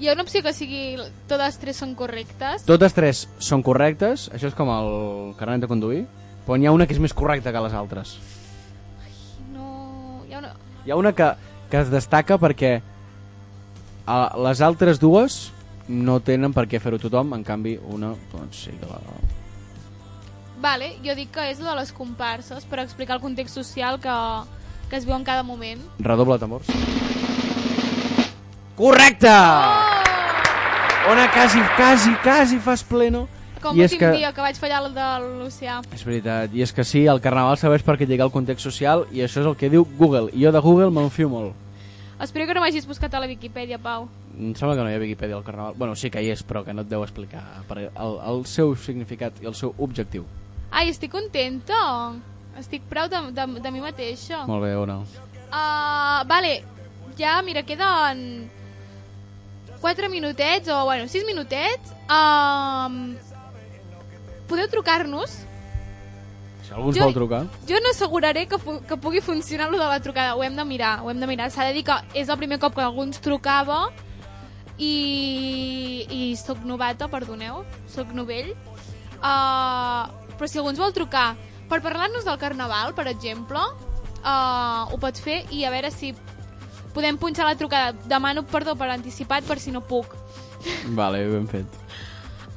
Hi 0.00 0.08
ha 0.08 0.16
una 0.16 0.24
opció 0.24 0.42
que 0.42 0.54
sigui 0.56 0.96
totes 1.28 1.60
tres 1.60 1.78
són 1.78 1.92
correctes. 1.94 2.64
Totes 2.66 2.96
tres 2.96 3.22
són 3.38 3.62
correctes, 3.62 4.26
això 4.34 4.48
és 4.50 4.56
com 4.58 4.72
el 4.72 4.90
carnet 5.38 5.62
de 5.62 5.70
conduir, 5.70 6.02
però 6.46 6.58
n'hi 6.58 6.66
ha 6.66 6.74
una 6.74 6.88
que 6.88 6.96
és 6.96 7.02
més 7.04 7.14
correcta 7.14 7.52
que 7.52 7.62
les 7.68 7.76
altres. 7.76 8.16
No... 9.52 10.24
Hi 10.26 10.34
ha 10.34 10.42
una... 10.42 10.54
Hi 10.86 10.90
ha 10.90 10.98
una 10.98 11.14
que, 11.14 11.30
que 11.70 11.84
es 11.84 11.92
destaca 11.92 12.40
perquè 12.40 12.78
a, 14.08 14.18
les 14.48 14.64
altres 14.64 14.98
dues 14.98 15.52
no 15.90 16.20
tenen 16.22 16.54
per 16.54 16.64
què 16.70 16.78
fer-ho 16.80 16.98
tothom, 17.02 17.34
en 17.34 17.42
canvi 17.44 17.74
una, 17.90 18.12
doncs 18.32 18.64
sí 18.68 18.72
que 18.78 18.86
la... 18.86 19.00
Vale, 20.60 20.92
jo 21.04 21.14
dic 21.16 21.30
que 21.34 21.46
és 21.50 21.58
de 21.58 21.74
les 21.74 21.90
comparses 21.96 22.64
per 22.68 22.78
explicar 22.84 23.16
el 23.16 23.22
context 23.24 23.54
social 23.56 23.98
que, 24.00 24.14
que 24.90 24.96
es 25.00 25.06
viu 25.08 25.16
en 25.16 25.24
cada 25.24 25.42
moment. 25.42 25.80
Redoble 25.98 26.36
de 26.36 26.42
tambors. 26.46 26.68
Correcte! 28.76 29.28
Oh! 29.28 31.10
Ona, 31.12 31.30
quasi, 31.32 31.58
quasi, 31.76 32.10
quasi 32.22 32.58
fas 32.60 32.84
pleno. 32.84 33.26
Com 33.60 33.76
l'últim 33.76 33.98
que- 33.98 34.10
dia 34.16 34.32
que 34.32 34.40
vaig 34.40 34.56
fallar 34.56 34.82
el 34.86 34.94
de 34.94 35.06
l'Oceà. 35.40 35.80
És 35.92 36.04
veritat, 36.04 36.52
i 36.54 36.62
és 36.64 36.72
que 36.72 36.84
sí, 36.84 37.06
el 37.06 37.20
carnaval 37.20 37.58
serveix 37.60 37.82
per 37.84 37.96
criticar 37.98 38.24
el 38.28 38.32
context 38.32 38.64
social 38.64 39.06
i 39.12 39.20
això 39.24 39.40
és 39.42 39.46
el 39.48 39.56
que 39.56 39.68
diu 39.72 39.84
Google. 39.98 40.30
I 40.32 40.44
jo 40.46 40.52
de 40.52 40.60
Google 40.64 40.90
me'n 40.90 41.10
fio 41.10 41.28
molt. 41.28 41.52
Espero 42.20 42.46
que 42.46 42.54
no 42.54 42.60
m'hagis 42.60 42.86
buscat 42.86 43.12
a 43.14 43.20
la 43.20 43.26
Viquipèdia, 43.28 43.78
Pau. 43.78 44.08
Em 44.38 44.54
sembla 44.54 44.76
que 44.76 44.82
no 44.84 44.90
hi 44.90 44.94
ha 44.94 45.00
Wikipedia 45.02 45.36
al 45.36 45.44
carnaval. 45.44 45.74
Bueno, 45.76 45.96
sí 45.96 46.10
que 46.10 46.22
hi 46.22 46.30
és, 46.30 46.42
però 46.46 46.62
que 46.64 46.72
no 46.74 46.82
et 46.82 46.88
deu 46.90 47.02
explicar 47.02 47.42
per 47.68 47.78
el, 47.88 48.14
el 48.30 48.44
seu 48.46 48.76
significat 48.76 49.40
i 49.42 49.48
el 49.50 49.54
seu 49.58 49.74
objectiu. 49.78 50.24
Ai, 50.70 50.88
estic 50.88 51.10
contenta. 51.10 51.80
Estic 52.60 52.82
proud 52.90 53.10
de, 53.10 53.20
de, 53.34 53.46
de 53.60 53.70
mi 53.74 53.80
mateixa. 53.82 54.44
Molt 54.46 54.62
bé, 54.64 54.74
Ona. 54.78 55.00
Uh, 55.50 56.22
vale, 56.30 56.60
ja, 57.18 57.40
mira, 57.42 57.62
queden 57.66 58.48
4 59.80 60.08
minutets, 60.12 60.68
o 60.68 60.84
bueno, 60.84 61.08
6 61.08 61.24
minutets. 61.26 61.94
Um, 62.10 63.16
podeu 64.50 64.68
trucar-nos? 64.70 65.30
Si 66.66 66.74
algú 66.74 66.90
ens 66.92 66.98
Jo- 66.98 67.06
vol 67.08 67.14
trucar... 67.16 67.42
Jo 67.66 67.80
no 67.82 67.90
asseguraré 67.90 68.46
que, 68.46 68.58
que 68.86 68.96
pugui 68.96 69.20
funcionar 69.20 69.70
lo 69.70 69.78
de 69.78 69.86
la 69.90 70.00
trucada. 70.00 70.36
Ho 70.36 70.44
hem 70.44 70.54
de 70.54 70.64
mirar, 70.64 71.00
ho 71.02 71.10
hem 71.10 71.18
de 71.18 71.26
mirar. 71.26 71.50
S'ha 71.50 71.64
de 71.66 71.72
dir 71.74 71.84
que 71.84 71.96
és 72.14 72.28
el 72.28 72.38
primer 72.38 72.58
cop 72.62 72.74
que 72.76 72.82
algú 72.84 73.02
ens 73.02 73.18
trucava 73.22 73.88
i, 74.80 76.06
i 76.08 76.22
sóc 76.40 76.64
novata, 76.64 77.08
perdoneu, 77.12 77.64
sóc 77.92 78.14
novell. 78.16 78.54
Uh, 79.20 80.08
però 80.38 80.48
si 80.48 80.56
algú 80.56 80.72
ens 80.72 80.80
vol 80.80 80.94
trucar 80.96 81.34
per 81.68 81.82
parlar-nos 81.84 82.24
del 82.24 82.40
carnaval, 82.40 82.94
per 82.96 83.06
exemple, 83.12 83.60
uh, 84.24 84.88
ho 84.88 84.96
pot 84.98 85.20
fer 85.20 85.42
i 85.54 85.66
a 85.68 85.72
veure 85.74 85.92
si 85.94 86.14
podem 86.96 87.20
punxar 87.20 87.46
la 87.46 87.58
trucada. 87.60 87.92
Demano 88.08 88.42
perdó 88.48 88.74
per 88.74 88.90
anticipat 88.96 89.46
per 89.46 89.60
si 89.62 89.70
no 89.70 89.84
puc. 89.84 90.16
Vale, 90.96 91.22
ben 91.30 91.46
fet. 91.48 91.78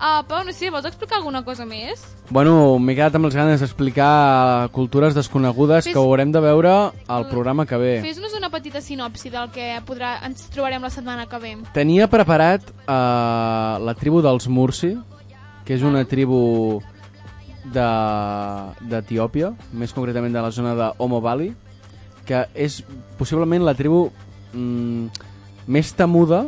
Uh, 0.04 0.20
Pau, 0.28 0.42
no 0.44 0.52
sé, 0.52 0.68
vols 0.68 0.84
explicar 0.90 1.16
alguna 1.22 1.46
cosa 1.48 1.64
més? 1.64 2.02
Bueno, 2.28 2.76
m'he 2.76 2.92
quedat 2.98 3.14
amb 3.16 3.24
les 3.30 3.36
ganes 3.38 3.62
d'explicar 3.64 4.68
cultures 4.76 5.16
desconegudes 5.16 5.86
Fes- 5.86 5.94
que 5.96 6.00
haurem 6.02 6.34
de 6.34 6.42
veure 6.44 6.74
al 7.08 7.28
programa 7.30 7.64
que 7.66 7.78
ve. 7.80 7.94
Fes-nos 8.04 8.34
una 8.36 8.50
petita 8.52 8.82
sinopsi 8.84 9.32
del 9.32 9.48
que 9.56 9.70
podrà, 9.88 10.18
ens 10.28 10.50
trobarem 10.52 10.84
la 10.84 10.90
setmana 10.92 11.24
que 11.32 11.40
ve. 11.40 11.54
Tenia 11.72 12.10
preparat 12.12 12.68
uh, 12.84 13.80
la 13.80 13.94
tribu 13.96 14.20
dels 14.26 14.50
Mursi, 14.52 14.92
que 15.64 15.78
és 15.78 15.86
una 15.88 16.04
tribu 16.04 16.82
de- 17.72 18.88
d'Etiòpia, 18.92 19.54
més 19.72 19.94
concretament 19.96 20.34
de 20.36 20.42
la 20.44 20.52
zona 20.52 20.76
de 20.76 20.90
Homo 20.98 21.22
Valley, 21.24 21.54
que 22.28 22.44
és 22.56 22.82
possiblement 23.18 23.64
la 23.64 23.74
tribu 23.76 24.10
mm, 24.52 25.08
més 25.72 25.94
temuda 25.96 26.44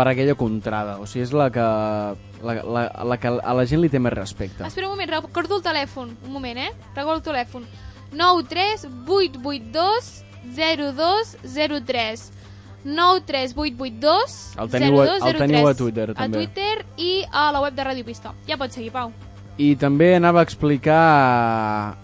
per 0.00 0.08
aquella 0.14 0.34
contrada. 0.40 0.96
O 0.98 1.04
sigui, 1.06 1.26
és 1.28 1.32
la 1.36 1.50
que, 1.52 1.60
la, 1.60 2.56
la, 2.64 2.82
la 3.12 3.20
que 3.20 3.28
a 3.36 3.52
la 3.54 3.66
gent 3.68 3.82
li 3.84 3.92
té 3.92 4.00
més 4.00 4.14
respecte. 4.16 4.64
Espera 4.64 4.88
un 4.88 4.94
moment, 4.96 5.12
recordo 5.20 5.60
el 5.60 5.64
telèfon. 5.68 6.16
Un 6.24 6.32
moment, 6.32 6.56
eh? 6.64 6.70
Recordo 6.96 7.20
el 7.20 7.26
telèfon. 7.28 7.68
93 8.16 8.88
882 9.06 10.24
0203 10.56 12.30
93882 12.82 14.56
El 14.58 14.70
teniu 14.72 15.02
a- 15.02 15.04
el 15.28 15.36
teniu 15.36 15.68
a 15.68 15.74
0203. 15.74 15.76
Twitter, 15.76 16.10
A 16.10 16.14
també. 16.14 16.38
Twitter 16.38 16.86
i 16.96 17.24
a 17.30 17.50
la 17.52 17.60
web 17.60 17.74
de 17.76 17.84
Ràdio 17.84 18.04
Pista. 18.08 18.32
Ja 18.48 18.56
pots 18.56 18.74
seguir, 18.74 18.90
Pau. 18.94 19.12
I 19.60 19.74
també 19.76 20.14
anava 20.16 20.40
a 20.40 20.42
explicar 20.48 21.94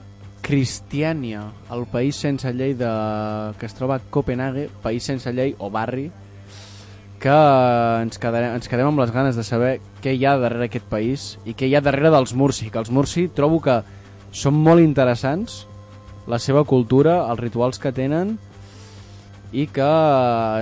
Cristiània, 0.47 1.47
el 1.72 1.86
país 1.90 2.14
sense 2.20 2.53
llei 2.55 2.74
de... 2.78 2.90
que 3.59 3.66
es 3.66 3.74
troba 3.74 3.97
a 3.97 4.01
Copenhague, 4.11 4.68
país 4.82 5.03
sense 5.03 5.32
llei 5.32 5.57
o 5.59 5.70
barri, 5.70 6.11
que 7.21 7.37
ens, 8.03 8.19
quedarem, 8.21 8.55
ens 8.59 8.69
quedem 8.71 8.89
amb 8.89 9.01
les 9.01 9.12
ganes 9.14 9.39
de 9.39 9.45
saber 9.47 9.77
què 10.05 10.14
hi 10.14 10.25
ha 10.27 10.37
darrere 10.41 10.69
aquest 10.69 10.87
país 10.91 11.29
i 11.45 11.55
què 11.57 11.69
hi 11.69 11.77
ha 11.77 11.85
darrere 11.85 12.12
dels 12.14 12.35
Mursi, 12.37 12.71
que 12.71 12.81
els 12.81 12.93
Mursi 12.93 13.27
trobo 13.33 13.61
que 13.64 13.81
són 14.37 14.59
molt 14.61 14.85
interessants 14.85 15.64
la 16.27 16.39
seva 16.43 16.64
cultura, 16.67 17.23
els 17.31 17.41
rituals 17.41 17.81
que 17.83 17.95
tenen 17.95 18.37
i 19.55 19.67
que 19.71 19.89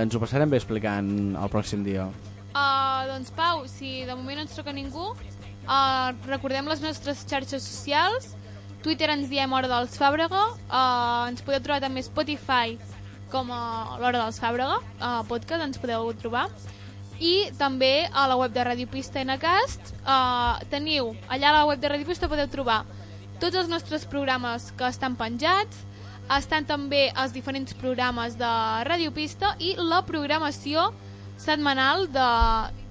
ens 0.01 0.15
ho 0.15 0.21
passarem 0.21 0.51
bé 0.51 0.61
explicant 0.61 1.09
el 1.35 1.51
pròxim 1.51 1.83
dia. 1.85 2.07
Uh, 2.55 3.03
doncs 3.09 3.33
Pau, 3.35 3.65
si 3.67 4.05
de 4.07 4.15
moment 4.15 4.39
no 4.39 4.45
ens 4.45 4.55
truca 4.55 4.71
ningú, 4.71 5.11
uh, 5.11 6.09
recordem 6.29 6.69
les 6.71 6.83
nostres 6.85 7.25
xarxes 7.27 7.65
socials. 7.65 8.31
Twitter 8.85 9.09
ens 9.09 9.27
diem 9.31 9.51
Hora 9.57 9.67
dels 9.67 9.97
Fàbrega. 9.97 10.43
Uh, 10.69 11.25
ens 11.31 11.41
podeu 11.43 11.63
trobar 11.65 11.81
també 11.83 12.05
Spotify 12.05 12.77
com 13.35 13.51
a 13.51 13.97
l'Hora 13.99 14.21
dels 14.21 14.37
Fàbrega, 14.39 14.77
uh, 14.79 15.23
podcast, 15.27 15.65
ens 15.65 15.79
podeu 15.81 16.07
trobar. 16.15 16.45
I 17.19 17.49
també 17.59 18.07
a 18.07 18.29
la 18.31 18.37
web 18.39 18.53
de 18.55 18.63
Radio 18.63 18.87
Pista 18.87 19.19
Encast. 19.19 19.91
Uh, 20.05 20.61
teniu, 20.71 21.11
allà 21.27 21.49
a 21.49 21.55
la 21.57 21.65
web 21.67 21.81
de 21.83 21.91
Radio 21.91 22.07
Pista 22.07 22.29
podeu 22.31 22.47
trobar 22.47 22.85
tots 23.41 23.59
els 23.59 23.67
nostres 23.67 24.05
programes 24.07 24.69
que 24.79 24.87
estan 24.87 25.17
penjats, 25.19 25.81
estan 26.31 26.63
també 26.65 27.09
els 27.11 27.35
diferents 27.35 27.75
programes 27.75 28.37
de 28.39 28.53
Radio 28.87 29.11
Pista 29.11 29.51
i 29.59 29.75
la 29.75 29.99
programació 30.07 30.87
setmanal 31.35 32.07
de, 32.07 32.29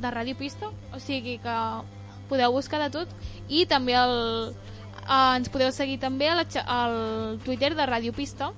de 0.05 0.13
Ràdio 0.13 0.37
Pista, 0.37 0.69
o 0.93 1.01
sigui 1.01 1.39
que 1.41 1.57
podeu 2.29 2.53
buscar 2.53 2.83
de 2.85 2.93
tot 2.93 3.09
i 3.49 3.65
també 3.65 3.97
el, 3.97 4.15
eh, 4.53 5.37
ens 5.39 5.49
podeu 5.49 5.73
seguir 5.73 5.97
també 6.05 6.29
a 6.29 6.37
al 6.77 7.41
Twitter 7.45 7.73
de 7.73 7.89
Ràdio 7.89 8.13
Pista 8.13 8.53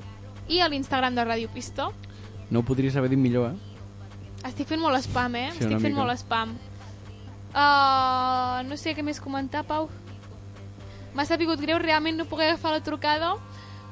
i 0.49 0.61
a 0.61 0.69
l'Instagram 0.69 1.15
de 1.15 1.25
Ràdio 1.25 1.49
Pista. 1.53 1.91
No 2.51 2.61
ho 2.61 2.63
podries 2.67 2.97
haver 2.97 3.11
dit 3.11 3.19
millor, 3.19 3.53
eh? 3.53 4.47
Estic 4.47 4.69
fent 4.69 4.81
molt 4.81 5.01
spam, 5.03 5.35
eh? 5.35 5.51
Sí, 5.53 5.65
Estic 5.65 5.81
fent 5.81 5.95
mica. 5.95 6.05
molt 6.05 6.19
spam. 6.21 6.55
Uh, 7.57 8.63
no 8.69 8.77
sé 8.77 8.95
què 8.95 9.03
més 9.03 9.19
comentar, 9.21 9.65
Pau. 9.67 9.89
M'ha 11.17 11.25
sabut 11.25 11.59
greu 11.61 11.79
realment 11.81 12.19
no 12.19 12.27
poder 12.29 12.51
agafar 12.51 12.75
la 12.77 12.83
trucada 12.85 13.35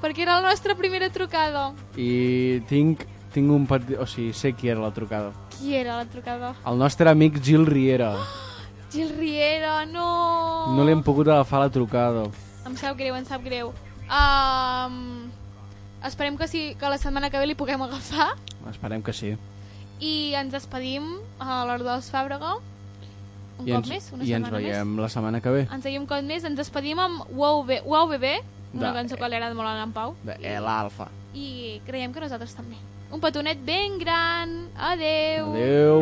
perquè 0.03 0.27
era 0.27 0.39
la 0.41 0.51
nostra 0.51 0.75
primera 0.77 1.09
trucada. 1.09 1.73
I 1.97 2.61
tinc, 2.69 3.07
tinc 3.33 3.51
un 3.51 3.65
petit... 3.67 3.97
O 3.97 4.05
sigui, 4.07 4.35
sé 4.37 4.53
qui 4.53 4.69
era 4.69 4.81
la 4.81 4.93
trucada. 4.93 5.33
Qui 5.57 5.75
era 5.75 5.97
la 5.97 6.05
trucada? 6.05 6.55
El 6.69 6.77
nostre 6.79 7.09
amic 7.09 7.41
Gil 7.43 7.65
Riera. 7.67 8.13
Gil 8.93 9.17
Riera, 9.17 9.87
no! 9.87 10.75
No 10.77 10.85
li 10.85 10.93
hem 10.93 11.03
pogut 11.03 11.27
agafar 11.33 11.65
la 11.65 11.71
trucada. 11.73 12.29
Em 12.69 12.77
sap 12.77 12.99
greu, 12.99 13.17
em 13.17 13.25
sap 13.25 13.43
greu. 13.43 13.73
Um, 14.05 15.33
esperem 16.05 16.37
que, 16.37 16.47
sí, 16.49 16.75
que 16.79 16.89
la 16.89 16.99
setmana 16.99 17.31
que 17.31 17.39
ve 17.39 17.47
li 17.47 17.55
puguem 17.55 17.83
agafar 17.83 18.35
Esperem 18.71 19.03
que 19.03 19.13
sí. 19.13 19.35
i 20.01 20.35
ens 20.35 20.53
despedim 20.53 21.05
a 21.39 21.65
l'Hora 21.65 21.83
dels 21.85 22.11
Fàbrega 22.13 22.57
un 23.59 23.69
I 23.69 23.73
cop 23.73 23.85
ens, 23.85 23.89
més, 23.89 24.09
una 24.13 24.25
I 24.25 24.33
ens 24.35 24.51
veiem 24.51 24.89
més. 24.97 25.03
la 25.05 25.09
setmana 25.09 25.41
que 25.41 25.51
ve. 25.55 25.61
Ens 25.71 25.85
veiem 25.85 26.03
un 26.03 26.09
cop 26.11 26.23
més, 26.27 26.43
ens 26.45 26.57
despedim 26.59 26.99
amb 26.99 27.23
Wow, 27.31 27.63
Be 27.65 27.81
wow 27.87 28.09
Bebé, 28.09 28.41
una 28.75 28.89
De- 28.89 28.95
cançó 28.99 29.17
que 29.17 29.29
li 29.29 29.37
agrada 29.37 29.55
molt 29.55 29.69
a 29.69 29.83
en 29.83 29.93
Pau, 29.93 30.17
De 30.25 30.35
l'Alfa. 30.61 31.07
i 31.35 31.81
creiem 31.87 32.13
que 32.13 32.21
nosaltres 32.21 32.53
també. 32.55 32.75
Un 33.13 33.21
petonet 33.21 33.59
ben 33.65 33.97
gran. 34.01 34.69
Adeu. 34.77 35.53
Adeu. 35.55 36.01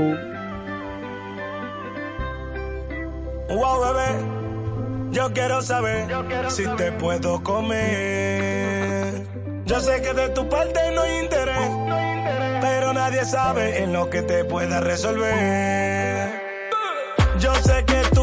Wow, 3.52 3.80
bebé, 3.84 5.12
yo 5.12 5.30
quiero 5.34 5.60
saber 5.60 6.08
si 6.48 6.64
te 6.78 6.90
puedo 6.92 7.42
comer. 7.42 9.26
Yo 9.64 9.80
sé 9.80 10.02
que 10.02 10.12
de 10.12 10.28
tu 10.30 10.48
parte 10.48 10.80
no 10.92 11.02
hay 11.02 11.20
interés, 11.20 11.70
pero 12.60 12.92
nadie 12.92 13.24
sabe 13.24 13.82
en 13.82 13.92
lo 13.92 14.10
que 14.10 14.22
te 14.22 14.44
pueda 14.44 14.80
resolver. 14.80 16.30
Yo 17.38 17.54
sé 17.56 17.84
que 17.84 18.02
tú 18.12 18.21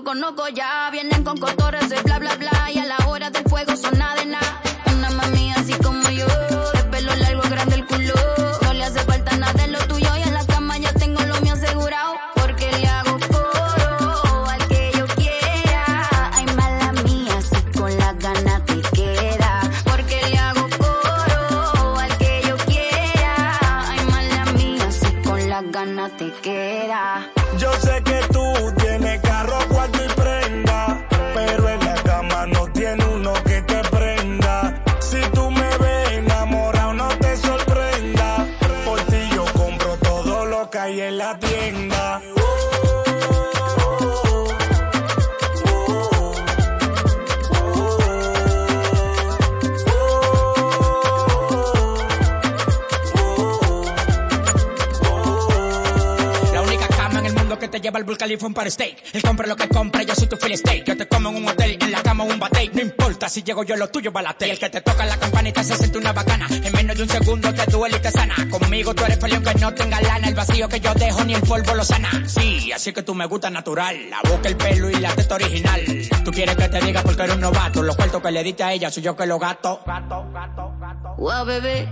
lo 0.00 0.04
conozco 0.04 0.48
ya. 0.48 0.88
Vienen 0.90 1.22
con 1.24 1.36
cotorres 1.38 1.92
y 1.92 2.02
bla 2.02 2.18
bla 2.18 2.34
bla, 2.36 2.39
par 58.54 58.70
steak. 58.70 58.96
Él 59.12 59.22
compra 59.22 59.46
lo 59.46 59.56
que 59.56 59.68
compra, 59.68 60.02
yo 60.02 60.14
soy 60.14 60.26
tu 60.26 60.36
fill 60.36 60.56
steak. 60.56 60.84
Yo 60.84 60.96
te 60.96 61.06
como 61.06 61.30
en 61.30 61.36
un 61.36 61.48
hotel, 61.48 61.78
en 61.80 61.90
la 61.90 62.02
cama 62.02 62.24
un 62.24 62.38
bate. 62.38 62.70
No 62.72 62.80
importa 62.80 63.28
si 63.28 63.42
llego 63.42 63.64
yo, 63.64 63.76
lo 63.76 63.88
tuyo 63.88 64.12
balate. 64.12 64.48
Y 64.48 64.50
el 64.50 64.58
que 64.58 64.70
te 64.70 64.80
toca 64.80 65.04
la 65.06 65.16
campanita 65.16 65.62
se 65.62 65.76
siente 65.76 65.98
una 65.98 66.12
bacana. 66.12 66.46
En 66.50 66.72
menos 66.72 66.96
de 66.96 67.02
un 67.02 67.08
segundo 67.08 67.52
te 67.52 67.64
duele 67.70 67.96
y 67.96 68.00
te 68.00 68.10
sana. 68.10 68.34
Conmigo 68.50 68.94
tú 68.94 69.04
eres 69.04 69.18
peleón 69.18 69.42
que 69.42 69.54
no 69.54 69.74
tenga 69.74 70.00
lana. 70.00 70.28
El 70.28 70.34
vacío 70.34 70.68
que 70.68 70.80
yo 70.80 70.94
dejo 70.94 71.24
ni 71.24 71.34
el 71.34 71.42
polvo 71.42 71.74
lo 71.74 71.84
sana. 71.84 72.10
Sí, 72.26 72.72
así 72.72 72.92
que 72.92 73.02
tú 73.02 73.14
me 73.14 73.26
gusta 73.26 73.50
natural. 73.50 73.96
La 74.10 74.20
boca, 74.28 74.48
el 74.48 74.56
pelo 74.56 74.90
y 74.90 74.94
la 74.94 75.14
teta 75.14 75.34
original. 75.34 75.80
Tú 76.24 76.30
quieres 76.30 76.56
que 76.56 76.68
te 76.68 76.80
diga 76.80 77.02
porque 77.02 77.22
eres 77.22 77.34
un 77.34 77.40
novato. 77.40 77.82
Los 77.82 77.96
cuartos 77.96 78.22
que 78.22 78.30
le 78.30 78.42
diste 78.42 78.62
a 78.62 78.72
ella 78.72 78.90
soy 78.90 79.02
yo 79.02 79.16
que 79.16 79.26
lo 79.26 79.38
gato. 79.38 79.80
Wow, 81.18 81.44
bebé, 81.44 81.86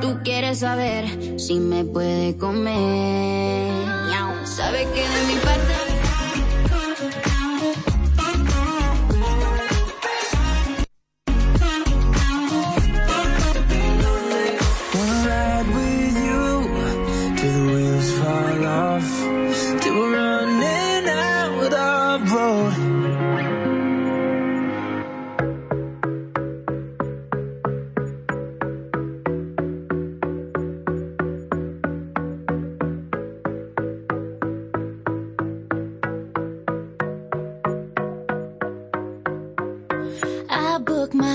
tú 0.00 0.20
quieres 0.22 0.60
saber 0.60 1.38
si 1.38 1.58
me 1.58 1.84
puede 1.84 2.36
comer. 2.36 3.65
Sabes 4.66 4.84
que 4.88 5.00
de 5.00 5.32
mi 5.32 5.38
parte. 5.44 5.75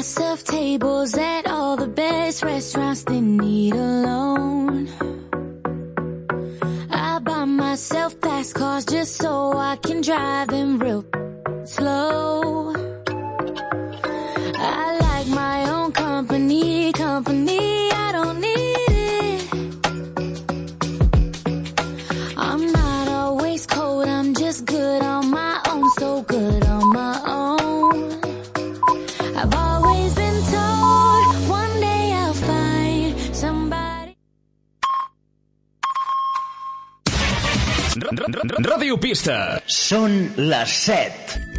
Myself 0.02 0.44
tables 0.44 1.16
at 1.16 1.46
all 1.46 1.78
the 1.78 1.88
best 1.88 2.42
restaurants 2.42 3.04
they 3.04 3.22
need 3.22 3.76
alone. 3.76 4.90
I 6.90 7.20
buy 7.20 7.46
myself 7.46 8.14
fast 8.14 8.56
cars 8.56 8.84
just 8.86 9.18
so 9.18 9.54
I 9.56 9.76
can 9.76 10.02
drive 10.02 10.48
them 10.48 10.80
les 40.38 40.66
7. 40.66 41.12
Happy 41.12 41.51